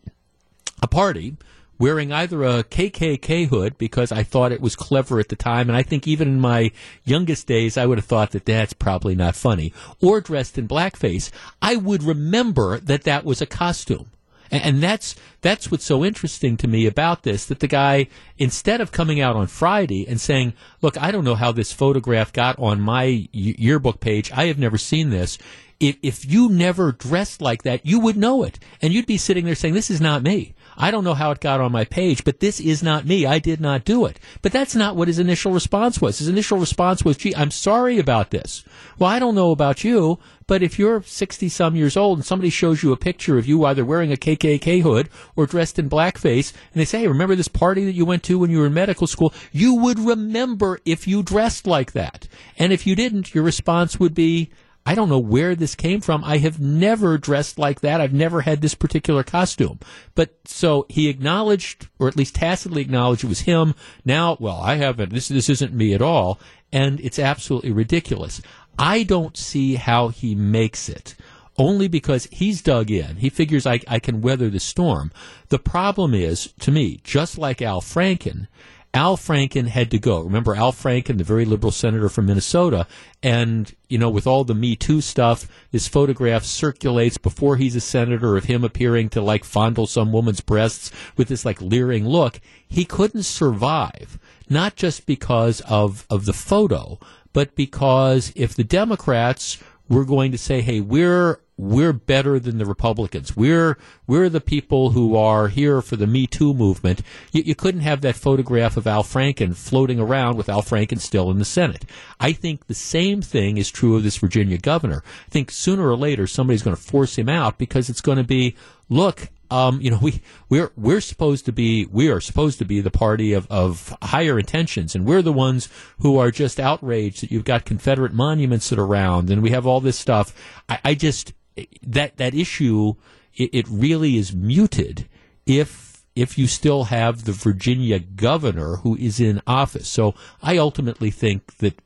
[0.80, 1.36] a party
[1.82, 5.76] wearing either a KKK hood because I thought it was clever at the time, and
[5.76, 6.70] I think even in my
[7.04, 11.32] youngest days I would have thought that that's probably not funny, or dressed in blackface,
[11.60, 14.10] I would remember that that was a costume.
[14.52, 17.46] And, that's that's what's so interesting to me about this.
[17.46, 18.06] That the guy,
[18.38, 20.52] instead of coming out on Friday and saying,
[20.82, 24.30] "Look, I don't know how this photograph got on my yearbook page.
[24.30, 25.36] I have never seen this."
[25.80, 29.46] If, if you never dressed like that, you would know it, and you'd be sitting
[29.46, 32.24] there saying, "This is not me." I don't know how it got on my page,
[32.24, 33.26] but this is not me.
[33.26, 34.18] I did not do it.
[34.40, 36.18] But that's not what his initial response was.
[36.18, 38.64] His initial response was, gee, I'm sorry about this.
[38.98, 42.50] Well, I don't know about you, but if you're 60 some years old and somebody
[42.50, 46.52] shows you a picture of you either wearing a KKK hood or dressed in blackface,
[46.72, 48.74] and they say, hey, remember this party that you went to when you were in
[48.74, 49.32] medical school?
[49.52, 52.28] You would remember if you dressed like that.
[52.58, 54.50] And if you didn't, your response would be,
[54.84, 56.24] I don't know where this came from.
[56.24, 58.00] I have never dressed like that.
[58.00, 59.78] I've never had this particular costume.
[60.14, 63.74] But so he acknowledged, or at least tacitly acknowledged it was him.
[64.04, 66.40] Now, well, I haven't, this, this isn't me at all.
[66.72, 68.42] And it's absolutely ridiculous.
[68.78, 71.14] I don't see how he makes it.
[71.58, 73.16] Only because he's dug in.
[73.16, 75.12] He figures I, I can weather the storm.
[75.50, 78.48] The problem is, to me, just like Al Franken,
[78.94, 80.20] Al Franken had to go.
[80.20, 82.86] Remember Al Franken, the very liberal senator from Minnesota,
[83.22, 87.80] and you know, with all the Me Too stuff, this photograph circulates before he's a
[87.80, 92.38] senator of him appearing to like fondle some woman's breasts with this like leering look.
[92.68, 94.18] He couldn't survive,
[94.50, 96.98] not just because of of the photo,
[97.32, 99.58] but because if the Democrats
[99.88, 103.36] were going to say, "Hey, we're we're better than the Republicans.
[103.36, 103.76] We're
[104.06, 108.00] we're the people who are here for the Me Too movement." You, you, couldn't have
[108.00, 111.84] that photograph of Al Franken floating around with Al Franken still in the Senate.
[112.18, 115.02] I think the same thing is true of this Virginia governor.
[115.26, 118.24] I think sooner or later somebody's going to force him out because it's going to
[118.24, 118.56] be,
[118.88, 122.80] look, um, you know, we we're we're supposed to be we are supposed to be
[122.80, 125.68] the party of, of higher intentions, and we're the ones
[125.98, 129.66] who are just outraged that you've got Confederate monuments that are around, and we have
[129.66, 130.34] all this stuff.
[130.70, 131.34] I, I just
[131.82, 132.94] that that issue
[133.34, 135.08] it, it really is muted
[135.46, 139.88] if if you still have the Virginia governor who is in office.
[139.88, 141.80] So I ultimately think that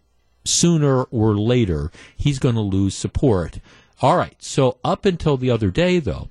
[0.44, 3.60] sooner or later he's going to lose support.
[4.02, 4.36] All right.
[4.43, 6.28] So up until the other day, though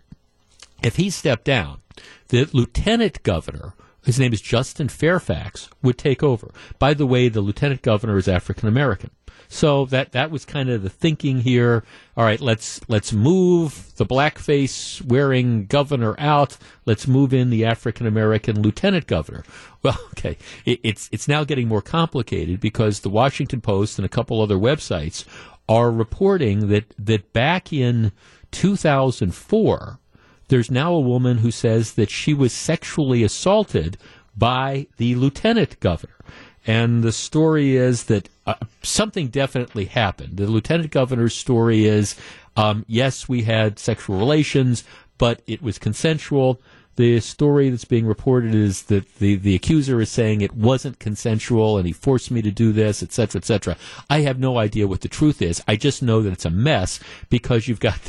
[0.83, 1.81] if he stepped down,
[2.27, 3.73] the lieutenant governor,
[4.05, 6.53] his name is Justin Fairfax, would take over.
[6.79, 9.09] By the way, the lieutenant governor is African American.
[9.47, 11.83] So that that was kind of the thinking here.
[12.17, 16.57] All right, let's let's move the blackface wearing governor out.
[16.85, 19.43] Let's move in the African American lieutenant governor.
[19.85, 24.09] Well, okay, it, it's it's now getting more complicated because the Washington Post and a
[24.09, 25.25] couple other websites
[25.69, 28.11] are reporting that that back in
[28.49, 29.99] 2004
[30.47, 33.97] there's now a woman who says that she was sexually assaulted
[34.35, 36.13] by the lieutenant governor.
[36.67, 40.37] And the story is that uh, something definitely happened.
[40.37, 42.15] The lieutenant governor's story is
[42.57, 44.83] um, yes, we had sexual relations,
[45.17, 46.61] but it was consensual.
[46.97, 51.77] The story that's being reported is that the, the accuser is saying it wasn't consensual
[51.77, 53.77] and he forced me to do this, etc., etc.
[54.09, 55.61] I have no idea what the truth is.
[55.67, 56.99] I just know that it's a mess
[57.29, 57.99] because you've got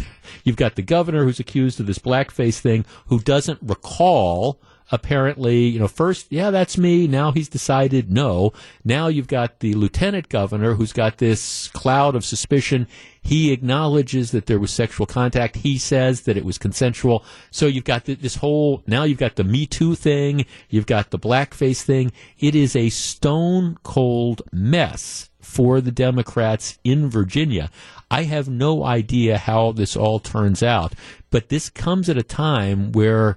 [0.45, 4.61] you've got the governor who's accused of this blackface thing who doesn't recall
[4.93, 7.07] apparently, you know, first, yeah, that's me.
[7.07, 8.53] Now he's decided no.
[8.85, 12.87] Now you've got the lieutenant governor who's got this cloud of suspicion.
[13.21, 15.57] He acknowledges that there was sexual contact.
[15.57, 17.25] He says that it was consensual.
[17.51, 20.47] So you've got this whole, now you've got the Me Too thing.
[20.69, 22.13] You've got the blackface thing.
[22.39, 27.71] It is a stone cold mess for the Democrats in Virginia.
[28.11, 30.93] I have no idea how this all turns out,
[31.31, 33.37] but this comes at a time where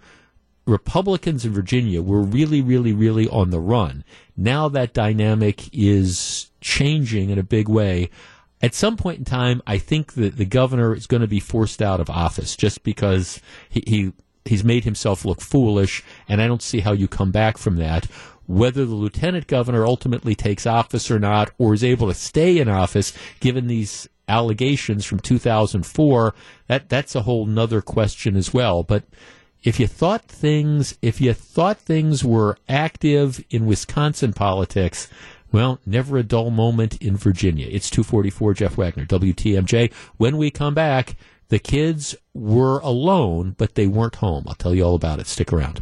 [0.70, 4.04] Republicans in Virginia were really, really, really on the run.
[4.38, 8.10] Now that dynamic is changing in a big way.
[8.62, 11.82] At some point in time, I think that the governor is going to be forced
[11.82, 14.14] out of office just because he, he
[14.46, 18.06] he's made himself look foolish, and I don't see how you come back from that.
[18.48, 22.68] Whether the lieutenant governor ultimately takes office or not, or is able to stay in
[22.68, 26.36] office, given these allegations from 2004,
[26.68, 28.84] that that's a whole nother question as well.
[28.84, 29.04] But
[29.64, 35.08] if you thought things if you thought things were active in Wisconsin politics,
[35.52, 37.68] well, never a dull moment in Virginia.
[37.70, 39.92] It's 244 Jeff Wagner, WTMJ.
[40.18, 41.16] When we come back,
[41.50, 44.46] The kids were alone, but they weren't home.
[44.48, 45.26] I'll tell you all about it.
[45.26, 45.82] Stick around.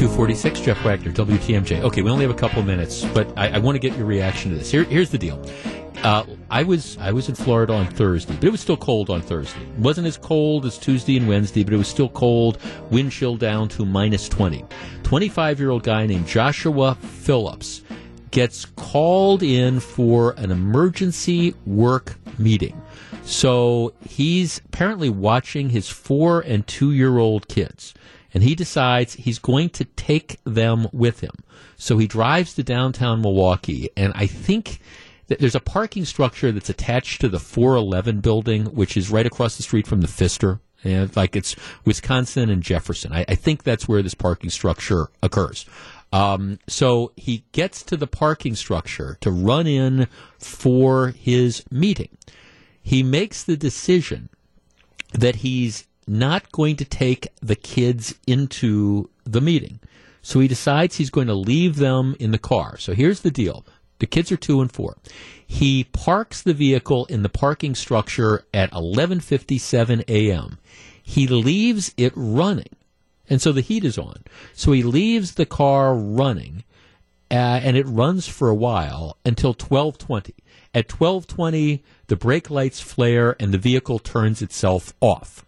[0.00, 1.82] 246, Jeff Wagner, WTMJ.
[1.82, 4.50] Okay, we only have a couple minutes, but I, I want to get your reaction
[4.50, 4.70] to this.
[4.70, 5.38] Here, here's the deal.
[6.02, 9.20] Uh, I was I was in Florida on Thursday, but it was still cold on
[9.20, 9.60] Thursday.
[9.60, 12.56] It wasn't as cold as Tuesday and Wednesday, but it was still cold.
[12.90, 14.64] Wind chill down to minus 20.
[15.02, 17.82] 25 year old guy named Joshua Phillips
[18.30, 22.80] gets called in for an emergency work meeting.
[23.22, 27.92] So he's apparently watching his four and two year old kids,
[28.32, 31.32] and he decides he's going to take them with him.
[31.76, 34.80] So he drives to downtown Milwaukee, and I think
[35.30, 39.56] that there's a parking structure that's attached to the 411 building, which is right across
[39.56, 40.60] the street from the Pfister.
[40.82, 41.54] And like it's
[41.84, 43.12] Wisconsin and Jefferson.
[43.12, 45.66] I, I think that's where this parking structure occurs.
[46.12, 50.08] Um, so he gets to the parking structure to run in
[50.38, 52.16] for his meeting.
[52.82, 54.30] He makes the decision
[55.12, 59.80] that he's not going to take the kids into the meeting.
[60.22, 62.76] So he decides he's going to leave them in the car.
[62.78, 63.64] So here's the deal.
[64.00, 64.96] The kids are two and four.
[65.46, 70.58] He parks the vehicle in the parking structure at 11:57 a.m.
[71.02, 72.76] He leaves it running,
[73.28, 74.24] and so the heat is on.
[74.54, 76.64] So he leaves the car running,
[77.30, 80.34] uh, and it runs for a while until 12:20.
[80.72, 85.44] At 12:20, the brake lights flare and the vehicle turns itself off.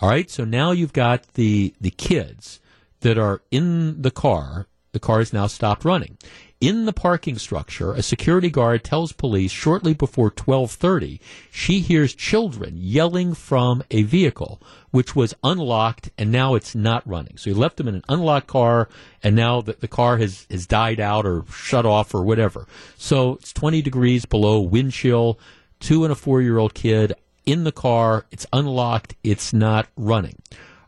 [0.00, 2.60] All right, so now you've got the the kids
[3.00, 4.66] that are in the car.
[4.92, 6.18] The car is now stopped running.
[6.60, 12.74] In the parking structure, a security guard tells police shortly before 12:30 she hears children
[12.76, 14.60] yelling from a vehicle
[14.90, 17.36] which was unlocked and now it's not running.
[17.36, 18.88] So he left them in an unlocked car
[19.22, 22.66] and now the, the car has, has died out or shut off or whatever.
[22.96, 25.38] So it's 20 degrees below wind chill,
[25.80, 27.12] two and a four year old kid
[27.46, 30.36] in the car, it's unlocked, it's not running.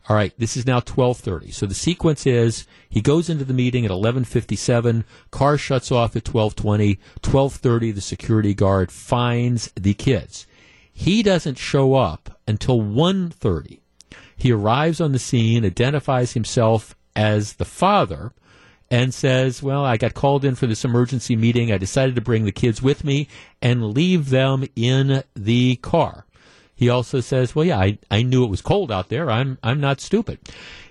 [0.09, 1.51] All right, this is now 12:30.
[1.51, 6.23] So the sequence is he goes into the meeting at 11:57, car shuts off at
[6.23, 10.47] 12:20, 12:30 the security guard finds the kids.
[10.93, 13.81] He doesn't show up until 1:30.
[14.37, 18.31] He arrives on the scene, identifies himself as the father
[18.89, 21.71] and says, "Well, I got called in for this emergency meeting.
[21.71, 23.27] I decided to bring the kids with me
[23.61, 26.26] and leave them in the car."
[26.77, 29.29] He also says, "Well, yeah, I, I knew it was cold out there.
[29.29, 30.39] I'm I'm not stupid."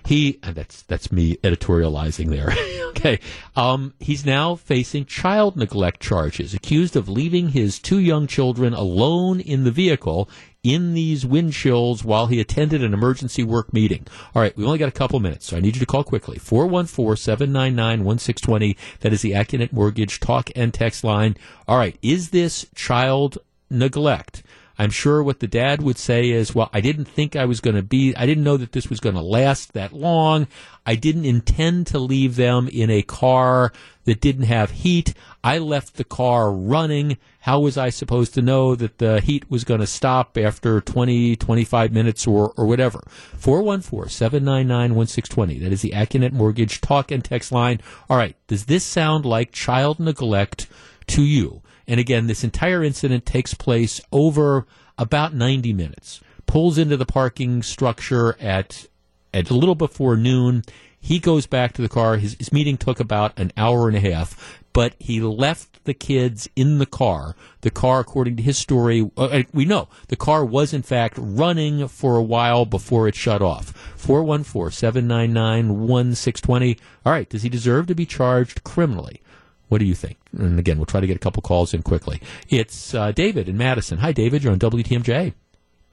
[0.05, 2.53] He and that's that's me editorializing there.
[2.89, 3.19] okay,
[3.55, 9.39] um, he's now facing child neglect charges, accused of leaving his two young children alone
[9.39, 10.29] in the vehicle
[10.61, 14.05] in these wind chills while he attended an emergency work meeting.
[14.35, 16.37] All right, we only got a couple minutes, so I need you to call quickly.
[16.39, 18.75] 414-799-1620.
[18.99, 21.37] That is the Accunet Mortgage talk and text line.
[21.67, 23.37] All right, is this child
[23.69, 24.43] neglect?
[24.79, 27.75] I'm sure what the dad would say is, well, I didn't think I was going
[27.75, 30.47] to be, I didn't know that this was going to last that long.
[30.85, 33.73] I didn't intend to leave them in a car
[34.05, 35.15] that didn't have heat.
[35.43, 37.17] I left the car running.
[37.41, 41.35] How was I supposed to know that the heat was going to stop after 20,
[41.35, 43.01] 25 minutes or, or whatever?
[43.39, 45.59] 414-799-1620.
[45.61, 47.81] That is the Accunet Mortgage talk and text line.
[48.09, 48.35] All right.
[48.47, 50.67] Does this sound like child neglect
[51.07, 51.63] to you?
[51.87, 56.21] And again, this entire incident takes place over about 90 minutes.
[56.45, 58.87] Pulls into the parking structure at
[59.33, 60.63] at a little before noon.
[60.99, 62.17] He goes back to the car.
[62.17, 66.49] His, his meeting took about an hour and a half, but he left the kids
[66.55, 67.35] in the car.
[67.61, 71.87] The car, according to his story, uh, we know the car was in fact running
[71.87, 73.73] for a while before it shut off.
[73.97, 76.79] 414-799-1620.
[77.05, 79.21] All right, does he deserve to be charged criminally?
[79.69, 80.17] What do you think?
[80.37, 82.21] And again, we'll try to get a couple calls in quickly.
[82.49, 83.97] It's uh, David in Madison.
[83.97, 84.43] Hi, David.
[84.43, 85.33] You're on WTMJ.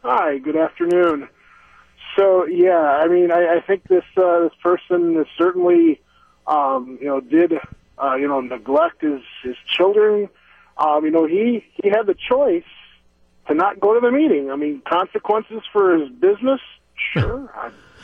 [0.02, 0.38] Hi.
[0.38, 1.28] Good afternoon.
[2.16, 6.00] So yeah, I mean, I, I think this uh, this person is certainly,
[6.46, 7.54] um, you know, did
[8.00, 10.28] uh, you know neglect his his children.
[10.78, 12.62] Um, you know, he he had the choice
[13.48, 14.50] to not go to the meeting.
[14.50, 16.60] I mean, consequences for his business.
[17.12, 17.52] Sure.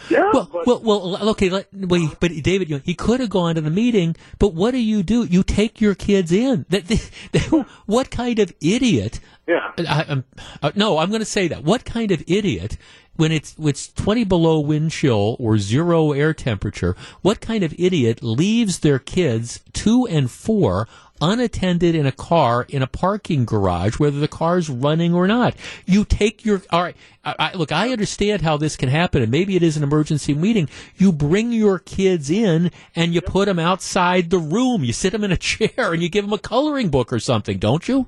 [0.09, 0.31] Yeah.
[0.33, 1.51] Well, but, well, well, okay.
[1.51, 4.17] Let, wait, but David, you know, he could have gone to the meeting.
[4.39, 5.25] But what do you do?
[5.25, 6.67] You take your kids in.
[6.71, 6.87] That,
[7.33, 9.21] that, what kind of idiot?
[9.47, 9.73] Yeah.
[9.79, 10.25] I, I'm,
[10.63, 11.65] uh, no, I'm going to say that.
[11.65, 12.77] What kind of idiot?
[13.17, 18.23] When it's it's 20 below wind chill or zero air temperature, what kind of idiot
[18.23, 20.89] leaves their kids two and four
[21.21, 25.55] unattended in a car in a parking garage, whether the car's running or not.
[25.87, 29.31] You take your, all right, I, I, look, I understand how this can happen, and
[29.31, 30.69] maybe it is an emergency meeting.
[30.97, 34.85] You bring your kids in and you put them outside the room.
[34.85, 37.59] You sit them in a chair and you give them a coloring book or something,
[37.59, 38.07] don't you?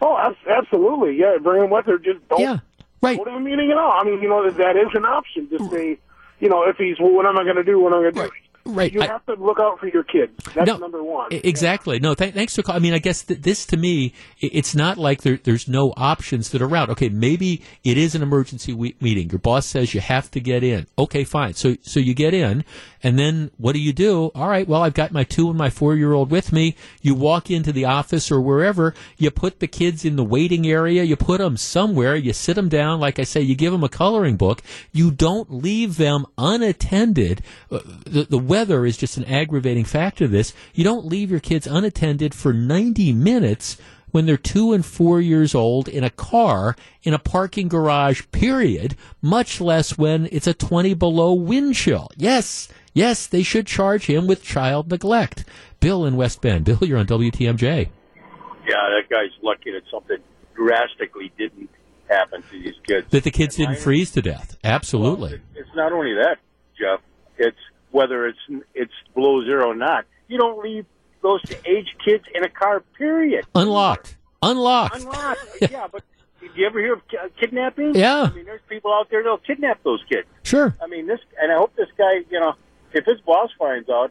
[0.00, 0.18] Oh,
[0.48, 1.16] absolutely.
[1.16, 1.96] Yeah, bring them with her.
[1.96, 2.58] Just don't yeah,
[3.00, 3.16] right.
[3.16, 3.92] go to the meeting at all.
[3.92, 5.98] I mean, you know, that, that is an option to say,
[6.40, 7.78] you know, if he's, well, what am I going to do?
[7.78, 8.22] What am I going to do?
[8.22, 8.32] Right.
[8.64, 10.32] You I- have to look out for your kids.
[10.54, 11.28] That's No, number one.
[11.32, 11.98] Exactly.
[11.98, 12.80] No, th- thanks for calling.
[12.80, 16.50] I mean, I guess th- this to me, it's not like there, there's no options
[16.50, 16.90] that are around.
[16.90, 19.30] Okay, maybe it is an emergency we- meeting.
[19.30, 20.86] Your boss says you have to get in.
[20.98, 21.54] Okay, fine.
[21.54, 22.64] So, so you get in,
[23.02, 24.30] and then what do you do?
[24.34, 24.66] All right.
[24.68, 26.76] Well, I've got my two and my four year old with me.
[27.00, 28.94] You walk into the office or wherever.
[29.16, 31.02] You put the kids in the waiting area.
[31.02, 32.14] You put them somewhere.
[32.14, 33.00] You sit them down.
[33.00, 34.62] Like I say, you give them a coloring book.
[34.92, 37.42] You don't leave them unattended.
[37.70, 40.52] Uh, the, the weather is just an aggravating factor of this.
[40.74, 43.78] You don't leave your kids unattended for 90 minutes
[44.10, 48.94] when they're two and four years old in a car in a parking garage, period,
[49.22, 52.10] much less when it's a 20 below wind chill.
[52.14, 55.46] Yes, yes, they should charge him with child neglect.
[55.80, 56.66] Bill in West Bend.
[56.66, 57.88] Bill, you're on WTMJ.
[58.68, 60.18] Yeah, that guy's lucky that something
[60.54, 61.70] drastically didn't
[62.06, 63.06] happen to these kids.
[63.12, 64.58] That the kids And didn't mine- freeze to death.
[64.62, 65.40] Absolutely.
[65.54, 66.36] It's not only that,
[66.78, 67.00] Jeff.
[67.38, 67.56] It's
[67.92, 68.38] whether it's
[68.74, 70.04] it's below zero or not.
[70.28, 70.86] You don't leave
[71.22, 72.80] those aged kids in a car.
[72.98, 73.46] Period.
[73.54, 74.16] Unlocked.
[74.42, 74.96] Unlocked.
[74.96, 75.40] Unlocked.
[75.60, 76.02] yeah, but
[76.40, 77.02] did you ever hear of
[77.38, 77.94] kidnapping?
[77.94, 78.22] Yeah.
[78.22, 80.26] I mean, there's people out there that'll kidnap those kids.
[80.42, 80.74] Sure.
[80.82, 82.54] I mean, this, and I hope this guy, you know,
[82.92, 84.10] if his boss finds out,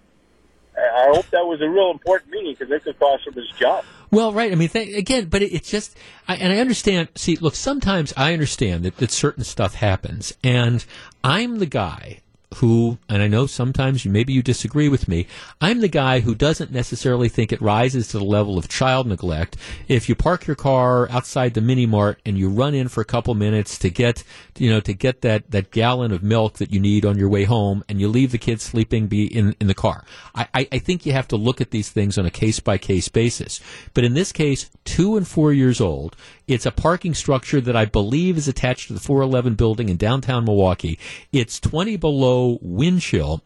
[0.78, 3.84] I hope that was a real important meeting because it could cost him his job.
[4.10, 4.52] Well, right.
[4.52, 5.98] I mean, th- again, but it, it's just,
[6.28, 7.10] I, and I understand.
[7.16, 10.86] See, look, sometimes I understand that, that certain stuff happens, and
[11.24, 12.22] I'm the guy
[12.56, 15.28] who, and I know sometimes maybe you disagree with me.
[15.62, 19.56] I'm the guy who doesn't necessarily think it rises to the level of child neglect
[19.88, 23.06] if you park your car outside the mini mart and you run in for a
[23.06, 24.24] couple minutes to get,
[24.58, 27.46] you know, to get that that gallon of milk that you need on your way
[27.46, 30.04] home, and you leave the kids sleeping be in in the car.
[30.36, 32.78] I, I, I think you have to look at these things on a case by
[32.78, 33.62] case basis.
[33.94, 36.16] But in this case, two and four years old,
[36.52, 40.46] it's a parking structure that I believe is attached to the 411 building in downtown
[40.46, 41.00] Milwaukee.
[41.32, 43.42] It's 20 below wind chill.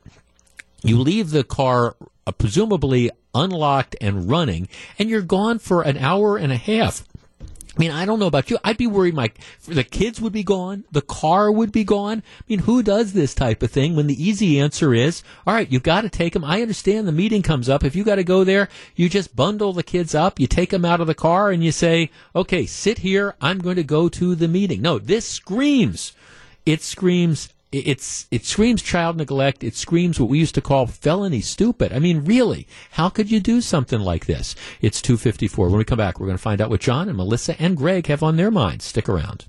[0.83, 1.95] You leave the car
[2.27, 4.67] uh, presumably unlocked and running,
[4.97, 7.03] and you're gone for an hour and a half.
[7.75, 8.57] I mean, I don't know about you.
[8.63, 9.31] I'd be worried my
[9.67, 12.23] the kids would be gone, the car would be gone.
[12.39, 15.69] I mean, who does this type of thing when the easy answer is, all right,
[15.69, 16.45] you've got to take them.
[16.45, 17.83] I understand the meeting comes up.
[17.83, 20.85] If you got to go there, you just bundle the kids up, you take them
[20.85, 23.35] out of the car, and you say, okay, sit here.
[23.41, 24.81] I'm going to go to the meeting.
[24.81, 26.13] No, this screams.
[26.65, 27.49] It screams.
[27.71, 29.63] It's it screams child neglect.
[29.63, 31.91] It screams what we used to call felony stupid.
[31.91, 34.55] I mean, really, how could you do something like this?
[34.81, 35.67] It's two fifty four.
[35.69, 38.07] When we come back, we're going to find out what John and Melissa and Greg
[38.07, 38.85] have on their minds.
[38.85, 39.45] Stick around.